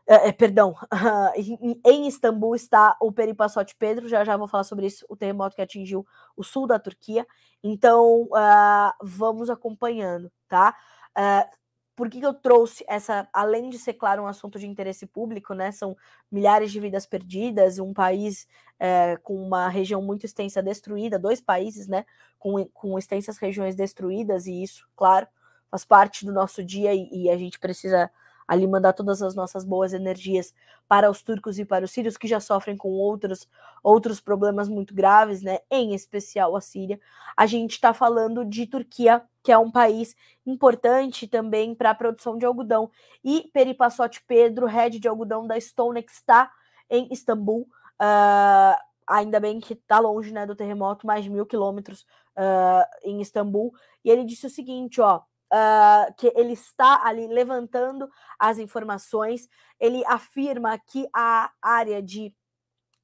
É, 0.08 0.30
perdão, 0.30 0.70
uh, 0.92 1.32
em, 1.34 1.80
em, 1.84 2.06
Istambul 2.06 2.54
está 2.54 2.96
o 3.00 3.10
Peripassote 3.10 3.74
Pedro, 3.76 4.08
já 4.08 4.24
já 4.24 4.36
vou 4.36 4.46
falar 4.46 4.62
sobre 4.62 4.86
isso, 4.86 5.04
o 5.08 5.16
terremoto 5.16 5.56
que 5.56 5.62
atingiu 5.62 6.06
o 6.36 6.44
sul 6.44 6.66
da 6.66 6.78
Turquia. 6.78 7.26
Então, 7.62 8.22
uh, 8.24 8.92
vamos 9.02 9.50
acompanhando, 9.50 10.30
tá? 10.48 10.76
Uh, 11.18 11.56
por 11.96 12.10
que, 12.10 12.20
que 12.20 12.26
eu 12.26 12.34
trouxe 12.34 12.84
essa, 12.86 13.26
além 13.32 13.70
de 13.70 13.78
ser, 13.78 13.94
claro, 13.94 14.22
um 14.22 14.26
assunto 14.26 14.58
de 14.58 14.66
interesse 14.66 15.06
público, 15.06 15.54
né? 15.54 15.72
São 15.72 15.96
milhares 16.30 16.70
de 16.70 16.78
vidas 16.78 17.06
perdidas, 17.06 17.78
um 17.78 17.94
país 17.94 18.46
é, 18.78 19.16
com 19.22 19.34
uma 19.34 19.68
região 19.68 20.02
muito 20.02 20.26
extensa 20.26 20.62
destruída, 20.62 21.18
dois 21.18 21.40
países, 21.40 21.88
né? 21.88 22.04
Com, 22.38 22.66
com 22.66 22.98
extensas 22.98 23.38
regiões 23.38 23.74
destruídas, 23.74 24.46
e 24.46 24.62
isso, 24.62 24.86
claro, 24.94 25.26
faz 25.70 25.86
parte 25.86 26.26
do 26.26 26.32
nosso 26.32 26.62
dia 26.62 26.94
e, 26.94 27.08
e 27.10 27.30
a 27.30 27.36
gente 27.38 27.58
precisa 27.58 28.10
ali 28.46 28.66
mandar 28.66 28.92
todas 28.92 29.22
as 29.22 29.34
nossas 29.34 29.64
boas 29.64 29.92
energias 29.92 30.54
para 30.88 31.10
os 31.10 31.22
turcos 31.22 31.58
e 31.58 31.64
para 31.64 31.84
os 31.84 31.90
sírios 31.90 32.16
que 32.16 32.28
já 32.28 32.38
sofrem 32.38 32.76
com 32.76 32.90
outros 32.90 33.48
outros 33.82 34.20
problemas 34.20 34.68
muito 34.68 34.94
graves, 34.94 35.42
né? 35.42 35.58
Em 35.70 35.94
especial 35.94 36.56
a 36.56 36.60
Síria. 36.60 37.00
A 37.36 37.46
gente 37.46 37.72
está 37.72 37.92
falando 37.92 38.44
de 38.44 38.66
Turquia, 38.66 39.22
que 39.42 39.52
é 39.52 39.58
um 39.58 39.70
país 39.70 40.16
importante 40.44 41.26
também 41.26 41.74
para 41.74 41.90
a 41.90 41.94
produção 41.94 42.36
de 42.36 42.44
algodão. 42.44 42.90
E 43.24 43.48
Peripassote 43.52 44.22
Pedro, 44.26 44.66
head 44.66 44.98
de 44.98 45.08
algodão 45.08 45.46
da 45.46 45.56
Stonex, 45.56 46.14
está 46.14 46.50
em 46.90 47.08
Istambul. 47.12 47.68
Uh, 48.00 48.76
ainda 49.06 49.38
bem 49.38 49.60
que 49.60 49.74
está 49.74 49.98
longe 49.98 50.32
né, 50.32 50.44
do 50.44 50.56
terremoto, 50.56 51.06
mais 51.06 51.24
de 51.24 51.30
mil 51.30 51.46
quilômetros 51.46 52.06
uh, 52.36 52.84
em 53.02 53.20
Istambul. 53.20 53.72
E 54.04 54.10
ele 54.10 54.24
disse 54.24 54.46
o 54.46 54.50
seguinte: 54.50 55.00
ó, 55.00 55.22
uh, 55.52 56.12
que 56.16 56.32
ele 56.34 56.52
está 56.52 57.04
ali 57.04 57.26
levantando 57.26 58.08
as 58.38 58.58
informações. 58.58 59.48
Ele 59.78 60.04
afirma 60.06 60.78
que 60.78 61.08
a 61.14 61.50
área 61.60 62.02
de 62.02 62.34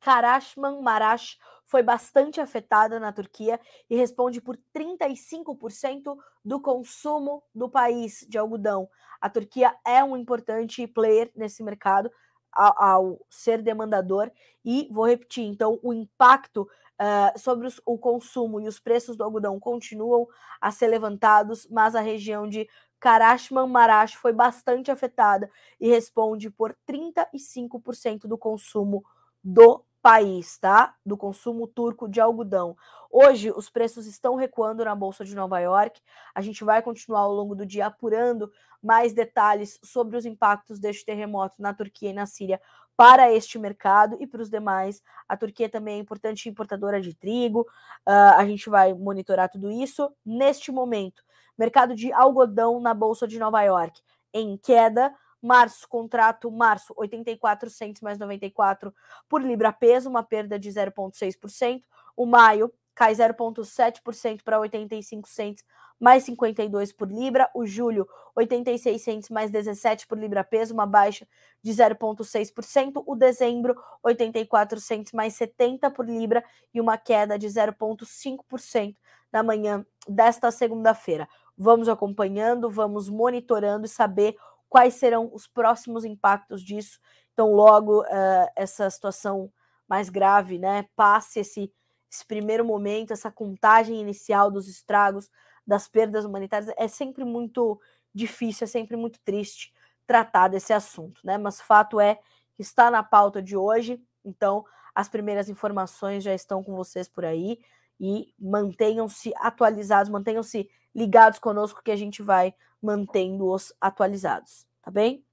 Karashman 0.00 0.80
Marash 0.82 1.38
foi 1.64 1.82
bastante 1.82 2.40
afetada 2.40 2.98
na 3.00 3.12
Turquia 3.12 3.58
e 3.88 3.96
responde 3.96 4.40
por 4.40 4.58
35% 4.76 6.16
do 6.44 6.60
consumo 6.60 7.42
do 7.54 7.68
país 7.68 8.26
de 8.28 8.36
algodão. 8.36 8.88
A 9.20 9.30
Turquia 9.30 9.74
é 9.86 10.02
um 10.02 10.16
importante 10.16 10.86
player 10.86 11.30
nesse 11.34 11.62
mercado 11.62 12.10
ao, 12.52 12.82
ao 12.82 13.26
ser 13.30 13.62
demandador 13.62 14.30
e 14.64 14.88
vou 14.90 15.06
repetir, 15.06 15.44
então 15.44 15.78
o 15.82 15.92
impacto 15.92 16.68
Uh, 17.02 17.36
sobre 17.36 17.66
os, 17.66 17.80
o 17.84 17.98
consumo 17.98 18.60
e 18.60 18.68
os 18.68 18.78
preços 18.78 19.16
do 19.16 19.24
algodão 19.24 19.58
continuam 19.58 20.28
a 20.60 20.70
ser 20.70 20.86
levantados, 20.86 21.66
mas 21.68 21.96
a 21.96 22.00
região 22.00 22.48
de 22.48 22.68
Karashman 23.00 23.66
Marash 23.66 24.14
foi 24.14 24.32
bastante 24.32 24.88
afetada 24.88 25.50
e 25.80 25.88
responde 25.88 26.48
por 26.48 26.76
35% 26.88 28.28
do 28.28 28.38
consumo 28.38 29.04
do 29.42 29.84
país, 30.02 30.58
tá? 30.58 30.94
Do 31.06 31.16
consumo 31.16 31.66
turco 31.66 32.08
de 32.08 32.20
algodão. 32.20 32.76
Hoje 33.10 33.52
os 33.54 33.70
preços 33.70 34.06
estão 34.06 34.34
recuando 34.34 34.84
na 34.84 34.94
bolsa 34.94 35.24
de 35.24 35.34
Nova 35.34 35.60
York. 35.60 36.00
A 36.34 36.40
gente 36.40 36.64
vai 36.64 36.82
continuar 36.82 37.20
ao 37.20 37.32
longo 37.32 37.54
do 37.54 37.64
dia 37.64 37.86
apurando 37.86 38.50
mais 38.82 39.12
detalhes 39.12 39.78
sobre 39.84 40.16
os 40.16 40.26
impactos 40.26 40.80
deste 40.80 41.04
terremoto 41.04 41.62
na 41.62 41.72
Turquia 41.72 42.10
e 42.10 42.12
na 42.12 42.26
Síria 42.26 42.60
para 42.96 43.32
este 43.32 43.58
mercado 43.58 44.16
e 44.20 44.26
para 44.26 44.42
os 44.42 44.50
demais. 44.50 45.00
A 45.28 45.36
Turquia 45.36 45.68
também 45.68 45.96
é 45.96 45.98
importante 45.98 46.48
importadora 46.48 47.00
de 47.00 47.14
trigo. 47.14 47.60
Uh, 48.06 48.34
a 48.36 48.44
gente 48.44 48.68
vai 48.68 48.92
monitorar 48.92 49.48
tudo 49.48 49.70
isso. 49.70 50.12
Neste 50.26 50.72
momento, 50.72 51.22
mercado 51.56 51.94
de 51.94 52.12
algodão 52.12 52.80
na 52.80 52.92
Bolsa 52.92 53.26
de 53.26 53.38
Nova 53.38 53.62
York 53.62 54.00
em 54.34 54.56
queda. 54.56 55.14
Março, 55.42 55.88
contrato 55.88 56.50
março, 56.50 56.94
84 56.96 57.68
centos 57.68 58.00
mais 58.00 58.18
94 58.18 58.94
por 59.28 59.42
libra 59.42 59.72
peso, 59.72 60.08
uma 60.08 60.22
perda 60.22 60.58
de 60.58 60.70
0,6%. 60.70 61.82
O 62.16 62.24
maio 62.24 62.72
cai 62.94 63.12
0,7% 63.14 64.42
para 64.44 64.60
85 64.60 65.28
centos 65.28 65.64
mais 65.98 66.24
52 66.24 66.92
por 66.92 67.08
libra. 67.08 67.48
O 67.54 67.64
julho, 67.64 68.08
86 68.34 69.00
centos 69.00 69.28
mais 69.30 69.50
17 69.50 70.06
por 70.06 70.18
libra 70.18 70.42
peso, 70.42 70.74
uma 70.74 70.86
baixa 70.86 71.26
de 71.62 71.72
0,6%. 71.72 73.02
O 73.06 73.14
dezembro, 73.14 73.76
84 74.02 74.80
centos 74.80 75.12
mais 75.12 75.34
70 75.34 75.90
por 75.90 76.04
libra 76.04 76.44
e 76.74 76.80
uma 76.80 76.98
queda 76.98 77.38
de 77.38 77.46
0,5% 77.46 78.96
na 79.32 79.42
manhã 79.42 79.86
desta 80.08 80.50
segunda-feira. 80.50 81.28
Vamos 81.56 81.88
acompanhando, 81.88 82.68
vamos 82.68 83.08
monitorando 83.08 83.86
e 83.86 83.88
saber 83.88 84.36
quais 84.72 84.94
serão 84.94 85.28
os 85.34 85.46
próximos 85.46 86.02
impactos 86.02 86.62
disso. 86.62 86.98
Então, 87.34 87.52
logo 87.52 88.00
uh, 88.00 88.48
essa 88.56 88.88
situação 88.88 89.52
mais 89.86 90.08
grave, 90.08 90.58
né, 90.58 90.86
passe 90.96 91.40
esse, 91.40 91.70
esse 92.10 92.24
primeiro 92.24 92.64
momento, 92.64 93.12
essa 93.12 93.30
contagem 93.30 94.00
inicial 94.00 94.50
dos 94.50 94.68
estragos, 94.68 95.30
das 95.66 95.86
perdas 95.86 96.24
humanitárias, 96.24 96.72
é 96.78 96.88
sempre 96.88 97.22
muito 97.22 97.78
difícil, 98.14 98.64
é 98.64 98.66
sempre 98.66 98.96
muito 98.96 99.20
triste 99.20 99.74
tratar 100.06 100.48
desse 100.48 100.72
assunto, 100.72 101.20
né? 101.22 101.36
Mas 101.36 101.60
fato 101.60 102.00
é 102.00 102.18
que 102.54 102.62
está 102.62 102.90
na 102.90 103.02
pauta 103.02 103.42
de 103.42 103.54
hoje, 103.54 104.02
então 104.24 104.64
as 104.94 105.06
primeiras 105.06 105.50
informações 105.50 106.24
já 106.24 106.34
estão 106.34 106.64
com 106.64 106.74
vocês 106.74 107.10
por 107.10 107.26
aí 107.26 107.58
e 108.00 108.32
mantenham-se 108.38 109.34
atualizados, 109.36 110.10
mantenham-se 110.10 110.70
ligados 110.94 111.38
conosco 111.38 111.82
que 111.82 111.90
a 111.90 111.96
gente 111.96 112.22
vai 112.22 112.54
mantendo-os 112.82 113.72
atualizados, 113.80 114.66
tá 114.82 114.90
bem? 114.90 115.24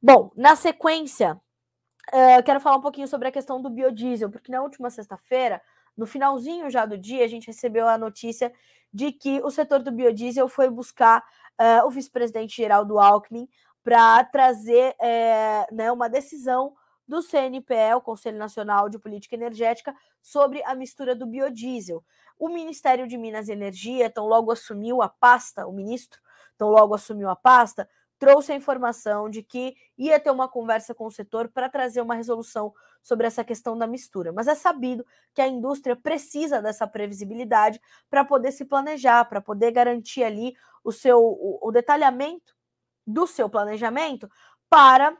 Bom, 0.00 0.30
na 0.36 0.54
sequência, 0.54 1.40
uh, 2.12 2.42
quero 2.44 2.60
falar 2.60 2.76
um 2.76 2.82
pouquinho 2.82 3.08
sobre 3.08 3.28
a 3.28 3.32
questão 3.32 3.60
do 3.60 3.70
biodiesel, 3.70 4.30
porque 4.30 4.52
na 4.52 4.62
última 4.62 4.90
sexta-feira, 4.90 5.60
no 5.96 6.06
finalzinho 6.06 6.70
já 6.70 6.86
do 6.86 6.96
dia, 6.96 7.24
a 7.24 7.28
gente 7.28 7.48
recebeu 7.48 7.88
a 7.88 7.98
notícia 7.98 8.52
de 8.92 9.10
que 9.12 9.40
o 9.42 9.50
setor 9.50 9.82
do 9.82 9.90
biodiesel 9.90 10.48
foi 10.48 10.70
buscar 10.70 11.24
uh, 11.60 11.86
o 11.86 11.90
vice-presidente 11.90 12.56
geral 12.56 12.84
do 12.84 12.98
Alckmin 12.98 13.48
para 13.82 14.22
trazer 14.24 14.94
uh, 15.00 15.74
né, 15.74 15.90
uma 15.90 16.08
decisão 16.08 16.74
do 17.08 17.22
CNPE, 17.22 17.94
o 17.96 18.02
Conselho 18.02 18.36
Nacional 18.36 18.90
de 18.90 18.98
Política 18.98 19.34
Energética, 19.34 19.94
sobre 20.20 20.62
a 20.64 20.74
mistura 20.74 21.14
do 21.14 21.26
biodiesel. 21.26 22.04
O 22.38 22.48
Ministério 22.50 23.08
de 23.08 23.16
Minas 23.16 23.48
e 23.48 23.52
Energia, 23.52 24.06
então 24.06 24.26
logo 24.26 24.52
assumiu 24.52 25.00
a 25.00 25.08
pasta, 25.08 25.66
o 25.66 25.72
ministro, 25.72 26.20
então 26.54 26.68
logo 26.68 26.94
assumiu 26.94 27.30
a 27.30 27.34
pasta, 27.34 27.88
trouxe 28.18 28.52
a 28.52 28.56
informação 28.56 29.30
de 29.30 29.42
que 29.42 29.74
ia 29.96 30.20
ter 30.20 30.30
uma 30.30 30.48
conversa 30.48 30.94
com 30.94 31.06
o 31.06 31.10
setor 31.10 31.48
para 31.48 31.68
trazer 31.68 32.00
uma 32.00 32.14
resolução 32.14 32.74
sobre 33.02 33.26
essa 33.26 33.42
questão 33.42 33.78
da 33.78 33.86
mistura. 33.86 34.32
Mas 34.32 34.48
é 34.48 34.54
sabido 34.54 35.06
que 35.32 35.40
a 35.40 35.48
indústria 35.48 35.96
precisa 35.96 36.60
dessa 36.60 36.86
previsibilidade 36.86 37.80
para 38.10 38.24
poder 38.24 38.52
se 38.52 38.64
planejar, 38.64 39.24
para 39.24 39.40
poder 39.40 39.70
garantir 39.70 40.24
ali 40.24 40.54
o 40.84 40.92
seu 40.92 41.18
o, 41.20 41.58
o 41.62 41.72
detalhamento 41.72 42.54
do 43.06 43.26
seu 43.26 43.48
planejamento 43.48 44.28
para 44.68 45.16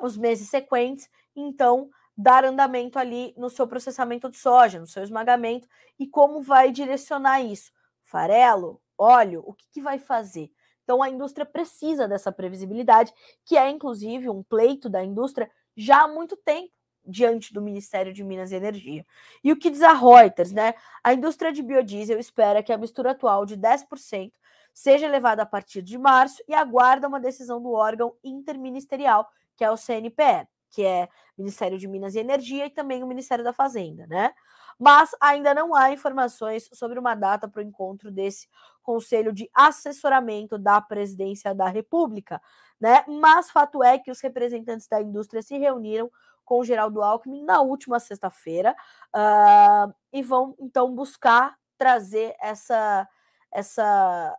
os 0.00 0.16
meses 0.16 0.48
sequentes, 0.48 1.08
então 1.34 1.90
dar 2.16 2.44
andamento 2.44 2.98
ali 2.98 3.34
no 3.36 3.50
seu 3.50 3.66
processamento 3.66 4.30
de 4.30 4.38
soja, 4.38 4.80
no 4.80 4.86
seu 4.86 5.02
esmagamento 5.02 5.68
e 5.98 6.06
como 6.06 6.40
vai 6.40 6.72
direcionar 6.72 7.40
isso. 7.42 7.70
Farelo, 8.04 8.80
óleo, 8.96 9.42
o 9.44 9.52
que, 9.52 9.66
que 9.72 9.82
vai 9.82 9.98
fazer? 9.98 10.50
Então 10.82 11.02
a 11.02 11.10
indústria 11.10 11.44
precisa 11.44 12.08
dessa 12.08 12.32
previsibilidade, 12.32 13.12
que 13.44 13.56
é 13.56 13.68
inclusive 13.68 14.30
um 14.30 14.42
pleito 14.42 14.88
da 14.88 15.04
indústria 15.04 15.50
já 15.76 16.04
há 16.04 16.08
muito 16.08 16.36
tempo 16.36 16.72
diante 17.04 17.52
do 17.52 17.62
Ministério 17.62 18.12
de 18.12 18.24
Minas 18.24 18.50
e 18.50 18.56
Energia. 18.56 19.06
E 19.42 19.52
o 19.52 19.56
que 19.56 19.70
diz 19.70 19.82
a 19.82 19.92
Reuters, 19.92 20.52
né? 20.52 20.74
A 21.04 21.12
indústria 21.12 21.52
de 21.52 21.62
biodiesel 21.62 22.18
espera 22.18 22.62
que 22.62 22.72
a 22.72 22.78
mistura 22.78 23.12
atual 23.12 23.44
de 23.44 23.56
10% 23.56 24.32
seja 24.72 25.06
elevada 25.06 25.42
a 25.42 25.46
partir 25.46 25.82
de 25.82 25.96
março 25.96 26.42
e 26.48 26.54
aguarda 26.54 27.08
uma 27.08 27.20
decisão 27.20 27.62
do 27.62 27.72
órgão 27.72 28.14
interministerial, 28.22 29.28
que 29.56 29.64
é 29.64 29.70
o 29.70 29.76
CNPE, 29.76 30.48
que 30.70 30.84
é 30.84 31.08
Ministério 31.36 31.78
de 31.78 31.88
Minas 31.88 32.14
e 32.14 32.18
Energia 32.18 32.66
e 32.66 32.70
também 32.70 33.02
o 33.02 33.06
Ministério 33.06 33.44
da 33.44 33.52
Fazenda, 33.52 34.06
né? 34.06 34.32
Mas 34.78 35.10
ainda 35.20 35.54
não 35.54 35.74
há 35.74 35.90
informações 35.90 36.68
sobre 36.72 36.98
uma 36.98 37.14
data 37.14 37.48
para 37.48 37.60
o 37.60 37.64
encontro 37.64 38.10
desse 38.10 38.48
Conselho 38.82 39.32
de 39.32 39.50
Assessoramento 39.54 40.58
da 40.58 40.80
Presidência 40.80 41.54
da 41.54 41.68
República, 41.68 42.40
né? 42.80 43.04
Mas 43.08 43.50
fato 43.50 43.82
é 43.82 43.98
que 43.98 44.10
os 44.10 44.20
representantes 44.20 44.86
da 44.86 45.00
indústria 45.00 45.42
se 45.42 45.56
reuniram 45.56 46.10
com 46.44 46.60
o 46.60 46.64
Geraldo 46.64 47.02
Alckmin 47.02 47.42
na 47.42 47.60
última 47.60 47.98
sexta-feira 47.98 48.76
uh, 49.14 49.92
e 50.12 50.22
vão 50.22 50.54
então 50.60 50.94
buscar 50.94 51.56
trazer 51.76 52.34
essa 52.40 53.08
essa 53.52 54.36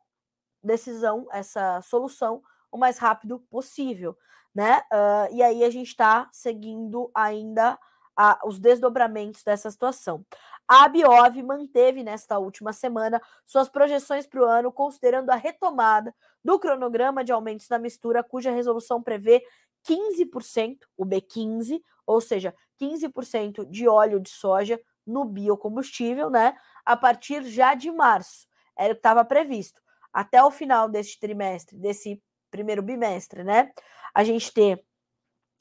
decisão, 0.63 1.27
essa 1.31 1.81
solução 1.81 2.41
o 2.71 2.77
mais 2.77 2.97
rápido 2.97 3.39
possível, 3.49 4.15
né? 4.57 4.81
Uh, 4.91 5.35
e 5.35 5.43
aí 5.43 5.63
a 5.63 5.69
gente 5.69 5.89
está 5.89 6.27
seguindo 6.31 7.11
ainda 7.13 7.77
a, 8.17 8.39
os 8.43 8.57
desdobramentos 8.57 9.43
dessa 9.43 9.69
situação. 9.69 10.25
A 10.67 10.89
Biov 10.89 11.43
manteve 11.43 12.03
nesta 12.03 12.39
última 12.39 12.73
semana 12.73 13.21
suas 13.45 13.69
projeções 13.69 14.25
para 14.25 14.41
o 14.41 14.45
ano, 14.45 14.71
considerando 14.71 15.29
a 15.29 15.35
retomada 15.35 16.11
do 16.43 16.57
cronograma 16.57 17.23
de 17.23 17.31
aumentos 17.31 17.69
na 17.69 17.77
mistura, 17.77 18.23
cuja 18.23 18.49
resolução 18.49 18.99
prevê 19.03 19.43
15%, 19.87 20.79
o 20.97 21.05
B15, 21.05 21.79
ou 22.07 22.19
seja, 22.19 22.51
15% 22.81 23.63
de 23.69 23.87
óleo 23.87 24.19
de 24.19 24.31
soja 24.31 24.81
no 25.05 25.23
biocombustível, 25.23 26.31
né? 26.31 26.57
A 26.83 26.97
partir 26.97 27.43
já 27.43 27.75
de 27.75 27.91
março. 27.91 28.47
Era 28.75 28.93
o 28.93 28.95
que 28.95 29.01
estava 29.01 29.23
previsto. 29.23 29.79
até 30.11 30.43
o 30.43 30.49
final 30.49 30.89
deste 30.89 31.19
trimestre, 31.19 31.77
desse 31.77 32.19
primeiro 32.49 32.81
bimestre, 32.81 33.43
né? 33.43 33.71
A 34.13 34.23
gente 34.23 34.53
ter 34.53 34.83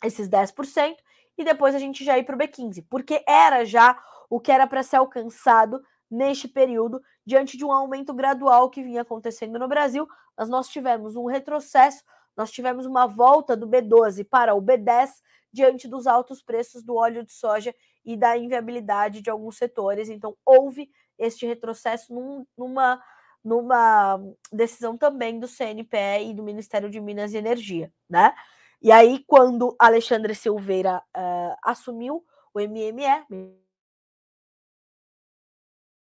esses 0.05 0.29
10% 0.29 0.97
e 1.39 1.45
depois 1.45 1.75
a 1.75 1.79
gente 1.79 2.05
já 2.05 2.19
ir 2.19 2.25
para 2.25 2.37
o 2.37 2.39
B15, 2.39 2.85
porque 2.89 3.23
era 3.27 3.65
já 3.65 3.99
o 4.29 4.41
que 4.41 4.51
era 4.51 4.67
para 4.67 4.83
ser 4.83 4.97
alcançado 4.97 5.81
neste 6.11 6.49
período, 6.49 7.01
diante 7.25 7.57
de 7.57 7.65
um 7.65 7.73
aumento 7.73 8.15
gradual 8.15 8.71
que 8.71 8.83
vinha 8.83 9.03
acontecendo 9.03 9.59
no 9.59 9.69
Brasil, 9.69 10.07
mas 10.37 10.49
nós 10.49 10.69
tivemos 10.69 11.17
um 11.17 11.27
retrocesso, 11.27 12.05
nós 12.37 12.51
tivemos 12.51 12.87
uma 12.87 13.07
volta 13.07 13.57
do 13.57 13.67
B12 13.67 14.25
para 14.29 14.55
o 14.55 14.63
B10 14.63 15.11
diante 15.53 15.89
dos 15.89 16.07
altos 16.07 16.43
preços 16.43 16.85
do 16.85 16.95
óleo 16.95 17.25
de 17.25 17.33
soja 17.33 17.75
e 18.05 18.17
da 18.17 18.37
inviabilidade 18.37 19.21
de 19.21 19.31
alguns 19.31 19.57
setores. 19.57 20.09
Então, 20.09 20.37
houve 20.45 20.91
este 21.19 21.47
retrocesso 21.47 22.15
num, 22.15 22.47
numa, 22.57 23.03
numa 23.47 24.21
decisão 24.53 24.99
também 24.99 25.39
do 25.39 25.47
CNPE 25.47 26.31
e 26.31 26.35
do 26.35 26.43
Ministério 26.43 26.91
de 26.91 27.01
Minas 27.01 27.33
e 27.33 27.37
Energia, 27.37 27.93
né? 28.11 28.35
E 28.83 28.91
aí, 28.91 29.23
quando 29.25 29.77
Alexandre 29.79 30.35
Silveira 30.35 31.01
uh, 31.17 31.57
assumiu 31.63 32.27
o 32.53 32.59
MME, 32.59 33.25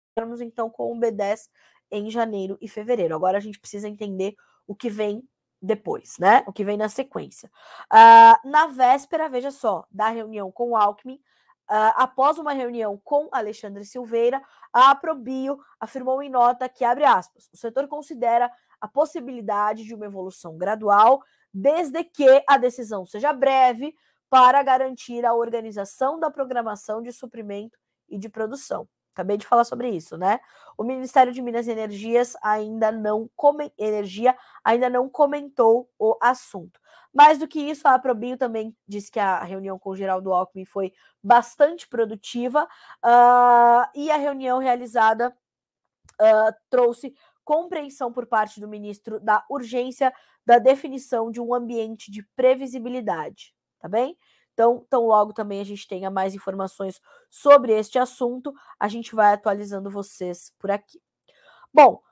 estamos 0.08 0.40
então 0.40 0.70
com 0.70 0.90
o 0.90 0.98
B10 0.98 1.50
em 1.90 2.10
janeiro 2.10 2.56
e 2.62 2.66
fevereiro. 2.68 3.14
Agora 3.14 3.36
a 3.36 3.40
gente 3.40 3.60
precisa 3.60 3.88
entender 3.88 4.34
o 4.66 4.74
que 4.74 4.88
vem 4.88 5.22
depois, 5.60 6.16
né? 6.18 6.42
O 6.46 6.52
que 6.52 6.64
vem 6.64 6.78
na 6.78 6.88
sequência. 6.88 7.50
Uh, 7.92 8.48
na 8.48 8.68
véspera, 8.68 9.28
veja 9.28 9.50
só, 9.50 9.86
da 9.90 10.08
reunião 10.08 10.50
com 10.50 10.70
o 10.70 10.76
Alckmin, 10.76 11.20
uh, 11.70 11.94
após 11.96 12.38
uma 12.38 12.52
reunião 12.52 13.00
com 13.04 13.28
Alexandre 13.32 13.84
Silveira, 13.84 14.42
a 14.72 14.90
Aprobio 14.90 15.58
afirmou 15.78 16.22
em 16.22 16.30
nota 16.30 16.68
que, 16.68 16.84
abre 16.84 17.04
aspas, 17.04 17.48
o 17.52 17.56
setor 17.56 17.86
considera 17.88 18.50
a 18.80 18.88
possibilidade 18.88 19.84
de 19.84 19.94
uma 19.94 20.06
evolução 20.06 20.56
gradual, 20.56 21.22
desde 21.52 22.04
que 22.04 22.42
a 22.46 22.56
decisão 22.56 23.04
seja 23.04 23.32
breve, 23.32 23.94
para 24.30 24.62
garantir 24.62 25.24
a 25.24 25.34
organização 25.34 26.20
da 26.20 26.30
programação 26.30 27.02
de 27.02 27.12
suprimento 27.12 27.78
e 28.08 28.18
de 28.18 28.28
produção. 28.28 28.88
Acabei 29.18 29.36
de 29.36 29.48
falar 29.48 29.64
sobre 29.64 29.90
isso, 29.90 30.16
né? 30.16 30.38
O 30.76 30.84
Ministério 30.84 31.32
de 31.32 31.42
Minas 31.42 31.66
e 31.66 31.72
Energias 31.72 32.36
ainda 32.40 32.92
não 32.92 33.28
come... 33.34 33.72
Energia 33.76 34.36
ainda 34.62 34.88
não 34.88 35.08
comentou 35.08 35.90
o 35.98 36.16
assunto. 36.22 36.78
Mais 37.12 37.36
do 37.36 37.48
que 37.48 37.58
isso, 37.58 37.88
a 37.88 37.94
Aprobio 37.94 38.38
também 38.38 38.76
disse 38.86 39.10
que 39.10 39.18
a 39.18 39.42
reunião 39.42 39.76
com 39.76 39.90
o 39.90 39.96
Geraldo 39.96 40.32
Alckmin 40.32 40.64
foi 40.64 40.92
bastante 41.20 41.88
produtiva 41.88 42.62
uh, 42.64 43.90
e 43.92 44.08
a 44.08 44.16
reunião 44.16 44.60
realizada 44.60 45.36
uh, 46.20 46.54
trouxe 46.70 47.12
compreensão 47.42 48.12
por 48.12 48.24
parte 48.26 48.60
do 48.60 48.68
ministro 48.68 49.18
da 49.18 49.44
urgência 49.50 50.14
da 50.46 50.60
definição 50.60 51.28
de 51.28 51.40
um 51.40 51.52
ambiente 51.52 52.08
de 52.08 52.22
previsibilidade, 52.36 53.52
tá 53.80 53.88
bem? 53.88 54.16
Então, 54.58 54.84
tão 54.90 55.06
logo 55.06 55.32
também 55.32 55.60
a 55.60 55.64
gente 55.64 55.86
tenha 55.86 56.10
mais 56.10 56.34
informações 56.34 57.00
sobre 57.30 57.72
este 57.72 57.96
assunto, 57.96 58.52
a 58.76 58.88
gente 58.88 59.14
vai 59.14 59.32
atualizando 59.32 59.88
vocês 59.88 60.52
por 60.58 60.68
aqui. 60.68 61.00
Bom, 61.72 62.02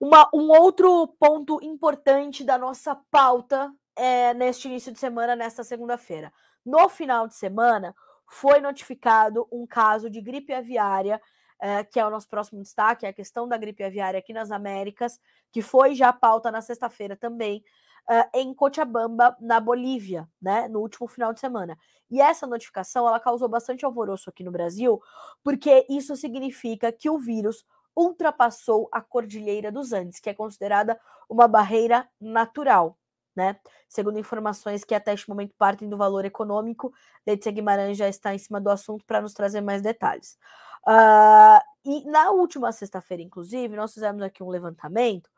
uma, 0.00 0.28
um 0.34 0.50
outro 0.50 1.06
ponto 1.20 1.60
importante 1.62 2.42
da 2.42 2.58
nossa 2.58 2.96
pauta 3.12 3.72
é, 3.94 4.34
neste 4.34 4.66
início 4.66 4.92
de 4.92 4.98
semana, 4.98 5.36
nesta 5.36 5.62
segunda-feira. 5.62 6.32
No 6.66 6.88
final 6.88 7.28
de 7.28 7.36
semana, 7.36 7.94
foi 8.26 8.60
notificado 8.60 9.46
um 9.52 9.64
caso 9.64 10.10
de 10.10 10.20
gripe 10.20 10.52
aviária, 10.52 11.22
é, 11.60 11.84
que 11.84 12.00
é 12.00 12.04
o 12.04 12.10
nosso 12.10 12.28
próximo 12.28 12.60
destaque, 12.60 13.06
é 13.06 13.10
a 13.10 13.12
questão 13.12 13.46
da 13.46 13.56
gripe 13.56 13.84
aviária 13.84 14.18
aqui 14.18 14.32
nas 14.32 14.50
Américas, 14.50 15.20
que 15.52 15.62
foi 15.62 15.94
já 15.94 16.12
pauta 16.12 16.50
na 16.50 16.60
sexta-feira 16.60 17.16
também, 17.16 17.62
uh, 18.08 18.28
em 18.34 18.54
Cochabamba, 18.54 19.36
na 19.40 19.60
Bolívia, 19.60 20.28
né, 20.40 20.68
no 20.68 20.80
último 20.80 21.06
final 21.06 21.32
de 21.32 21.40
semana. 21.40 21.76
E 22.10 22.20
essa 22.20 22.46
notificação 22.46 23.06
ela 23.06 23.20
causou 23.20 23.48
bastante 23.48 23.84
alvoroço 23.84 24.30
aqui 24.30 24.44
no 24.44 24.50
Brasil, 24.50 25.00
porque 25.42 25.86
isso 25.88 26.16
significa 26.16 26.92
que 26.92 27.08
o 27.08 27.18
vírus 27.18 27.64
ultrapassou 27.96 28.88
a 28.92 29.00
Cordilheira 29.00 29.70
dos 29.70 29.92
Andes, 29.92 30.20
que 30.20 30.28
é 30.28 30.34
considerada 30.34 30.98
uma 31.28 31.46
barreira 31.46 32.08
natural. 32.20 32.98
Né? 33.34 33.58
Segundo 33.88 34.18
informações 34.18 34.84
que 34.84 34.94
até 34.94 35.12
este 35.12 35.28
momento 35.28 35.54
partem 35.58 35.88
do 35.88 35.96
valor 35.96 36.24
econômico, 36.24 36.92
Letícia 37.26 37.50
Guimarães 37.50 37.96
já 37.98 38.08
está 38.08 38.34
em 38.34 38.38
cima 38.38 38.60
do 38.60 38.70
assunto 38.70 39.04
para 39.04 39.20
nos 39.20 39.32
trazer 39.32 39.60
mais 39.60 39.82
detalhes. 39.82 40.38
Uh, 40.86 41.60
e 41.84 42.04
na 42.04 42.30
última 42.30 42.70
sexta-feira, 42.70 43.22
inclusive, 43.22 43.74
nós 43.74 43.92
fizemos 43.92 44.22
aqui 44.22 44.42
um 44.42 44.50
levantamento 44.50 45.30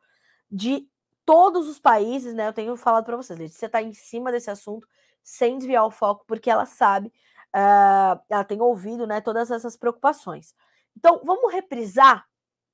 de 0.50 0.86
todos 1.26 1.68
os 1.68 1.78
países, 1.78 2.32
né? 2.32 2.48
Eu 2.48 2.52
tenho 2.52 2.76
falado 2.76 3.04
para 3.04 3.16
vocês, 3.16 3.52
você 3.52 3.66
está 3.66 3.82
em 3.82 3.92
cima 3.92 4.32
desse 4.32 4.50
assunto 4.50 4.88
sem 5.22 5.58
desviar 5.58 5.84
o 5.84 5.90
foco, 5.90 6.24
porque 6.26 6.48
ela 6.48 6.64
sabe, 6.64 7.08
uh, 7.48 8.18
ela 8.30 8.44
tem 8.44 8.60
ouvido, 8.62 9.06
né, 9.08 9.20
todas 9.20 9.50
essas 9.50 9.76
preocupações. 9.76 10.54
Então, 10.96 11.20
vamos 11.24 11.52
reprisar 11.52 12.24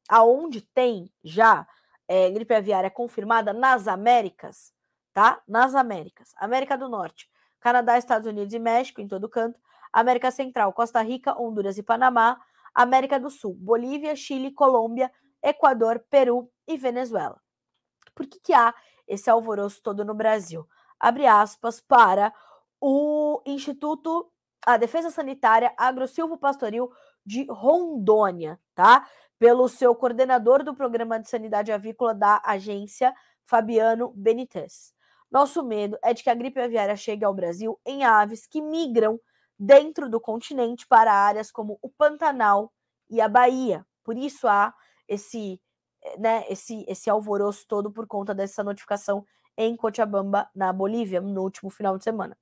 aonde 0.09 0.61
tem 0.61 1.11
já 1.25 1.67
é, 2.07 2.31
gripe 2.31 2.55
aviária 2.55 2.91
confirmada 2.91 3.53
nas 3.55 3.89
Américas, 3.89 4.73
tá? 5.15 5.41
Nas 5.49 5.75
Américas. 5.75 6.33
América 6.37 6.77
do 6.77 6.89
Norte, 6.89 7.29
Canadá, 7.59 7.97
Estados 7.97 8.27
Unidos 8.27 8.53
e 8.53 8.59
México, 8.59 9.01
em 9.01 9.09
todo 9.09 9.29
canto. 9.29 9.59
América 9.93 10.31
Central, 10.31 10.73
Costa 10.73 11.01
Rica, 11.01 11.41
Honduras 11.41 11.79
e 11.79 11.83
Panamá. 11.83 12.39
América 12.75 13.19
do 13.19 13.31
Sul, 13.31 13.55
Bolívia, 13.55 14.17
Chile, 14.17 14.51
Colômbia, 14.51 15.11
Equador, 15.43 16.05
Peru 16.11 16.51
e 16.67 16.77
Venezuela. 16.77 17.42
Por 18.15 18.27
que, 18.27 18.41
que 18.41 18.53
há 18.53 18.75
esse 19.07 19.31
alvoroço 19.31 19.83
todo 19.83 20.05
no 20.05 20.15
Brasil? 20.15 20.67
Abre 20.99 21.27
aspas 21.27 21.81
para 21.81 22.33
o 22.81 23.43
Instituto, 23.47 24.31
a 24.65 24.77
Defesa 24.77 25.11
Sanitária 25.11 25.73
Agrosilvo 25.77 26.37
Pastoril 26.37 26.91
de 27.25 27.47
Rondônia, 27.49 28.59
tá? 28.75 29.09
Pelo 29.39 29.69
seu 29.69 29.95
coordenador 29.95 30.63
do 30.63 30.75
Programa 30.75 31.19
de 31.19 31.29
Sanidade 31.29 31.73
Avícola 31.73 32.15
da 32.15 32.41
agência, 32.45 33.15
Fabiano 33.45 34.13
Benitez. 34.15 34.95
Nosso 35.31 35.63
medo 35.63 35.99
é 36.03 36.13
de 36.13 36.23
que 36.23 36.31
a 36.31 36.35
gripe 36.35 36.61
aviária 36.61 36.97
chegue 36.97 37.25
ao 37.25 37.35
Brasil 37.35 37.81
em 37.87 38.05
aves 38.05 38.47
que 38.47 38.61
migram 38.61 39.19
dentro 39.59 40.09
do 40.09 40.21
continente 40.21 40.87
para 40.87 41.13
áreas 41.13 41.51
como 41.51 41.79
o 41.81 41.89
Pantanal 41.89 42.73
e 43.09 43.21
a 43.21 43.29
Bahia. 43.29 43.87
Por 44.05 44.17
isso 44.17 44.47
há 44.47 44.75
esse 45.09 45.61
né, 46.19 46.45
esse, 46.49 46.85
esse 46.89 47.09
alvoroço 47.09 47.67
todo 47.67 47.91
por 47.91 48.07
conta 48.07 48.35
dessa 48.35 48.63
notificação 48.63 49.25
em 49.57 49.77
Cochabamba, 49.77 50.49
na 50.55 50.73
Bolívia, 50.73 51.21
no 51.21 51.43
último 51.43 51.71
final 51.71 51.99
de 51.99 52.05
semana. 52.05 52.37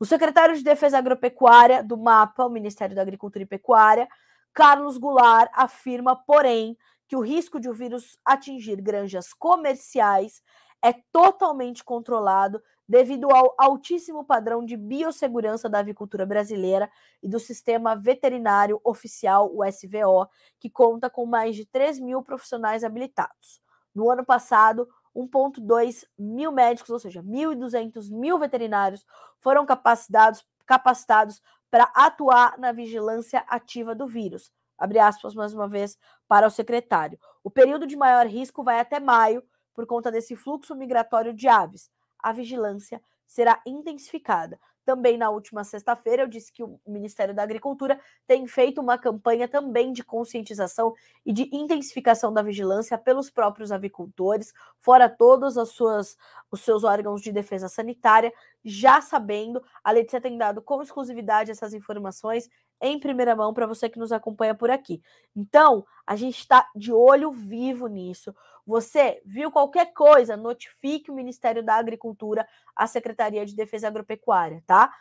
O 0.00 0.04
secretário 0.04 0.56
de 0.56 0.64
Defesa 0.64 0.98
Agropecuária 0.98 1.82
do 1.82 1.96
MAPA, 1.96 2.44
o 2.44 2.50
Ministério 2.50 2.96
da 2.96 3.02
Agricultura 3.02 3.44
e 3.44 3.46
Pecuária, 3.46 4.08
Carlos 4.52 4.98
Goulart, 4.98 5.50
afirma, 5.54 6.16
porém, 6.16 6.76
que 7.06 7.16
o 7.16 7.20
risco 7.20 7.60
de 7.60 7.68
o 7.68 7.72
vírus 7.72 8.18
atingir 8.24 8.80
granjas 8.80 9.32
comerciais 9.32 10.42
é 10.82 10.92
totalmente 11.12 11.84
controlado 11.84 12.60
devido 12.88 13.30
ao 13.30 13.54
altíssimo 13.58 14.24
padrão 14.24 14.64
de 14.64 14.76
biossegurança 14.76 15.68
da 15.68 15.78
avicultura 15.78 16.26
brasileira 16.26 16.90
e 17.22 17.28
do 17.28 17.38
sistema 17.38 17.94
veterinário 17.94 18.80
oficial, 18.84 19.50
o 19.54 19.64
SVO, 19.64 20.28
que 20.58 20.68
conta 20.68 21.08
com 21.08 21.24
mais 21.24 21.56
de 21.56 21.64
3 21.64 22.00
mil 22.00 22.22
profissionais 22.22 22.84
habilitados. 22.84 23.62
No 23.94 24.10
ano 24.10 24.24
passado, 24.24 24.88
1,2 25.14 26.04
mil 26.18 26.50
médicos, 26.50 26.90
ou 26.90 26.98
seja, 26.98 27.22
1.200 27.22 28.10
mil 28.10 28.38
veterinários, 28.38 29.04
foram 29.38 29.64
capacitados, 29.66 30.44
capacitados 30.66 31.42
para 31.70 31.84
atuar 31.94 32.58
na 32.58 32.72
vigilância 32.72 33.44
ativa 33.48 33.94
do 33.94 34.06
vírus. 34.06 34.50
Abre 34.76 34.98
aspas 34.98 35.34
mais 35.34 35.54
uma 35.54 35.68
vez 35.68 35.96
para 36.26 36.46
o 36.46 36.50
secretário. 36.50 37.18
O 37.44 37.50
período 37.50 37.86
de 37.86 37.96
maior 37.96 38.26
risco 38.26 38.64
vai 38.64 38.80
até 38.80 38.98
maio, 38.98 39.42
por 39.74 39.86
conta 39.86 40.10
desse 40.10 40.36
fluxo 40.36 40.74
migratório 40.74 41.32
de 41.32 41.48
aves 41.48 41.90
a 42.22 42.32
vigilância 42.32 43.02
será 43.26 43.60
intensificada. 43.66 44.58
Também 44.84 45.16
na 45.16 45.30
última 45.30 45.62
sexta-feira, 45.62 46.22
eu 46.22 46.26
disse 46.26 46.52
que 46.52 46.62
o 46.62 46.80
Ministério 46.86 47.32
da 47.32 47.42
Agricultura 47.42 48.00
tem 48.26 48.46
feito 48.48 48.80
uma 48.80 48.98
campanha 48.98 49.46
também 49.46 49.92
de 49.92 50.02
conscientização 50.02 50.92
e 51.24 51.32
de 51.32 51.48
intensificação 51.52 52.32
da 52.32 52.42
vigilância 52.42 52.98
pelos 52.98 53.30
próprios 53.30 53.70
avicultores, 53.70 54.52
fora 54.80 55.08
todos 55.08 55.56
as 55.56 55.70
suas, 55.70 56.16
os 56.50 56.62
seus 56.62 56.82
órgãos 56.82 57.22
de 57.22 57.30
defesa 57.30 57.68
sanitária, 57.68 58.32
já 58.64 59.00
sabendo, 59.00 59.62
a 59.84 59.92
Letícia 59.92 60.20
tem 60.20 60.36
dado 60.36 60.60
com 60.60 60.82
exclusividade 60.82 61.50
essas 61.50 61.72
informações 61.72 62.48
em 62.82 62.98
primeira 62.98 63.34
mão 63.34 63.54
para 63.54 63.66
você 63.66 63.88
que 63.88 63.98
nos 63.98 64.12
acompanha 64.12 64.54
por 64.54 64.70
aqui. 64.70 65.00
Então, 65.34 65.86
a 66.06 66.16
gente 66.16 66.38
está 66.38 66.68
de 66.74 66.92
olho 66.92 67.30
vivo 67.30 67.86
nisso. 67.86 68.34
Você 68.66 69.22
viu 69.24 69.50
qualquer 69.50 69.92
coisa, 69.92 70.36
notifique 70.36 71.10
o 71.10 71.14
Ministério 71.14 71.62
da 71.62 71.76
Agricultura, 71.76 72.46
a 72.76 72.86
Secretaria 72.86 73.46
de 73.46 73.56
Defesa 73.56 73.88
Agropecuária, 73.88 74.62
tá? 74.66 74.92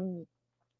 Um, 0.00 0.26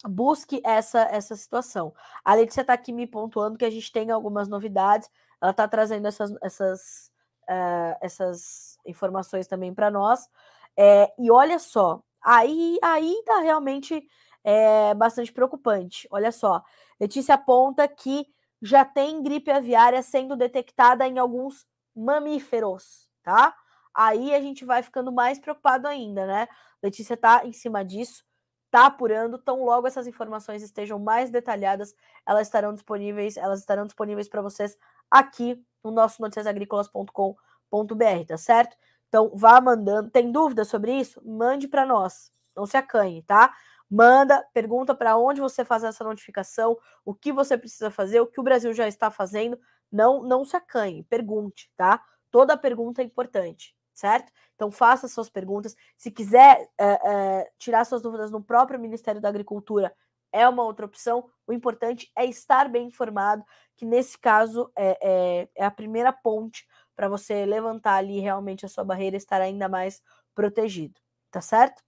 busque 0.08 0.60
essa, 0.64 1.02
essa 1.02 1.36
situação. 1.36 1.94
A 2.24 2.34
Letícia 2.34 2.62
está 2.62 2.72
aqui 2.72 2.92
me 2.92 3.06
pontuando 3.06 3.56
que 3.56 3.64
a 3.64 3.70
gente 3.70 3.92
tem 3.92 4.10
algumas 4.10 4.48
novidades, 4.48 5.08
ela 5.40 5.52
está 5.52 5.68
trazendo 5.68 6.08
essas, 6.08 6.34
essas 6.42 7.12
uh, 7.48 7.96
essas 8.00 8.78
informações 8.86 9.46
também 9.46 9.74
para 9.74 9.90
nós. 9.90 10.28
É, 10.76 11.12
e 11.18 11.30
olha 11.30 11.58
só, 11.58 12.02
aí, 12.22 12.78
aí 12.82 13.22
tá 13.26 13.40
realmente 13.40 14.02
é, 14.44 14.94
bastante 14.94 15.32
preocupante. 15.32 16.06
Olha 16.10 16.32
só, 16.32 16.62
Letícia 17.00 17.34
aponta 17.34 17.86
que 17.88 18.26
já 18.60 18.84
tem 18.84 19.22
gripe 19.22 19.50
aviária 19.50 20.02
sendo 20.02 20.36
detectada 20.36 21.06
em 21.06 21.18
alguns 21.18 21.66
mamíferos, 21.94 23.08
tá? 23.22 23.54
Aí 23.94 24.34
a 24.34 24.40
gente 24.40 24.64
vai 24.64 24.82
ficando 24.82 25.12
mais 25.12 25.38
preocupado 25.38 25.86
ainda, 25.86 26.26
né? 26.26 26.48
Letícia 26.82 27.16
tá 27.16 27.42
em 27.44 27.52
cima 27.52 27.84
disso, 27.84 28.24
tá 28.70 28.86
apurando, 28.86 29.38
tão 29.38 29.64
logo 29.64 29.86
essas 29.86 30.06
informações 30.06 30.62
estejam 30.62 30.98
mais 30.98 31.30
detalhadas, 31.30 31.94
elas 32.26 32.46
estarão 32.46 32.72
disponíveis, 32.72 33.36
elas 33.36 33.60
estarão 33.60 33.84
disponíveis 33.84 34.28
para 34.28 34.40
vocês 34.40 34.76
aqui 35.10 35.62
no 35.84 35.90
nosso 35.90 36.22
noticiasagricolas.com.br, 36.22 38.26
tá 38.26 38.36
certo? 38.38 38.76
Então 39.08 39.30
vá 39.34 39.60
mandando, 39.60 40.10
tem 40.10 40.32
dúvida 40.32 40.64
sobre 40.64 40.94
isso? 40.94 41.20
Mande 41.22 41.68
para 41.68 41.84
nós. 41.84 42.32
Não 42.56 42.64
se 42.64 42.76
acanhe, 42.76 43.22
tá? 43.22 43.54
Manda, 43.94 44.42
pergunta 44.54 44.94
para 44.94 45.18
onde 45.18 45.38
você 45.38 45.66
faz 45.66 45.84
essa 45.84 46.02
notificação, 46.02 46.78
o 47.04 47.14
que 47.14 47.30
você 47.30 47.58
precisa 47.58 47.90
fazer, 47.90 48.22
o 48.22 48.26
que 48.26 48.40
o 48.40 48.42
Brasil 48.42 48.72
já 48.72 48.88
está 48.88 49.10
fazendo. 49.10 49.60
Não, 49.90 50.22
não 50.22 50.46
se 50.46 50.56
acanhe, 50.56 51.04
pergunte, 51.04 51.70
tá? 51.76 52.02
Toda 52.30 52.56
pergunta 52.56 53.02
é 53.02 53.04
importante, 53.04 53.76
certo? 53.92 54.32
Então 54.54 54.70
faça 54.70 55.06
suas 55.08 55.28
perguntas. 55.28 55.76
Se 55.98 56.10
quiser 56.10 56.70
é, 56.78 56.86
é, 57.40 57.52
tirar 57.58 57.84
suas 57.84 58.00
dúvidas 58.00 58.30
no 58.30 58.42
próprio 58.42 58.80
Ministério 58.80 59.20
da 59.20 59.28
Agricultura, 59.28 59.94
é 60.32 60.48
uma 60.48 60.62
outra 60.62 60.86
opção. 60.86 61.28
O 61.46 61.52
importante 61.52 62.10
é 62.16 62.24
estar 62.24 62.70
bem 62.70 62.86
informado, 62.86 63.44
que 63.76 63.84
nesse 63.84 64.18
caso 64.18 64.72
é, 64.74 64.96
é, 65.02 65.48
é 65.54 65.64
a 65.66 65.70
primeira 65.70 66.14
ponte 66.14 66.66
para 66.96 67.10
você 67.10 67.44
levantar 67.44 67.96
ali 67.96 68.20
realmente 68.20 68.64
a 68.64 68.70
sua 68.70 68.84
barreira 68.84 69.16
e 69.16 69.18
estar 69.18 69.42
ainda 69.42 69.68
mais 69.68 70.00
protegido, 70.34 70.98
tá 71.30 71.42
certo? 71.42 71.82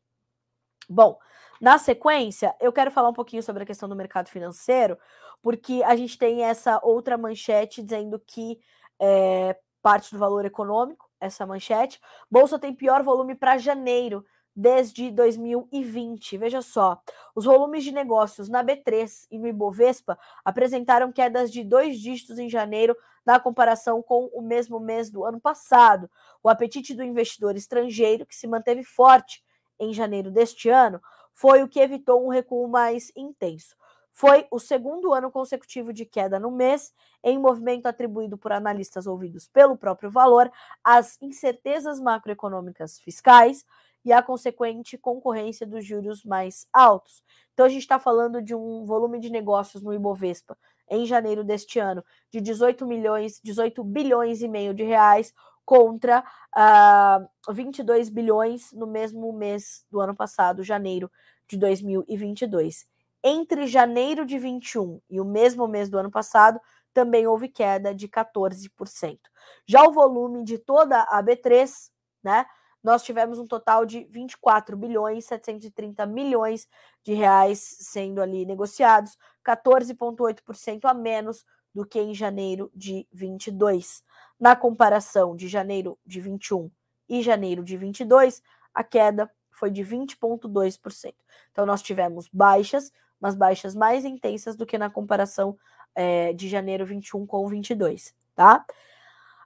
Bom, 0.86 1.18
na 1.60 1.78
sequência, 1.78 2.54
eu 2.60 2.72
quero 2.72 2.90
falar 2.90 3.08
um 3.08 3.14
pouquinho 3.14 3.42
sobre 3.42 3.62
a 3.62 3.66
questão 3.66 3.88
do 3.88 3.96
mercado 3.96 4.28
financeiro, 4.28 4.98
porque 5.42 5.82
a 5.84 5.94
gente 5.96 6.18
tem 6.18 6.42
essa 6.42 6.80
outra 6.82 7.18
manchete 7.18 7.82
dizendo 7.82 8.18
que 8.18 8.58
é, 9.00 9.56
parte 9.82 10.12
do 10.12 10.18
valor 10.18 10.44
econômico, 10.44 11.10
essa 11.20 11.46
manchete. 11.46 12.00
Bolsa 12.30 12.58
tem 12.58 12.74
pior 12.74 13.02
volume 13.02 13.34
para 13.34 13.58
janeiro 13.58 14.24
desde 14.54 15.10
2020. 15.10 16.38
Veja 16.38 16.62
só, 16.62 17.00
os 17.34 17.44
volumes 17.44 17.82
de 17.82 17.92
negócios 17.92 18.48
na 18.48 18.64
B3 18.64 19.26
e 19.30 19.38
no 19.38 19.48
Ibovespa 19.48 20.18
apresentaram 20.44 21.10
quedas 21.10 21.50
de 21.52 21.64
dois 21.64 21.98
dígitos 21.98 22.38
em 22.38 22.48
janeiro 22.48 22.96
na 23.26 23.40
comparação 23.40 24.02
com 24.02 24.26
o 24.32 24.42
mesmo 24.42 24.78
mês 24.78 25.10
do 25.10 25.24
ano 25.24 25.40
passado. 25.40 26.10
O 26.42 26.48
apetite 26.48 26.94
do 26.94 27.02
investidor 27.02 27.56
estrangeiro, 27.56 28.26
que 28.26 28.36
se 28.36 28.46
manteve 28.46 28.84
forte 28.84 29.42
em 29.80 29.92
janeiro 29.92 30.30
deste 30.30 30.68
ano, 30.68 31.00
foi 31.34 31.62
o 31.62 31.68
que 31.68 31.80
evitou 31.80 32.24
um 32.24 32.30
recuo 32.30 32.66
mais 32.68 33.12
intenso. 33.14 33.76
Foi 34.12 34.46
o 34.48 34.60
segundo 34.60 35.12
ano 35.12 35.28
consecutivo 35.28 35.92
de 35.92 36.06
queda 36.06 36.38
no 36.38 36.52
mês, 36.52 36.94
em 37.22 37.36
movimento 37.36 37.86
atribuído 37.86 38.38
por 38.38 38.52
analistas 38.52 39.08
ouvidos 39.08 39.48
pelo 39.48 39.76
próprio 39.76 40.08
valor 40.08 40.50
às 40.84 41.20
incertezas 41.20 41.98
macroeconômicas 41.98 43.00
fiscais 43.00 43.66
e 44.04 44.12
a 44.12 44.22
consequente 44.22 44.96
concorrência 44.96 45.66
dos 45.66 45.84
juros 45.84 46.24
mais 46.24 46.68
altos. 46.72 47.24
Então, 47.52 47.66
a 47.66 47.68
gente 47.68 47.82
está 47.82 47.98
falando 47.98 48.40
de 48.40 48.54
um 48.54 48.84
volume 48.84 49.18
de 49.18 49.30
negócios 49.30 49.82
no 49.82 49.92
Ibovespa 49.92 50.56
em 50.88 51.06
janeiro 51.06 51.42
deste 51.42 51.78
ano 51.80 52.04
de 52.30 52.40
18 52.40 52.86
milhões, 52.86 53.40
18 53.42 53.82
bilhões 53.82 54.42
e 54.42 54.48
meio 54.48 54.74
de 54.74 54.84
reais 54.84 55.34
contra 55.64 56.20
uh, 56.20 56.24
ah, 56.54 57.26
22 57.50 58.10
bilhões 58.10 58.72
no 58.72 58.86
mesmo 58.86 59.32
mês 59.32 59.84
do 59.90 60.00
ano 60.00 60.14
passado, 60.14 60.62
janeiro 60.62 61.10
de 61.48 61.56
2022. 61.56 62.86
Entre 63.22 63.66
janeiro 63.66 64.26
de 64.26 64.38
21 64.38 65.00
e 65.08 65.20
o 65.20 65.24
mesmo 65.24 65.66
mês 65.66 65.88
do 65.88 65.98
ano 65.98 66.10
passado, 66.10 66.60
também 66.92 67.26
houve 67.26 67.48
queda 67.48 67.94
de 67.94 68.08
14%. 68.08 69.18
Já 69.66 69.82
o 69.82 69.92
volume 69.92 70.44
de 70.44 70.58
toda 70.58 71.02
a 71.02 71.22
B3, 71.22 71.90
né, 72.22 72.46
nós 72.82 73.02
tivemos 73.02 73.38
um 73.38 73.46
total 73.46 73.86
de 73.86 74.04
24 74.10 74.76
bilhões 74.76 75.24
730 75.24 76.04
milhões 76.04 76.68
de 77.02 77.14
reais 77.14 77.58
sendo 77.80 78.20
ali 78.20 78.44
negociados, 78.44 79.16
14,8% 79.42 80.84
a 80.84 80.92
menos 80.92 81.46
do 81.74 81.84
que 81.84 81.98
em 81.98 82.14
janeiro 82.14 82.70
de 82.74 83.08
22. 83.12 84.04
Na 84.44 84.54
comparação 84.54 85.34
de 85.34 85.48
janeiro 85.48 85.98
de 86.04 86.20
21 86.20 86.70
e 87.08 87.22
janeiro 87.22 87.64
de 87.64 87.78
22, 87.78 88.42
a 88.74 88.84
queda 88.84 89.30
foi 89.50 89.70
de 89.70 89.82
20,2%. 89.82 91.14
Então, 91.50 91.64
nós 91.64 91.80
tivemos 91.80 92.28
baixas, 92.30 92.92
mas 93.18 93.34
baixas 93.34 93.74
mais 93.74 94.04
intensas 94.04 94.54
do 94.54 94.66
que 94.66 94.76
na 94.76 94.90
comparação 94.90 95.56
é, 95.94 96.34
de 96.34 96.46
janeiro 96.46 96.84
21 96.84 97.26
com 97.26 97.48
22, 97.48 98.14
tá? 98.34 98.62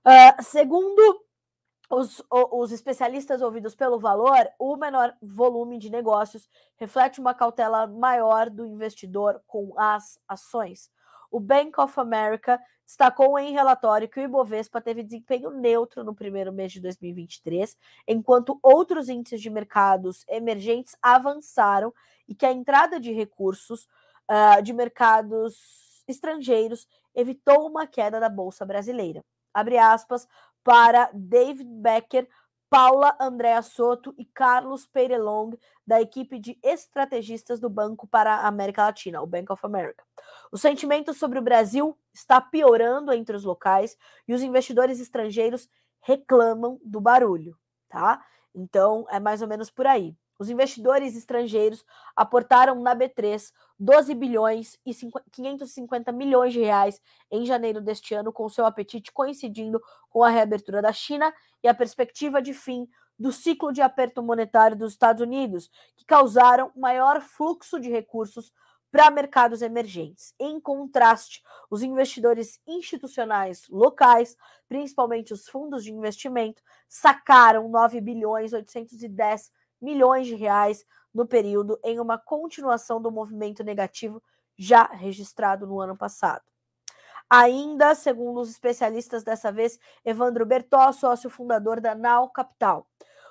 Uh, 0.05 0.43
segundo 0.43 1.25
os, 1.89 2.21
os, 2.31 2.73
especialistas 2.73 3.41
ouvidos 3.41 3.77
pelo 3.77 4.01
valor, 4.01 4.51
o 4.59 4.77
menor 4.77 5.15
volume 5.23 5.79
de 5.79 5.91
negócios 5.91 6.49
reflete 6.77 7.21
uma 7.21 7.35
cautela 7.35 7.87
maior 7.87 8.51
do 8.51 8.67
investidor 8.67 9.41
com 9.47 9.79
as 9.79 10.19
ações. 10.27 10.91
O 11.31 11.39
Bank 11.41 11.79
of 11.81 11.99
America 12.01 12.61
destacou 12.85 13.39
em 13.39 13.53
relatório 13.53 14.09
que 14.09 14.19
o 14.19 14.23
Ibovespa 14.23 14.81
teve 14.81 15.03
desempenho 15.03 15.51
neutro 15.51 16.03
no 16.03 16.15
primeiro 16.15 16.53
mês 16.53 16.73
de 16.73 16.81
2023, 16.81 17.77
enquanto 18.07 18.59
outros 18.63 19.09
índices 19.09 19.43
de 19.43 19.51
mercados 19.51 20.25
emergentes 20.29 20.97
avançaram 21.03 21.93
e 22.27 22.35
que 22.35 22.47
a 22.47 22.53
entrada 22.53 22.99
de 22.99 23.13
recursos 23.13 23.87
uh, 24.29 24.63
de 24.63 24.73
mercados 24.73 26.03
estrangeiros 26.09 26.87
evitou 27.15 27.67
uma 27.69 27.87
queda 27.87 28.19
da 28.19 28.29
Bolsa 28.29 28.65
Brasileira. 28.65 29.23
Abre 29.53 29.77
aspas 29.77 30.27
para 30.65 31.11
David 31.13 31.69
Becker, 31.69 32.29
Paula 32.71 33.17
Andrea 33.19 33.63
Soto 33.63 34.15
e 34.19 34.27
Carlos 34.27 34.87
Peirelong, 34.87 35.57
da 35.87 36.03
equipe 36.03 36.39
de 36.39 36.59
estrategistas 36.63 37.59
do 37.59 37.71
Banco 37.71 38.07
para 38.07 38.35
a 38.35 38.47
América 38.47 38.85
Latina, 38.85 39.23
o 39.23 39.27
Bank 39.27 39.51
of 39.51 39.65
America. 39.65 40.05
O 40.53 40.59
sentimento 40.59 41.15
sobre 41.15 41.39
o 41.39 41.43
Brasil 41.43 41.99
está 42.13 42.41
piorando 42.41 43.13
entre 43.13 43.35
os 43.35 43.45
locais 43.45 43.97
e 44.27 44.35
os 44.35 44.43
investidores 44.43 45.01
estrangeiros 45.01 45.69
reclamam 46.03 46.79
do 46.85 47.01
barulho, 47.01 47.57
tá? 47.89 48.23
Então, 48.55 49.07
é 49.09 49.19
mais 49.19 49.41
ou 49.41 49.49
menos 49.49 49.71
por 49.71 49.87
aí. 49.87 50.15
Os 50.39 50.49
investidores 50.49 51.17
estrangeiros 51.17 51.85
aportaram 52.15 52.81
na 52.81 52.95
B3 52.95 53.53
12 53.79 54.15
bilhões 54.15 54.79
e 54.87 54.93
550 55.33 56.13
milhões 56.13 56.53
de 56.53 56.61
reais 56.61 57.01
em 57.31 57.45
janeiro 57.45 57.81
deste 57.81 58.15
ano, 58.15 58.33
com 58.33 58.49
seu 58.49 58.65
apetite 58.65 59.13
coincidindo 59.13 59.83
com 60.09 60.23
a 60.23 60.29
reabertura 60.29 60.81
da 60.81 60.93
China 60.93 61.33
e 61.63 61.69
a 61.69 61.75
perspectiva 61.75 62.41
de 62.41 62.55
fim 62.55 62.89
do 63.19 63.33
ciclo 63.33 63.73
de 63.73 63.83
aperto 63.83 64.23
monetário 64.23 64.77
dos 64.77 64.93
Estados 64.93 65.21
Unidos, 65.21 65.69
que 65.97 66.05
causaram 66.05 66.71
maior 66.77 67.21
fluxo 67.21 67.81
de 67.81 67.91
recursos 67.91 68.53
para 68.91 69.11
mercados 69.11 69.61
emergentes. 69.61 70.35
Em 70.39 70.61
contraste, 70.61 71.43
os 71.69 71.83
investidores 71.83 72.61
institucionais 72.67 73.69
locais, 73.69 74.37
principalmente 74.69 75.33
os 75.33 75.49
fundos 75.49 75.85
de 75.85 75.93
investimento, 75.93 76.63
sacaram 76.89 77.69
9 77.69 78.01
bilhões 78.01 78.53
810 78.53 79.53
milhões 79.81 80.27
de 80.27 80.35
reais 80.35 80.85
no 81.13 81.27
período, 81.27 81.79
em 81.85 82.01
uma 82.01 82.19
continuação 82.19 83.01
do 83.01 83.11
movimento 83.11 83.65
negativo 83.65 84.23
já 84.57 84.85
registrado 84.85 85.67
no 85.67 85.81
ano 85.81 85.97
passado. 85.97 86.45
Ainda, 87.31 87.95
segundo 87.95 88.41
os 88.41 88.51
especialistas 88.51 89.23
dessa 89.23 89.53
vez, 89.53 89.79
Evandro 90.05 90.47
Bertó, 90.47 90.91
sócio 90.93 91.29
fundador 91.29 91.81
da 91.81 91.95
Nau 91.95 92.31
Capital. 92.31 92.87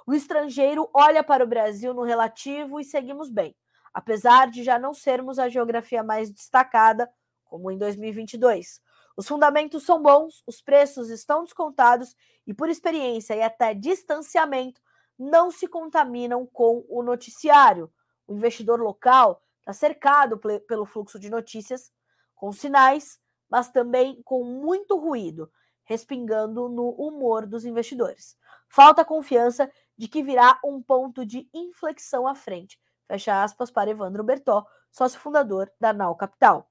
O 0.05 0.13
estrangeiro 0.13 0.89
olha 0.93 1.23
para 1.23 1.43
o 1.43 1.47
Brasil 1.47 1.93
no 1.93 2.03
relativo 2.03 2.79
e 2.79 2.83
seguimos 2.85 3.29
bem, 3.29 3.55
apesar 3.93 4.49
de 4.49 4.63
já 4.63 4.77
não 4.77 4.93
sermos 4.93 5.39
a 5.39 5.49
geografia 5.49 6.03
mais 6.03 6.31
destacada, 6.31 7.09
como 7.43 7.71
em 7.71 7.77
2022. 7.77 8.79
Os 9.17 9.27
fundamentos 9.27 9.83
são 9.83 10.01
bons, 10.01 10.43
os 10.45 10.61
preços 10.61 11.09
estão 11.09 11.43
descontados 11.43 12.15
e, 12.45 12.53
por 12.53 12.69
experiência 12.69 13.35
e 13.35 13.41
até 13.41 13.73
distanciamento, 13.73 14.79
não 15.17 15.51
se 15.51 15.67
contaminam 15.67 16.45
com 16.45 16.85
o 16.89 17.01
noticiário. 17.01 17.91
O 18.27 18.33
investidor 18.33 18.79
local 18.79 19.41
está 19.59 19.73
cercado 19.73 20.39
pelo 20.67 20.85
fluxo 20.85 21.19
de 21.19 21.29
notícias, 21.29 21.91
com 22.35 22.51
sinais, 22.51 23.19
mas 23.49 23.69
também 23.69 24.21
com 24.23 24.43
muito 24.43 24.97
ruído, 24.97 25.51
respingando 25.83 26.69
no 26.69 26.89
humor 26.89 27.45
dos 27.47 27.65
investidores. 27.65 28.37
Falta 28.69 29.05
confiança 29.05 29.71
de 29.97 30.07
que 30.07 30.21
virá 30.21 30.59
um 30.63 30.81
ponto 30.81 31.25
de 31.25 31.49
inflexão 31.53 32.27
à 32.27 32.35
frente. 32.35 32.79
Fecha 33.07 33.41
aspas 33.41 33.71
para 33.71 33.89
Evandro 33.89 34.23
Bertó, 34.23 34.65
sócio 34.91 35.19
fundador 35.19 35.71
da 35.79 35.93
Nau 35.93 36.15
Capital. 36.15 36.69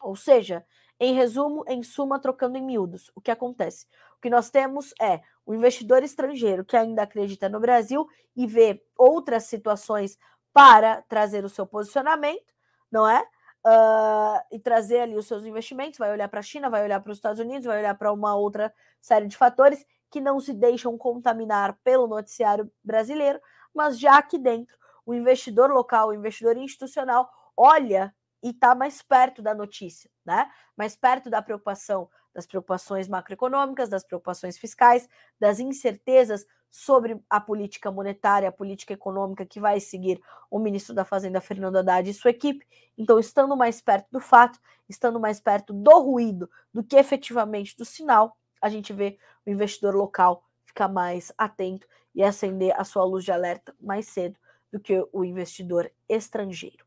Ou 0.00 0.16
seja, 0.16 0.66
Em 0.98 1.12
resumo, 1.12 1.62
em 1.68 1.82
suma, 1.82 2.18
trocando 2.18 2.56
em 2.56 2.62
miúdos, 2.62 3.10
o 3.14 3.20
que 3.20 3.30
acontece? 3.30 3.86
O 4.16 4.20
que 4.20 4.30
nós 4.30 4.50
temos 4.50 4.94
é 5.00 5.20
o 5.44 5.54
investidor 5.54 6.02
estrangeiro 6.02 6.64
que 6.64 6.76
ainda 6.76 7.02
acredita 7.02 7.48
no 7.48 7.60
Brasil 7.60 8.08
e 8.34 8.46
vê 8.46 8.82
outras 8.96 9.44
situações 9.44 10.18
para 10.52 11.02
trazer 11.02 11.44
o 11.44 11.48
seu 11.48 11.66
posicionamento, 11.66 12.54
não 12.90 13.08
é? 13.08 13.22
Uh, 13.66 14.40
e 14.52 14.58
trazer 14.58 15.00
ali 15.00 15.16
os 15.16 15.26
seus 15.26 15.44
investimentos, 15.44 15.98
vai 15.98 16.10
olhar 16.12 16.28
para 16.28 16.40
a 16.40 16.42
China, 16.42 16.70
vai 16.70 16.84
olhar 16.84 17.00
para 17.00 17.10
os 17.10 17.18
Estados 17.18 17.40
Unidos, 17.40 17.66
vai 17.66 17.78
olhar 17.78 17.94
para 17.96 18.12
uma 18.12 18.34
outra 18.36 18.72
série 19.00 19.26
de 19.26 19.36
fatores 19.36 19.84
que 20.10 20.20
não 20.20 20.40
se 20.40 20.54
deixam 20.54 20.96
contaminar 20.96 21.78
pelo 21.82 22.06
noticiário 22.06 22.70
brasileiro, 22.82 23.40
mas 23.74 23.98
já 23.98 24.16
aqui 24.16 24.38
dentro, 24.38 24.76
o 25.04 25.12
investidor 25.12 25.70
local, 25.70 26.08
o 26.08 26.14
investidor 26.14 26.56
institucional, 26.56 27.30
olha 27.56 28.14
e 28.42 28.50
está 28.50 28.74
mais 28.74 29.02
perto 29.02 29.42
da 29.42 29.54
notícia, 29.54 30.10
né? 30.24 30.50
Mais 30.76 30.96
perto 30.96 31.28
da 31.28 31.42
preocupação, 31.42 32.08
das 32.36 32.46
preocupações 32.46 33.08
macroeconômicas, 33.08 33.88
das 33.88 34.04
preocupações 34.04 34.58
fiscais, 34.58 35.08
das 35.40 35.58
incertezas 35.58 36.46
sobre 36.70 37.18
a 37.30 37.40
política 37.40 37.90
monetária, 37.90 38.50
a 38.50 38.52
política 38.52 38.92
econômica 38.92 39.46
que 39.46 39.58
vai 39.58 39.80
seguir 39.80 40.20
o 40.50 40.58
ministro 40.58 40.94
da 40.94 41.02
Fazenda, 41.02 41.40
Fernando 41.40 41.76
Haddad, 41.76 42.10
e 42.10 42.12
sua 42.12 42.30
equipe. 42.30 42.66
Então, 42.98 43.18
estando 43.18 43.56
mais 43.56 43.80
perto 43.80 44.08
do 44.12 44.20
fato, 44.20 44.60
estando 44.86 45.18
mais 45.18 45.40
perto 45.40 45.72
do 45.72 45.98
ruído 45.98 46.50
do 46.74 46.84
que 46.84 46.96
efetivamente 46.96 47.74
do 47.74 47.86
sinal, 47.86 48.36
a 48.60 48.68
gente 48.68 48.92
vê 48.92 49.18
o 49.46 49.50
investidor 49.50 49.94
local 49.94 50.44
ficar 50.62 50.88
mais 50.88 51.32
atento 51.38 51.86
e 52.14 52.22
acender 52.22 52.78
a 52.78 52.84
sua 52.84 53.04
luz 53.04 53.24
de 53.24 53.32
alerta 53.32 53.74
mais 53.80 54.08
cedo 54.08 54.38
do 54.70 54.78
que 54.78 55.08
o 55.10 55.24
investidor 55.24 55.90
estrangeiro. 56.06 56.84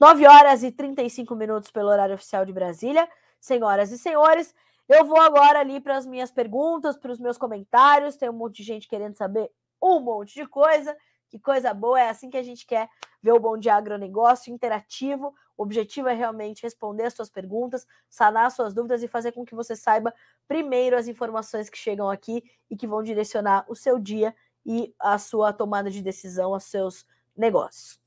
9 0.00 0.26
horas 0.26 0.64
e 0.64 0.72
35 0.72 1.36
minutos 1.36 1.70
pelo 1.70 1.88
horário 1.88 2.16
oficial 2.16 2.44
de 2.44 2.52
Brasília. 2.52 3.08
Senhoras 3.40 3.92
e 3.92 3.98
senhores, 3.98 4.52
eu 4.88 5.04
vou 5.04 5.20
agora 5.20 5.60
ali 5.60 5.80
para 5.80 5.96
as 5.96 6.06
minhas 6.06 6.30
perguntas, 6.30 6.96
para 6.96 7.12
os 7.12 7.18
meus 7.18 7.36
comentários. 7.36 8.16
Tem 8.16 8.30
um 8.30 8.32
monte 8.32 8.56
de 8.58 8.62
gente 8.62 8.88
querendo 8.88 9.16
saber 9.16 9.50
um 9.82 10.00
monte 10.00 10.34
de 10.34 10.46
coisa. 10.46 10.96
Que 11.28 11.38
coisa 11.38 11.74
boa, 11.74 12.00
é 12.00 12.08
assim 12.08 12.30
que 12.30 12.38
a 12.38 12.42
gente 12.42 12.66
quer 12.66 12.88
ver 13.22 13.32
o 13.32 13.40
Bom 13.40 13.58
Dia 13.58 13.74
Agronegócio 13.74 14.52
interativo. 14.52 15.34
O 15.58 15.62
objetivo 15.62 16.08
é 16.08 16.14
realmente 16.14 16.62
responder 16.62 17.04
as 17.04 17.14
suas 17.14 17.28
perguntas, 17.28 17.86
sanar 18.08 18.46
as 18.46 18.54
suas 18.54 18.72
dúvidas 18.72 19.02
e 19.02 19.08
fazer 19.08 19.32
com 19.32 19.44
que 19.44 19.54
você 19.54 19.76
saiba 19.76 20.14
primeiro 20.46 20.96
as 20.96 21.06
informações 21.06 21.68
que 21.68 21.76
chegam 21.76 22.08
aqui 22.08 22.42
e 22.70 22.76
que 22.76 22.86
vão 22.86 23.02
direcionar 23.02 23.66
o 23.68 23.74
seu 23.74 23.98
dia 23.98 24.34
e 24.64 24.94
a 24.98 25.18
sua 25.18 25.52
tomada 25.52 25.90
de 25.90 26.02
decisão, 26.02 26.54
aos 26.54 26.64
seus 26.64 27.06
negócios. 27.36 28.00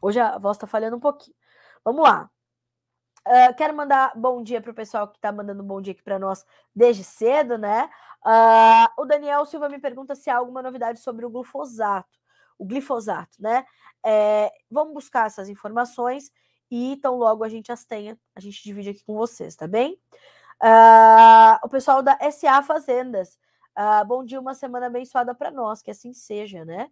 Hoje 0.00 0.20
a 0.20 0.36
voz 0.38 0.56
está 0.56 0.66
falhando 0.66 0.96
um 0.96 1.00
pouquinho. 1.00 1.36
Vamos 1.84 2.02
lá. 2.02 2.30
Uh, 3.28 3.54
quero 3.56 3.76
mandar 3.76 4.12
bom 4.16 4.42
dia 4.42 4.58
para 4.58 4.70
o 4.70 4.74
pessoal 4.74 5.06
que 5.06 5.18
está 5.18 5.30
mandando 5.30 5.62
bom 5.62 5.82
dia 5.82 5.92
aqui 5.92 6.02
para 6.02 6.18
nós 6.18 6.46
desde 6.74 7.04
cedo, 7.04 7.58
né? 7.58 7.90
Uh, 8.24 9.02
o 9.02 9.04
Daniel 9.04 9.44
Silva 9.44 9.68
me 9.68 9.78
pergunta 9.78 10.14
se 10.14 10.30
há 10.30 10.38
alguma 10.38 10.62
novidade 10.62 10.98
sobre 10.98 11.26
o 11.26 11.28
glifosato. 11.28 12.08
O 12.58 12.64
glifosato, 12.64 13.36
né? 13.38 13.66
É, 14.02 14.50
vamos 14.70 14.94
buscar 14.94 15.26
essas 15.26 15.50
informações 15.50 16.32
e 16.70 16.96
tão 17.02 17.16
logo 17.16 17.44
a 17.44 17.50
gente 17.50 17.70
as 17.70 17.84
tenha, 17.84 18.18
a 18.34 18.40
gente 18.40 18.64
divide 18.64 18.88
aqui 18.90 19.04
com 19.04 19.14
vocês, 19.14 19.54
tá 19.54 19.66
bem? 19.66 20.00
Uh, 20.62 21.58
o 21.62 21.68
pessoal 21.68 22.02
da 22.02 22.18
SA 22.32 22.62
Fazendas. 22.62 23.38
bom 24.06 24.24
dia, 24.24 24.40
uma 24.40 24.54
semana 24.54 24.86
abençoada 24.86 25.34
para 25.34 25.50
nós, 25.50 25.82
que 25.82 25.90
assim 25.90 26.14
seja, 26.14 26.64
né? 26.64 26.90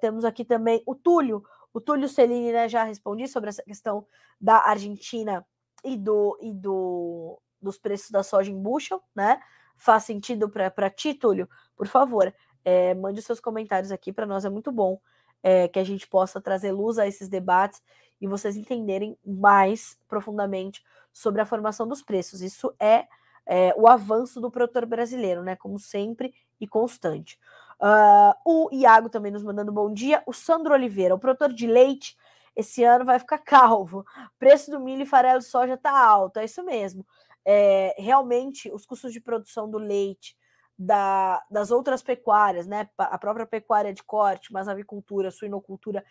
temos 0.00 0.24
aqui 0.24 0.44
também 0.44 0.82
o 0.84 0.94
Túlio. 0.94 1.44
O 1.74 1.80
Túlio 1.80 2.08
Celini, 2.08 2.52
né, 2.52 2.68
já 2.68 2.84
respondi 2.84 3.26
sobre 3.26 3.50
essa 3.50 3.62
questão 3.62 4.06
da 4.40 4.58
Argentina 4.58 5.44
e 5.84 5.96
do 5.96 6.38
e 6.40 6.52
do 6.52 7.38
dos 7.60 7.78
preços 7.78 8.10
da 8.10 8.22
soja 8.22 8.50
em 8.50 8.62
bushel, 8.62 9.02
né? 9.14 9.40
Faz 9.76 10.04
sentido 10.04 10.48
para 10.48 10.88
ti, 10.88 11.14
Túlio? 11.14 11.48
Por 11.74 11.88
favor, 11.88 12.32
é, 12.64 12.94
mande 12.94 13.20
seus 13.20 13.40
comentários 13.40 13.90
aqui 13.90 14.12
para 14.12 14.26
nós, 14.26 14.44
é 14.44 14.50
muito 14.50 14.70
bom 14.70 15.00
é, 15.42 15.66
que 15.66 15.78
a 15.78 15.84
gente 15.84 16.06
possa 16.06 16.40
trazer 16.40 16.72
luz 16.72 16.98
a 16.98 17.06
esses 17.06 17.28
debates 17.28 17.82
e 18.20 18.26
vocês 18.26 18.56
entenderem 18.56 19.18
mais 19.24 19.98
profundamente 20.08 20.82
sobre 21.12 21.40
a 21.40 21.46
formação 21.46 21.88
dos 21.88 22.02
preços. 22.02 22.40
Isso 22.40 22.74
é, 22.78 23.06
é 23.46 23.74
o 23.76 23.88
avanço 23.88 24.40
do 24.40 24.50
produtor 24.50 24.86
brasileiro, 24.86 25.42
né? 25.42 25.56
Como 25.56 25.78
sempre 25.78 26.34
e 26.60 26.66
constante. 26.66 27.38
Uh, 27.80 28.34
o 28.44 28.68
Iago 28.72 29.08
também 29.08 29.32
nos 29.32 29.42
mandando 29.42 29.72
bom 29.72 29.92
dia. 29.92 30.22
O 30.26 30.32
Sandro 30.32 30.74
Oliveira, 30.74 31.14
o 31.14 31.18
produtor 31.18 31.52
de 31.52 31.66
leite, 31.66 32.16
esse 32.56 32.84
ano 32.84 33.04
vai 33.04 33.18
ficar 33.18 33.38
calvo. 33.44 34.04
Preço 34.38 34.70
do 34.70 34.80
milho 34.80 35.02
e 35.02 35.06
farelo 35.06 35.40
de 35.40 35.46
soja 35.46 35.74
está 35.74 35.90
alto, 35.90 36.38
é 36.38 36.44
isso 36.44 36.62
mesmo. 36.64 37.06
É, 37.44 37.94
realmente, 37.98 38.70
os 38.72 38.86
custos 38.86 39.12
de 39.12 39.20
produção 39.20 39.68
do 39.68 39.78
leite, 39.78 40.36
da, 40.78 41.42
das 41.50 41.70
outras 41.70 42.02
pecuárias, 42.02 42.66
né? 42.66 42.88
A 42.98 43.18
própria 43.18 43.46
pecuária 43.46 43.92
de 43.92 44.02
corte, 44.02 44.52
mas 44.52 44.66
a 44.66 44.72
avicultura, 44.72 45.30
suinocultura, 45.30 46.04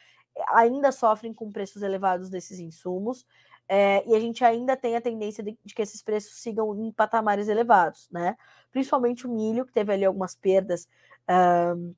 ainda 0.49 0.91
sofrem 0.91 1.33
com 1.33 1.51
preços 1.51 1.81
elevados 1.81 2.29
desses 2.29 2.59
insumos. 2.59 3.25
É, 3.75 4.07
e 4.07 4.13
a 4.13 4.19
gente 4.19 4.45
ainda 4.45 4.77
tem 4.77 4.95
a 4.95 5.01
tendência 5.01 5.43
de, 5.43 5.57
de, 5.65 5.73
que 5.73 5.81
esses 5.81 5.99
preços 5.99 6.35
sigam 6.35 6.75
em 6.75 6.91
patamares 6.91 7.47
elevados, 7.47 8.07
né? 8.11 8.37
Principalmente 8.71 9.25
o 9.25 9.29
milho, 9.31 9.65
que 9.65 9.73
teve 9.73 9.91
ali 9.91 10.05
algumas 10.05 10.35
perdas 10.35 10.87
uh, 11.27 11.95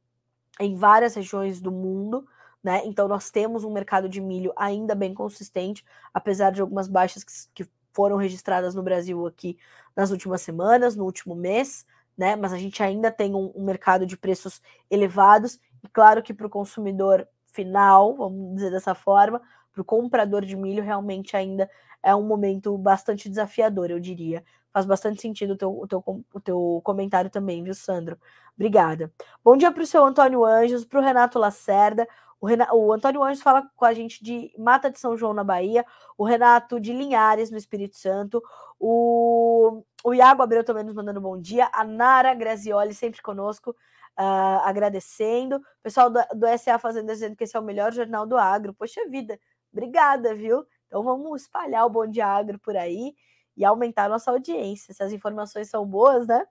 em 0.58 0.74
várias 0.74 1.16
regiões 1.16 1.60
do 1.60 1.74
mundo, 1.74 2.26
né? 2.64 2.82
Então 2.86 3.10
nós 3.10 3.30
temos 3.30 3.66
um 3.66 3.74
mercado 3.74 4.08
de 4.08 4.22
milho 4.22 4.54
ainda 4.56 4.96
bem 4.96 5.14
consistente, 5.14 5.84
apesar 6.14 6.50
de 6.50 6.62
algumas 6.62 6.88
baixas 6.88 7.26
que, 7.26 7.34
que 7.66 7.70
foram 7.92 8.16
registradas 8.16 8.74
no 8.74 8.82
Brasil 8.82 9.28
aqui 9.28 9.58
nas 9.94 10.12
últimas 10.12 10.42
semanas, 10.42 10.96
no 10.96 11.04
último 11.04 11.36
mês, 11.36 11.86
né? 12.18 12.38
Mas 12.38 12.54
a 12.54 12.58
gente 12.58 12.82
ainda 12.82 13.12
tem 13.12 13.36
um, 13.36 13.52
um 13.54 13.66
mercado 13.66 14.06
de 14.06 14.16
preços 14.16 14.62
elevados, 14.90 15.60
e 15.84 15.90
claro 15.90 16.24
que 16.24 16.34
para 16.34 16.48
o 16.48 16.50
consumidor 16.50 17.28
final, 17.48 18.16
vamos 18.16 18.56
dizer 18.56 18.72
dessa 18.72 18.96
forma, 18.96 19.42
para 19.76 19.82
o 19.82 19.86
comprador 19.86 20.46
de 20.46 20.56
milho, 20.56 20.82
realmente 20.82 21.36
ainda 21.36 21.70
é 22.02 22.16
um 22.16 22.24
momento 22.24 22.78
bastante 22.78 23.28
desafiador, 23.28 23.92
eu 23.92 24.00
diria. 24.00 24.42
Faz 24.72 24.86
bastante 24.86 25.22
sentido 25.22 25.52
o 25.52 25.58
teu, 25.58 25.72
o 25.72 25.88
teu, 25.88 26.04
o 26.34 26.40
teu 26.40 26.82
comentário 26.84 27.30
também, 27.30 27.62
viu, 27.64 27.74
Sandro? 27.74 28.18
Obrigada. 28.56 29.12
Bom 29.44 29.58
dia 29.58 29.72
para 29.72 29.84
o 29.84 29.86
seu 29.86 30.04
Antônio 30.06 30.46
Anjos, 30.46 30.86
para 30.86 31.00
o 31.00 31.04
Renato 31.04 31.38
Lacerda. 31.38 32.08
O, 32.40 32.46
Renato, 32.46 32.76
o 32.76 32.94
Antônio 32.94 33.24
Anjos 33.24 33.42
fala 33.42 33.70
com 33.76 33.86
a 33.86 33.94
gente 33.94 34.24
de 34.24 34.54
Mata 34.58 34.90
de 34.90 35.00
São 35.00 35.18
João, 35.18 35.34
na 35.34 35.44
Bahia. 35.44 35.86
O 36.18 36.24
Renato 36.24 36.80
de 36.80 36.94
Linhares, 36.94 37.52
no 37.52 37.58
Espírito 37.58 37.98
Santo. 37.98 38.42
O, 38.80 39.84
o 40.04 40.14
Iago 40.14 40.42
Abreu 40.42 40.64
também 40.64 40.84
nos 40.84 40.94
mandando 40.94 41.20
bom 41.20 41.40
dia. 41.40 41.70
A 41.74 41.84
Nara 41.84 42.34
Grazioli 42.34 42.94
sempre 42.94 43.22
conosco, 43.22 43.72
uh, 43.72 44.62
agradecendo. 44.64 45.58
O 45.58 45.62
pessoal 45.84 46.10
do, 46.10 46.20
do 46.34 46.46
SA 46.58 46.78
Fazenda 46.78 47.14
dizendo 47.14 47.36
que 47.36 47.44
esse 47.44 47.58
é 47.58 47.60
o 47.60 47.64
melhor 47.64 47.92
jornal 47.94 48.26
do 48.26 48.38
agro. 48.38 48.74
Poxa 48.74 49.02
vida, 49.10 49.40
obrigada, 49.76 50.34
viu? 50.34 50.66
Então 50.88 51.04
vamos 51.04 51.42
espalhar 51.42 51.86
o 51.86 51.90
Bom 51.90 52.08
Dia 52.08 52.26
Agro 52.28 52.58
por 52.58 52.78
aí 52.78 53.14
e 53.58 53.66
aumentar 53.66 54.10
nossa 54.10 54.32
audiência. 54.32 54.94
Se 54.94 55.04
as 55.04 55.12
informações 55.12 55.70
são 55.70 55.86
boas, 55.86 56.26
né? 56.26 56.46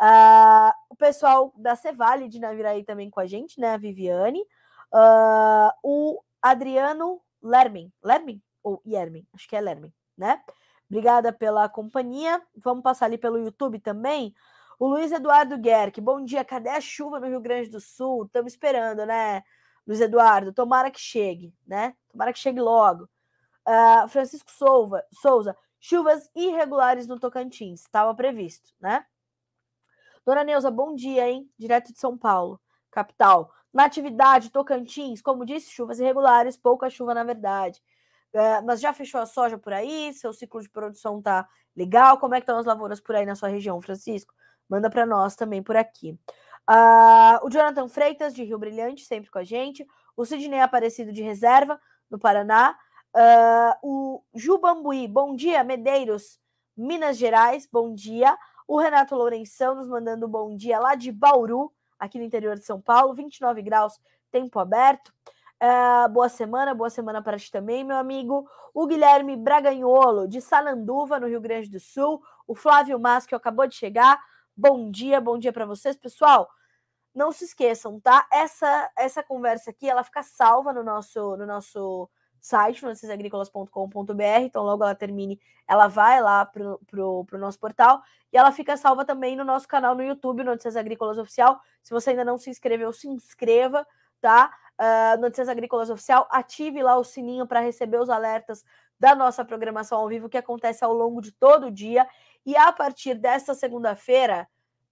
Uh, 0.00 0.72
o 0.90 0.96
pessoal 0.96 1.52
da 1.56 1.74
Cevale 1.74 2.28
de 2.28 2.38
Naviraí 2.38 2.84
também 2.84 3.10
com 3.10 3.20
a 3.20 3.26
gente, 3.26 3.58
né? 3.58 3.74
A 3.74 3.76
Viviane. 3.78 4.40
Uh, 4.92 5.72
o 5.82 6.22
Adriano 6.40 7.20
Lermin. 7.42 7.92
Lermin? 8.02 8.42
Ou 8.62 8.80
Yermin? 8.86 9.26
Acho 9.32 9.48
que 9.48 9.56
é 9.56 9.60
Lermin, 9.60 9.92
né? 10.16 10.42
Obrigada 10.90 11.32
pela 11.32 11.68
companhia. 11.68 12.40
Vamos 12.56 12.82
passar 12.82 13.06
ali 13.06 13.18
pelo 13.18 13.38
YouTube 13.38 13.78
também. 13.78 14.34
O 14.78 14.86
Luiz 14.86 15.10
Eduardo 15.10 15.58
Guerque. 15.58 16.00
Bom 16.00 16.24
dia. 16.24 16.44
Cadê 16.44 16.68
a 16.68 16.80
chuva 16.80 17.18
no 17.18 17.26
Rio 17.26 17.40
Grande 17.40 17.68
do 17.68 17.80
Sul? 17.80 18.24
Estamos 18.24 18.52
esperando, 18.52 19.04
né? 19.04 19.42
Luiz 19.88 20.02
Eduardo, 20.02 20.52
tomara 20.52 20.90
que 20.90 21.00
chegue, 21.00 21.54
né? 21.66 21.96
Tomara 22.10 22.30
que 22.30 22.38
chegue 22.38 22.60
logo. 22.60 23.08
Uh, 23.66 24.06
Francisco 24.08 24.50
Souza, 24.50 25.02
Souza, 25.14 25.56
chuvas 25.80 26.30
irregulares 26.36 27.06
no 27.06 27.18
Tocantins, 27.18 27.80
estava 27.80 28.14
previsto, 28.14 28.68
né? 28.78 29.06
Dona 30.26 30.44
Neuza, 30.44 30.70
bom 30.70 30.94
dia, 30.94 31.26
hein? 31.30 31.50
Direto 31.58 31.90
de 31.90 31.98
São 31.98 32.18
Paulo, 32.18 32.60
capital. 32.90 33.50
Natividade, 33.72 34.50
Tocantins, 34.50 35.22
como 35.22 35.46
disse, 35.46 35.70
chuvas 35.70 35.98
irregulares, 35.98 36.54
pouca 36.54 36.90
chuva 36.90 37.14
na 37.14 37.24
verdade. 37.24 37.82
É, 38.34 38.60
mas 38.60 38.82
já 38.82 38.92
fechou 38.92 39.22
a 39.22 39.26
soja 39.26 39.56
por 39.56 39.72
aí? 39.72 40.12
Seu 40.12 40.34
ciclo 40.34 40.60
de 40.60 40.68
produção 40.68 41.22
tá 41.22 41.48
legal? 41.74 42.18
Como 42.18 42.34
é 42.34 42.40
que 42.40 42.42
estão 42.42 42.58
as 42.58 42.66
lavouras 42.66 43.00
por 43.00 43.16
aí 43.16 43.24
na 43.24 43.34
sua 43.34 43.48
região, 43.48 43.80
Francisco? 43.80 44.34
Manda 44.68 44.90
para 44.90 45.06
nós 45.06 45.34
também 45.34 45.62
por 45.62 45.76
aqui. 45.78 46.18
Uh, 46.68 47.46
o 47.46 47.50
Jonathan 47.50 47.88
Freitas, 47.88 48.34
de 48.34 48.44
Rio 48.44 48.58
Brilhante, 48.58 49.04
sempre 49.04 49.30
com 49.30 49.38
a 49.38 49.44
gente. 49.44 49.86
O 50.14 50.24
Sidney 50.26 50.60
Aparecido, 50.60 51.12
de 51.12 51.22
reserva, 51.22 51.80
no 52.10 52.18
Paraná. 52.18 52.76
Uh, 53.16 53.74
o 53.82 54.22
Jubambuí, 54.34 55.08
bom 55.08 55.34
dia, 55.34 55.64
Medeiros, 55.64 56.38
Minas 56.76 57.16
Gerais, 57.16 57.66
bom 57.72 57.94
dia. 57.94 58.36
O 58.66 58.78
Renato 58.78 59.14
Lourenção 59.14 59.74
nos 59.74 59.88
mandando 59.88 60.28
bom 60.28 60.54
dia 60.54 60.78
lá 60.78 60.94
de 60.94 61.10
Bauru, 61.10 61.72
aqui 61.98 62.18
no 62.18 62.24
interior 62.24 62.54
de 62.56 62.66
São 62.66 62.78
Paulo, 62.78 63.14
29 63.14 63.62
graus, 63.62 63.98
tempo 64.30 64.58
aberto. 64.58 65.10
Uh, 65.60 66.08
boa 66.10 66.28
semana, 66.28 66.74
boa 66.74 66.90
semana 66.90 67.22
para 67.22 67.38
ti 67.38 67.50
também, 67.50 67.82
meu 67.82 67.96
amigo. 67.96 68.46
O 68.74 68.86
Guilherme 68.86 69.36
Braganholo, 69.36 70.28
de 70.28 70.42
Sananduva, 70.42 71.18
no 71.18 71.26
Rio 71.26 71.40
Grande 71.40 71.70
do 71.70 71.80
Sul. 71.80 72.22
O 72.46 72.54
Flávio 72.54 73.00
Mas, 73.00 73.24
que 73.26 73.34
acabou 73.34 73.66
de 73.66 73.74
chegar. 73.74 74.22
Bom 74.54 74.90
dia, 74.90 75.18
bom 75.18 75.38
dia 75.38 75.52
para 75.52 75.64
vocês, 75.64 75.96
pessoal. 75.96 76.48
Não 77.14 77.32
se 77.32 77.44
esqueçam, 77.44 77.98
tá? 78.00 78.26
Essa 78.32 78.90
essa 78.96 79.22
conversa 79.22 79.70
aqui, 79.70 79.88
ela 79.88 80.04
fica 80.04 80.22
salva 80.22 80.72
no 80.72 80.82
nosso 80.82 81.36
no 81.36 81.46
nosso 81.46 82.08
site, 82.40 82.84
noticiasagricolas.com.br. 82.84 84.40
Então, 84.40 84.62
logo 84.62 84.84
ela 84.84 84.94
termine, 84.94 85.40
ela 85.66 85.88
vai 85.88 86.20
lá 86.20 86.44
pro, 86.46 86.80
pro, 86.86 87.24
pro 87.24 87.38
nosso 87.38 87.58
portal 87.58 88.02
e 88.32 88.36
ela 88.36 88.52
fica 88.52 88.76
salva 88.76 89.04
também 89.04 89.36
no 89.36 89.44
nosso 89.44 89.66
canal 89.66 89.94
no 89.94 90.02
YouTube, 90.02 90.44
Notícias 90.44 90.76
Agrícolas 90.76 91.18
Oficial. 91.18 91.60
Se 91.82 91.90
você 91.90 92.10
ainda 92.10 92.24
não 92.24 92.38
se 92.38 92.50
inscreveu, 92.50 92.92
se 92.92 93.08
inscreva, 93.08 93.86
tá? 94.20 94.52
Uh, 94.78 95.20
Notícias 95.20 95.48
Agrícolas 95.48 95.90
Oficial, 95.90 96.28
ative 96.30 96.82
lá 96.82 96.96
o 96.96 97.04
sininho 97.04 97.46
para 97.46 97.60
receber 97.60 98.00
os 98.00 98.10
alertas 98.10 98.64
da 98.98 99.14
nossa 99.14 99.44
programação 99.44 99.98
ao 99.98 100.08
vivo 100.08 100.28
que 100.28 100.36
acontece 100.36 100.84
ao 100.84 100.92
longo 100.92 101.20
de 101.20 101.32
todo 101.32 101.66
o 101.66 101.70
dia. 101.70 102.06
E 102.44 102.56
a 102.56 102.72
partir 102.72 103.14
desta 103.14 103.54
segunda-feira, 103.54 104.48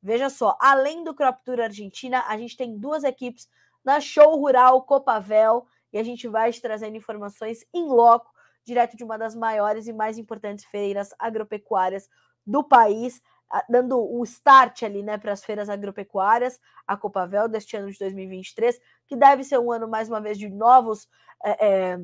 veja 0.06 0.30
só, 0.30 0.56
além 0.60 1.02
do 1.02 1.14
Crop 1.14 1.42
Tour 1.44 1.60
Argentina, 1.60 2.24
a 2.28 2.38
gente 2.38 2.56
tem 2.56 2.78
duas 2.78 3.02
equipes 3.02 3.48
na 3.84 4.00
Show 4.00 4.36
Rural 4.36 4.82
Copavel 4.82 5.66
e 5.92 5.98
a 5.98 6.02
gente 6.04 6.28
vai 6.28 6.52
te 6.52 6.62
trazendo 6.62 6.96
informações 6.96 7.64
em 7.74 7.86
loco, 7.86 8.30
direto 8.64 8.96
de 8.96 9.02
uma 9.02 9.18
das 9.18 9.34
maiores 9.34 9.88
e 9.88 9.92
mais 9.92 10.16
importantes 10.16 10.64
feiras 10.64 11.10
agropecuárias 11.18 12.08
do 12.46 12.62
país 12.62 13.20
dando 13.68 13.98
o 13.98 14.22
start 14.24 14.82
ali, 14.82 15.02
né, 15.02 15.16
para 15.18 15.32
as 15.32 15.44
feiras 15.44 15.68
agropecuárias, 15.68 16.60
a 16.86 16.96
Copavel 16.96 17.48
deste 17.48 17.76
ano 17.76 17.90
de 17.90 17.98
2023, 17.98 18.80
que 19.06 19.16
deve 19.16 19.44
ser 19.44 19.58
um 19.58 19.70
ano 19.70 19.88
mais 19.88 20.08
uma 20.08 20.20
vez 20.20 20.38
de 20.38 20.48
novos 20.48 21.08
é, 21.44 21.66
é, 21.66 22.00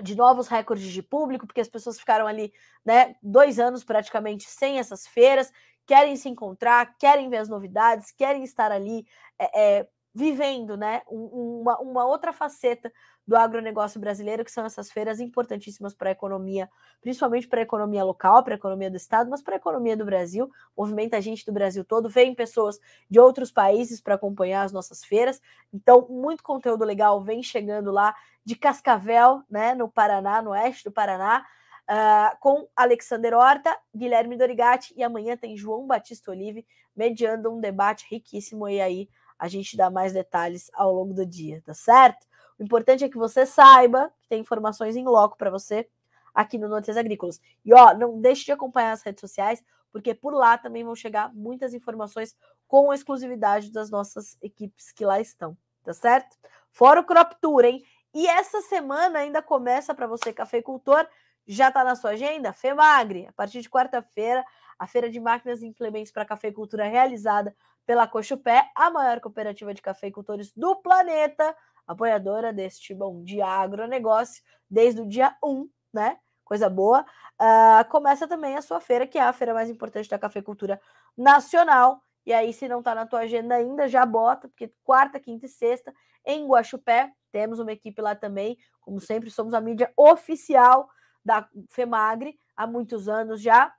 de 0.00 0.14
novos 0.14 0.46
recordes 0.46 0.92
de 0.92 1.02
público, 1.02 1.46
porque 1.46 1.60
as 1.60 1.68
pessoas 1.68 1.98
ficaram 1.98 2.26
ali, 2.26 2.52
né, 2.84 3.16
dois 3.20 3.58
anos 3.58 3.82
praticamente 3.82 4.48
sem 4.48 4.78
essas 4.78 5.06
feiras, 5.06 5.52
querem 5.88 6.14
se 6.16 6.28
encontrar, 6.28 6.94
querem 6.98 7.30
ver 7.30 7.38
as 7.38 7.48
novidades, 7.48 8.12
querem 8.12 8.44
estar 8.44 8.70
ali 8.70 9.06
é, 9.38 9.78
é 9.78 9.88
vivendo, 10.14 10.76
né, 10.76 11.02
uma, 11.06 11.78
uma 11.78 12.04
outra 12.04 12.32
faceta 12.32 12.92
do 13.24 13.36
agronegócio 13.36 14.00
brasileiro, 14.00 14.44
que 14.44 14.50
são 14.50 14.64
essas 14.64 14.90
feiras 14.90 15.20
importantíssimas 15.20 15.94
para 15.94 16.08
a 16.08 16.12
economia, 16.12 16.68
principalmente 17.00 17.46
para 17.46 17.60
a 17.60 17.62
economia 17.62 18.02
local, 18.02 18.42
para 18.42 18.54
a 18.54 18.56
economia 18.56 18.90
do 18.90 18.96
Estado, 18.96 19.30
mas 19.30 19.42
para 19.42 19.54
a 19.54 19.58
economia 19.58 19.96
do 19.96 20.04
Brasil. 20.04 20.50
Movimenta 20.76 21.18
a 21.18 21.20
gente 21.20 21.46
do 21.46 21.52
Brasil 21.52 21.84
todo, 21.84 22.08
vem 22.08 22.34
pessoas 22.34 22.80
de 23.08 23.20
outros 23.20 23.52
países 23.52 24.00
para 24.00 24.14
acompanhar 24.14 24.62
as 24.64 24.72
nossas 24.72 25.04
feiras. 25.04 25.40
Então, 25.72 26.06
muito 26.08 26.42
conteúdo 26.42 26.84
legal 26.84 27.22
vem 27.22 27.42
chegando 27.42 27.92
lá 27.92 28.14
de 28.44 28.56
Cascavel, 28.56 29.42
né, 29.48 29.74
no 29.74 29.88
Paraná, 29.88 30.42
no 30.42 30.50
oeste 30.50 30.84
do 30.84 30.90
Paraná. 30.90 31.46
Uh, 31.88 32.36
com 32.40 32.68
Alexander 32.76 33.32
Horta, 33.32 33.74
Guilherme 33.96 34.36
Dorigati 34.36 34.92
e 34.94 35.02
amanhã 35.02 35.38
tem 35.38 35.56
João 35.56 35.86
Batista 35.86 36.30
Olive 36.30 36.66
mediando 36.94 37.50
um 37.50 37.58
debate 37.58 38.06
riquíssimo 38.10 38.68
e 38.68 38.78
aí 38.78 39.08
a 39.38 39.48
gente 39.48 39.74
dá 39.74 39.88
mais 39.88 40.12
detalhes 40.12 40.70
ao 40.74 40.92
longo 40.92 41.14
do 41.14 41.24
dia, 41.24 41.62
tá 41.64 41.72
certo? 41.72 42.26
O 42.58 42.62
importante 42.62 43.04
é 43.04 43.08
que 43.08 43.16
você 43.16 43.46
saiba 43.46 44.12
que 44.20 44.28
tem 44.28 44.40
informações 44.40 44.96
em 44.96 45.04
loco 45.04 45.38
para 45.38 45.48
você 45.48 45.88
aqui 46.34 46.58
no 46.58 46.68
Notícias 46.68 46.96
Agrícolas. 46.96 47.40
E 47.64 47.72
ó, 47.72 47.94
não 47.94 48.20
deixe 48.20 48.44
de 48.44 48.52
acompanhar 48.52 48.92
as 48.92 49.02
redes 49.02 49.20
sociais, 49.20 49.62
porque 49.90 50.14
por 50.14 50.34
lá 50.34 50.58
também 50.58 50.84
vão 50.84 50.94
chegar 50.94 51.32
muitas 51.34 51.72
informações 51.72 52.36
com 52.66 52.92
exclusividade 52.92 53.72
das 53.72 53.90
nossas 53.90 54.36
equipes 54.42 54.92
que 54.92 55.04
lá 55.04 55.20
estão, 55.20 55.56
tá 55.82 55.94
certo? 55.94 56.36
Fora 56.70 57.00
o 57.00 57.04
Crop 57.04 57.32
Tour, 57.40 57.64
hein? 57.64 57.82
E 58.14 58.26
essa 58.26 58.60
semana 58.62 59.20
ainda 59.20 59.40
começa 59.40 59.94
para 59.94 60.06
você, 60.06 60.32
cafeicultor, 60.32 61.06
já 61.48 61.68
está 61.68 61.82
na 61.82 61.96
sua 61.96 62.10
agenda? 62.10 62.52
FEMAGRE, 62.52 63.26
a 63.26 63.32
partir 63.32 63.62
de 63.62 63.70
quarta-feira, 63.70 64.44
a 64.78 64.86
feira 64.86 65.08
de 65.08 65.18
máquinas 65.18 65.62
e 65.62 65.66
implementos 65.66 66.12
para 66.12 66.24
cafeicultura 66.24 66.86
realizada 66.86 67.56
pela 67.86 68.06
Cochupé, 68.06 68.70
a 68.76 68.90
maior 68.90 69.18
cooperativa 69.18 69.72
de 69.72 69.80
cafeicultores 69.80 70.52
do 70.52 70.76
planeta, 70.76 71.56
apoiadora 71.86 72.52
deste 72.52 72.94
Bom 72.94 73.24
Dia 73.24 73.46
Agronegócio, 73.46 74.42
desde 74.70 75.00
o 75.00 75.08
dia 75.08 75.34
1, 75.42 75.66
né? 75.92 76.18
Coisa 76.44 76.68
boa. 76.68 77.04
Uh, 77.40 77.88
começa 77.88 78.28
também 78.28 78.56
a 78.56 78.62
sua 78.62 78.78
feira, 78.78 79.06
que 79.06 79.18
é 79.18 79.22
a 79.22 79.32
feira 79.32 79.54
mais 79.54 79.70
importante 79.70 80.08
da 80.08 80.18
cafeicultura 80.18 80.78
nacional. 81.16 82.02
E 82.26 82.32
aí, 82.32 82.52
se 82.52 82.68
não 82.68 82.80
está 82.80 82.94
na 82.94 83.06
tua 83.06 83.20
agenda 83.20 83.54
ainda, 83.54 83.88
já 83.88 84.04
bota, 84.04 84.48
porque 84.48 84.70
quarta, 84.84 85.18
quinta 85.18 85.46
e 85.46 85.48
sexta, 85.48 85.94
em 86.26 86.46
Guaxupé, 86.46 87.10
temos 87.32 87.58
uma 87.58 87.72
equipe 87.72 88.02
lá 88.02 88.14
também. 88.14 88.58
Como 88.82 89.00
sempre, 89.00 89.30
somos 89.30 89.54
a 89.54 89.60
mídia 89.62 89.90
oficial 89.96 90.90
da 91.24 91.48
FEMAGRE 91.68 92.38
há 92.56 92.66
muitos 92.66 93.08
anos 93.08 93.40
já. 93.40 93.74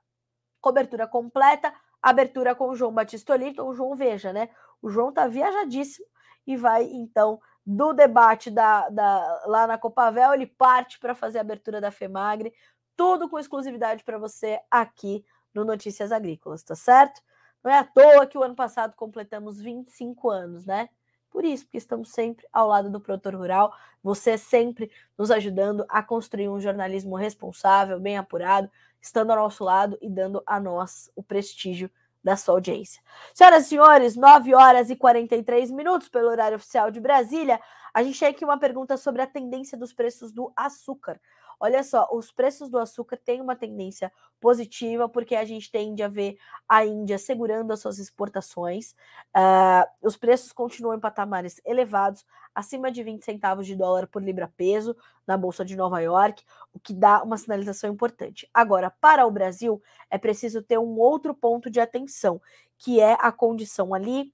Cobertura 0.60 1.06
completa, 1.06 1.72
abertura 2.02 2.54
com 2.54 2.68
o 2.68 2.74
João 2.74 2.92
Batista 2.92 3.32
Oliveira. 3.32 3.52
Então, 3.52 3.68
o 3.68 3.74
João, 3.74 3.94
veja, 3.96 4.32
né? 4.32 4.50
O 4.82 4.88
João 4.88 5.12
tá 5.12 5.26
viajadíssimo 5.26 6.06
e 6.46 6.56
vai, 6.56 6.84
então, 6.84 7.40
do 7.64 7.92
debate 7.92 8.50
da, 8.50 8.88
da, 8.88 9.42
lá 9.46 9.66
na 9.66 9.78
Copavel, 9.78 10.34
ele 10.34 10.46
parte 10.46 10.98
para 10.98 11.14
fazer 11.14 11.38
a 11.38 11.42
abertura 11.42 11.80
da 11.80 11.90
FEMAGRE, 11.90 12.52
tudo 12.96 13.28
com 13.28 13.38
exclusividade 13.38 14.04
para 14.04 14.18
você 14.18 14.60
aqui 14.70 15.24
no 15.54 15.64
Notícias 15.64 16.12
Agrícolas, 16.12 16.62
tá 16.62 16.74
certo? 16.74 17.22
Não 17.62 17.70
é 17.70 17.78
à 17.78 17.84
toa 17.84 18.26
que 18.26 18.38
o 18.38 18.42
ano 18.42 18.54
passado 18.54 18.94
completamos 18.96 19.60
25 19.60 20.30
anos, 20.30 20.66
né? 20.66 20.88
Por 21.30 21.44
isso, 21.44 21.64
porque 21.64 21.78
estamos 21.78 22.10
sempre 22.10 22.46
ao 22.52 22.66
lado 22.66 22.90
do 22.90 23.00
produtor 23.00 23.34
rural, 23.34 23.72
você 24.02 24.36
sempre 24.36 24.90
nos 25.16 25.30
ajudando 25.30 25.84
a 25.88 26.02
construir 26.02 26.48
um 26.48 26.60
jornalismo 26.60 27.14
responsável, 27.14 28.00
bem 28.00 28.18
apurado, 28.18 28.70
estando 29.00 29.30
ao 29.30 29.36
nosso 29.36 29.64
lado 29.64 29.96
e 30.02 30.10
dando 30.10 30.42
a 30.44 30.58
nós 30.58 31.10
o 31.14 31.22
prestígio 31.22 31.90
da 32.22 32.36
sua 32.36 32.54
audiência. 32.54 33.02
Senhoras 33.34 33.64
e 33.64 33.68
senhores, 33.68 34.16
9 34.16 34.54
horas 34.54 34.90
e 34.90 34.96
43 34.96 35.70
minutos 35.70 36.08
pelo 36.08 36.28
horário 36.28 36.56
oficial 36.56 36.90
de 36.90 37.00
Brasília. 37.00 37.60
A 37.94 38.02
gente 38.02 38.18
tem 38.18 38.28
aqui 38.28 38.44
uma 38.44 38.58
pergunta 38.58 38.96
sobre 38.96 39.22
a 39.22 39.26
tendência 39.26 39.76
dos 39.78 39.92
preços 39.92 40.32
do 40.32 40.52
açúcar. 40.54 41.20
Olha 41.60 41.84
só, 41.84 42.08
os 42.10 42.32
preços 42.32 42.70
do 42.70 42.78
açúcar 42.78 43.18
têm 43.18 43.40
uma 43.40 43.54
tendência 43.54 44.10
positiva, 44.40 45.06
porque 45.06 45.36
a 45.36 45.44
gente 45.44 45.70
tende 45.70 46.02
a 46.02 46.08
ver 46.08 46.38
a 46.66 46.86
Índia 46.86 47.18
segurando 47.18 47.70
as 47.70 47.80
suas 47.80 47.98
exportações. 47.98 48.92
Uh, 49.36 49.86
os 50.00 50.16
preços 50.16 50.52
continuam 50.52 50.96
em 50.96 51.00
patamares 51.00 51.60
elevados, 51.66 52.24
acima 52.54 52.90
de 52.90 53.02
20 53.02 53.22
centavos 53.22 53.66
de 53.66 53.76
dólar 53.76 54.06
por 54.06 54.22
libra-peso 54.22 54.96
na 55.26 55.36
Bolsa 55.36 55.62
de 55.62 55.76
Nova 55.76 56.00
York, 56.00 56.42
o 56.72 56.80
que 56.80 56.94
dá 56.94 57.22
uma 57.22 57.36
sinalização 57.36 57.92
importante. 57.92 58.48
Agora, 58.54 58.90
para 58.90 59.26
o 59.26 59.30
Brasil, 59.30 59.82
é 60.10 60.16
preciso 60.16 60.62
ter 60.62 60.78
um 60.78 60.98
outro 60.98 61.34
ponto 61.34 61.70
de 61.70 61.78
atenção, 61.78 62.40
que 62.78 62.98
é 63.00 63.18
a 63.20 63.30
condição 63.30 63.92
ali 63.92 64.32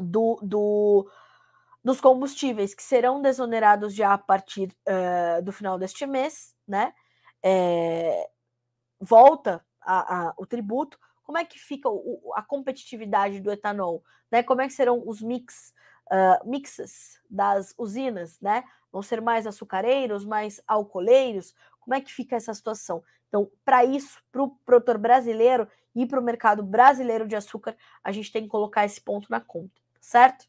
do, 0.00 0.38
do 0.42 1.10
dos 1.86 2.00
combustíveis 2.00 2.74
que 2.74 2.82
serão 2.82 3.22
desonerados 3.22 3.94
já 3.94 4.12
a 4.12 4.18
partir 4.18 4.76
uh, 4.88 5.40
do 5.40 5.52
final 5.52 5.78
deste 5.78 6.04
mês, 6.04 6.52
né? 6.66 6.92
É, 7.40 8.28
volta 8.98 9.64
a, 9.80 10.30
a, 10.30 10.34
o 10.36 10.44
tributo. 10.44 10.98
Como 11.22 11.38
é 11.38 11.44
que 11.44 11.60
fica 11.60 11.88
o, 11.88 12.32
a 12.34 12.42
competitividade 12.42 13.38
do 13.38 13.52
etanol? 13.52 14.02
Né? 14.32 14.42
Como 14.42 14.62
é 14.62 14.66
que 14.66 14.72
serão 14.72 15.00
os 15.06 15.22
mix, 15.22 15.72
uh, 16.06 16.50
mixes 16.50 17.20
das 17.30 17.72
usinas? 17.78 18.40
Né? 18.40 18.64
Vão 18.90 19.00
ser 19.00 19.20
mais 19.20 19.46
açucareiros, 19.46 20.24
mais 20.24 20.60
alcooleiros? 20.66 21.54
Como 21.78 21.94
é 21.94 22.00
que 22.00 22.12
fica 22.12 22.34
essa 22.34 22.52
situação? 22.52 23.00
Então, 23.28 23.48
para 23.64 23.84
isso, 23.84 24.20
para 24.32 24.42
o 24.42 24.50
produtor 24.66 24.98
brasileiro 24.98 25.68
e 25.94 26.04
para 26.04 26.18
o 26.18 26.24
mercado 26.24 26.64
brasileiro 26.64 27.28
de 27.28 27.36
açúcar, 27.36 27.76
a 28.02 28.10
gente 28.10 28.32
tem 28.32 28.42
que 28.42 28.48
colocar 28.48 28.84
esse 28.84 29.00
ponto 29.00 29.30
na 29.30 29.40
conta, 29.40 29.80
certo? 30.00 30.48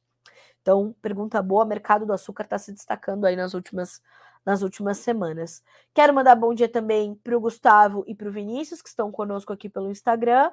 Então, 0.68 0.94
pergunta 1.02 1.42
boa, 1.42 1.64
mercado 1.64 2.06
do 2.06 2.12
açúcar 2.12 2.44
está 2.44 2.58
se 2.58 2.74
destacando 2.74 3.24
aí 3.24 3.38
nas 3.38 3.54
últimas, 3.54 4.02
nas 4.46 4.62
últimas 4.62 4.98
semanas. 4.98 5.64
Quero 5.94 6.14
mandar 6.14 6.36
bom 6.36 6.54
dia 6.54 6.68
também 6.68 7.16
para 7.16 7.38
o 7.38 7.40
Gustavo 7.40 8.04
e 8.06 8.14
para 8.14 8.28
o 8.28 8.32
Vinícius, 8.34 8.82
que 8.82 8.90
estão 8.90 9.10
conosco 9.10 9.54
aqui 9.54 9.70
pelo 9.70 9.90
Instagram. 9.90 10.52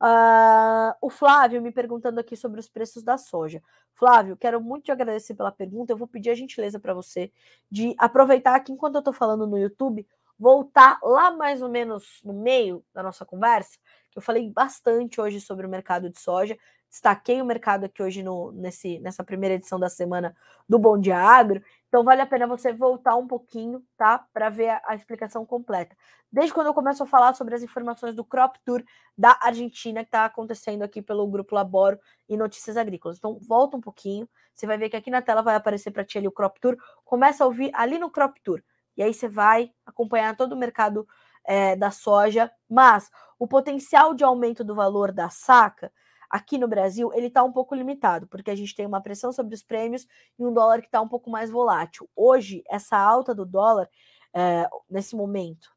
Uh, 0.00 0.94
o 1.00 1.10
Flávio 1.10 1.60
me 1.60 1.72
perguntando 1.72 2.20
aqui 2.20 2.36
sobre 2.36 2.60
os 2.60 2.68
preços 2.68 3.02
da 3.02 3.18
soja. 3.18 3.60
Flávio, 3.92 4.36
quero 4.36 4.60
muito 4.60 4.84
te 4.84 4.92
agradecer 4.92 5.34
pela 5.34 5.50
pergunta. 5.50 5.92
Eu 5.92 5.96
vou 5.96 6.06
pedir 6.06 6.30
a 6.30 6.34
gentileza 6.36 6.78
para 6.78 6.94
você 6.94 7.32
de 7.68 7.92
aproveitar 7.98 8.54
aqui 8.54 8.70
enquanto 8.70 8.94
eu 8.94 9.00
estou 9.00 9.12
falando 9.12 9.48
no 9.48 9.58
YouTube, 9.58 10.06
voltar 10.38 11.00
lá 11.02 11.32
mais 11.32 11.60
ou 11.60 11.68
menos 11.68 12.20
no 12.24 12.34
meio 12.34 12.84
da 12.94 13.02
nossa 13.02 13.26
conversa, 13.26 13.80
que 14.12 14.18
eu 14.18 14.22
falei 14.22 14.48
bastante 14.48 15.20
hoje 15.20 15.40
sobre 15.40 15.66
o 15.66 15.68
mercado 15.68 16.08
de 16.08 16.20
soja 16.20 16.56
destaquei 16.96 17.42
o 17.42 17.44
mercado 17.44 17.84
aqui 17.84 18.02
hoje 18.02 18.22
no, 18.22 18.52
nesse, 18.52 18.98
nessa 19.00 19.22
primeira 19.22 19.54
edição 19.54 19.78
da 19.78 19.90
semana 19.90 20.34
do 20.66 20.78
Bom 20.78 20.98
Dia 20.98 21.18
Agro. 21.18 21.62
Então, 21.88 22.02
vale 22.02 22.22
a 22.22 22.26
pena 22.26 22.46
você 22.46 22.72
voltar 22.72 23.16
um 23.16 23.26
pouquinho, 23.26 23.84
tá? 23.98 24.26
Para 24.32 24.48
ver 24.48 24.70
a, 24.70 24.82
a, 24.86 24.94
explicação 24.94 25.44
completa. 25.44 25.94
Desde 26.32 26.54
quando 26.54 26.68
eu 26.68 26.74
começo 26.74 27.02
a 27.02 27.06
falar 27.06 27.34
sobre 27.34 27.54
as 27.54 27.62
informações 27.62 28.14
do 28.14 28.24
Crop 28.24 28.56
Tour 28.64 28.82
da 29.16 29.38
Argentina, 29.42 30.00
que 30.02 30.08
está 30.08 30.24
acontecendo 30.24 30.82
aqui 30.82 31.02
pelo 31.02 31.26
Grupo 31.26 31.54
Laboro 31.54 31.98
e 32.28 32.36
Notícias 32.36 32.78
Agrícolas. 32.78 33.18
Então 33.18 33.38
volta 33.46 33.76
um 33.76 33.80
pouquinho, 33.80 34.26
você 34.54 34.66
vai 34.66 34.78
ver 34.78 34.88
que 34.88 34.96
aqui 34.96 35.10
na 35.10 35.20
tela 35.20 35.42
vai 35.42 35.54
aparecer 35.54 35.90
para 35.90 36.04
ti 36.04 36.16
ali 36.16 36.26
o 36.26 36.32
Crop 36.32 36.58
Tour. 36.58 36.78
Começa 37.04 37.44
a 37.44 37.46
ouvir 37.46 37.70
ali 37.74 37.98
no 37.98 38.10
Crop 38.10 38.38
Tour. 38.42 38.62
E 38.96 39.02
aí 39.02 39.12
você 39.12 39.28
vai 39.28 39.70
acompanhar 39.84 40.34
todo 40.34 40.52
o 40.52 40.58
mercado 40.58 41.06
é, 41.44 41.76
da 41.76 41.90
soja, 41.90 42.50
mas 42.68 43.10
o 43.38 43.46
potencial 43.46 44.14
de 44.14 44.24
aumento 44.24 44.64
do 44.64 44.74
valor 44.74 45.12
da 45.12 45.28
saca 45.28 45.92
aqui 46.30 46.58
no 46.58 46.68
Brasil, 46.68 47.10
ele 47.14 47.26
está 47.26 47.42
um 47.42 47.52
pouco 47.52 47.74
limitado, 47.74 48.26
porque 48.26 48.50
a 48.50 48.54
gente 48.54 48.74
tem 48.74 48.86
uma 48.86 49.00
pressão 49.00 49.32
sobre 49.32 49.54
os 49.54 49.62
prêmios 49.62 50.06
e 50.38 50.44
um 50.44 50.52
dólar 50.52 50.80
que 50.80 50.86
está 50.86 51.00
um 51.00 51.08
pouco 51.08 51.30
mais 51.30 51.50
volátil. 51.50 52.08
Hoje, 52.14 52.62
essa 52.68 52.96
alta 52.96 53.34
do 53.34 53.44
dólar, 53.44 53.88
é, 54.34 54.68
nesse 54.88 55.16
momento, 55.16 55.74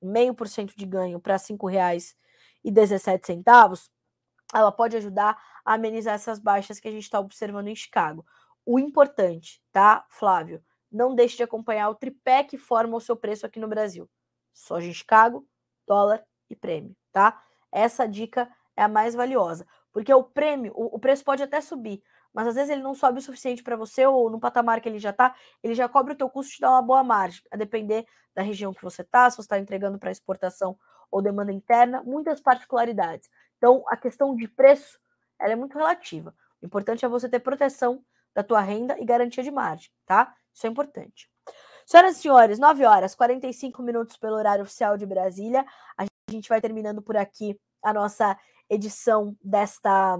meio 0.00 0.34
por 0.34 0.48
cento 0.48 0.76
de 0.76 0.84
ganho 0.84 1.20
para 1.20 1.34
R$ 1.34 1.40
5,17, 1.40 3.90
ela 4.54 4.72
pode 4.72 4.96
ajudar 4.96 5.40
a 5.64 5.74
amenizar 5.74 6.14
essas 6.14 6.38
baixas 6.38 6.80
que 6.80 6.88
a 6.88 6.90
gente 6.90 7.04
está 7.04 7.20
observando 7.20 7.68
em 7.68 7.76
Chicago. 7.76 8.26
O 8.66 8.78
importante, 8.78 9.62
tá, 9.72 10.04
Flávio? 10.08 10.62
Não 10.90 11.14
deixe 11.14 11.36
de 11.36 11.42
acompanhar 11.42 11.88
o 11.88 11.94
tripé 11.94 12.44
que 12.44 12.58
forma 12.58 12.96
o 12.96 13.00
seu 13.00 13.16
preço 13.16 13.46
aqui 13.46 13.58
no 13.58 13.68
Brasil. 13.68 14.08
Soja 14.52 14.86
em 14.86 14.92
Chicago, 14.92 15.46
dólar 15.86 16.22
e 16.50 16.54
prêmio, 16.54 16.94
tá? 17.10 17.42
Essa 17.70 18.06
dica 18.06 18.50
é 18.76 18.82
a 18.82 18.88
mais 18.88 19.14
valiosa. 19.14 19.66
Porque 19.92 20.12
o 20.12 20.22
prêmio, 20.22 20.72
o, 20.74 20.96
o 20.96 20.98
preço 20.98 21.24
pode 21.24 21.42
até 21.42 21.60
subir, 21.60 22.02
mas 22.32 22.46
às 22.46 22.54
vezes 22.54 22.70
ele 22.70 22.82
não 22.82 22.94
sobe 22.94 23.18
o 23.18 23.22
suficiente 23.22 23.62
para 23.62 23.76
você, 23.76 24.06
ou 24.06 24.30
no 24.30 24.40
patamar 24.40 24.80
que 24.80 24.88
ele 24.88 24.98
já 24.98 25.10
está, 25.10 25.34
ele 25.62 25.74
já 25.74 25.88
cobre 25.88 26.14
o 26.14 26.16
teu 26.16 26.30
custo 26.30 26.52
e 26.52 26.54
te 26.56 26.60
dá 26.60 26.70
uma 26.70 26.82
boa 26.82 27.04
margem, 27.04 27.42
a 27.50 27.56
depender 27.56 28.06
da 28.34 28.42
região 28.42 28.72
que 28.72 28.82
você 28.82 29.02
está, 29.02 29.28
se 29.28 29.36
você 29.36 29.42
está 29.42 29.58
entregando 29.58 29.98
para 29.98 30.10
exportação 30.10 30.78
ou 31.10 31.20
demanda 31.20 31.52
interna, 31.52 32.02
muitas 32.02 32.40
particularidades. 32.40 33.28
Então, 33.58 33.84
a 33.86 33.96
questão 33.96 34.34
de 34.34 34.48
preço, 34.48 34.98
ela 35.38 35.52
é 35.52 35.56
muito 35.56 35.76
relativa. 35.76 36.34
O 36.62 36.66
importante 36.66 37.04
é 37.04 37.08
você 37.08 37.28
ter 37.28 37.40
proteção 37.40 38.02
da 38.34 38.42
tua 38.42 38.60
renda 38.60 38.98
e 38.98 39.04
garantia 39.04 39.42
de 39.42 39.50
margem, 39.50 39.90
tá? 40.06 40.34
Isso 40.54 40.66
é 40.66 40.70
importante. 40.70 41.30
Senhoras 41.84 42.16
e 42.16 42.20
senhores, 42.22 42.58
9 42.58 42.84
horas 42.86 43.14
45 43.14 43.82
minutos 43.82 44.16
pelo 44.16 44.36
horário 44.36 44.62
oficial 44.62 44.96
de 44.96 45.04
Brasília. 45.04 45.66
A 45.98 46.06
gente 46.30 46.48
vai 46.48 46.60
terminando 46.60 47.02
por 47.02 47.16
aqui 47.16 47.60
a 47.82 47.92
nossa 47.92 48.38
edição 48.72 49.36
desta, 49.42 50.18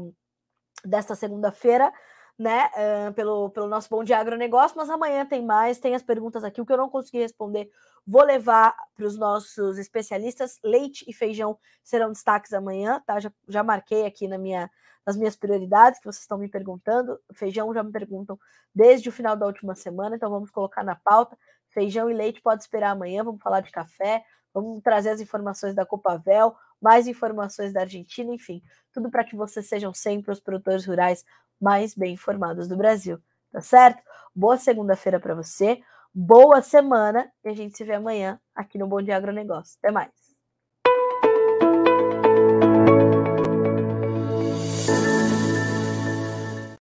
desta 0.84 1.14
segunda-feira, 1.14 1.92
né? 2.38 2.70
Uh, 2.74 3.12
pelo, 3.14 3.50
pelo 3.50 3.68
nosso 3.68 3.88
Bom 3.88 4.05
Dia 4.05 4.18
Agronegócio, 4.18 4.76
mas 4.76 4.90
amanhã 4.90 5.24
tem 5.24 5.44
mais, 5.44 5.78
tem 5.78 5.94
as 5.94 6.03
perguntas 6.03 6.44
aqui. 6.44 6.61
O 6.61 6.66
que 6.66 6.72
eu 6.72 6.76
não 6.76 6.88
consegui 6.88 7.18
responder, 7.18 7.70
vou 8.07 8.24
levar 8.24 8.74
para 8.94 9.07
os 9.07 9.16
nossos 9.16 9.78
especialistas. 9.78 10.59
Leite 10.62 11.05
e 11.09 11.12
feijão 11.12 11.59
serão 11.82 12.12
destaques 12.12 12.53
amanhã, 12.53 13.03
tá? 13.07 13.20
Já, 13.20 13.32
já 13.48 13.62
marquei 13.62 14.05
aqui 14.07 14.26
na 14.28 14.38
minha, 14.38 14.70
nas 15.07 15.16
minhas 15.16 15.36
prioridades 15.36 15.98
que 15.98 16.07
vocês 16.07 16.22
estão 16.22 16.38
me 16.38 16.48
perguntando. 16.48 17.18
Feijão 17.32 17.72
já 17.72 17.82
me 17.82 17.92
perguntam 17.92 18.38
desde 18.74 19.09
o 19.09 19.12
final 19.12 19.36
da 19.36 19.46
última 19.46 19.74
semana, 19.74 20.16
então 20.16 20.30
vamos 20.30 20.50
colocar 20.50 20.82
na 20.82 20.96
pauta. 20.96 21.38
Feijão 21.68 22.11
e 22.11 22.14
leite 22.14 22.42
pode 22.42 22.62
esperar 22.62 22.90
amanhã, 22.90 23.24
vamos 23.24 23.40
falar 23.40 23.61
de 23.61 23.70
café, 23.70 24.22
vamos 24.53 24.82
trazer 24.82 25.11
as 25.11 25.20
informações 25.20 25.74
da 25.74 25.86
Copavel, 25.86 26.55
mais 26.83 27.07
informações 27.07 27.72
da 27.72 27.83
Argentina, 27.83 28.35
enfim, 28.35 28.62
tudo 28.93 29.11
para 29.11 29.24
que 29.24 29.37
vocês 29.37 29.68
sejam 29.68 29.95
sempre 29.95 30.33
os 30.33 30.41
produtores 30.41 30.85
rurais 30.85 31.24
mais 31.61 31.95
bem 31.95 32.14
informados 32.14 32.68
do 32.68 32.76
Brasil, 32.76 33.18
tá 33.53 33.61
certo? 33.61 34.03
Boa 34.35 34.57
segunda-feira 34.57 35.20
para 35.20 35.35
você, 35.35 35.80
boa 36.12 36.61
semana 36.61 37.30
e 37.45 37.49
a 37.49 37.55
gente 37.55 37.76
se 37.76 37.85
vê 37.85 37.95
amanhã 37.95 38.41
aqui 38.55 38.76
no 38.78 38.89
Bom 38.89 39.01
Dia 39.01 39.16
Agronegócio. 39.16 39.76
Até 39.80 39.93
mais. 39.93 40.22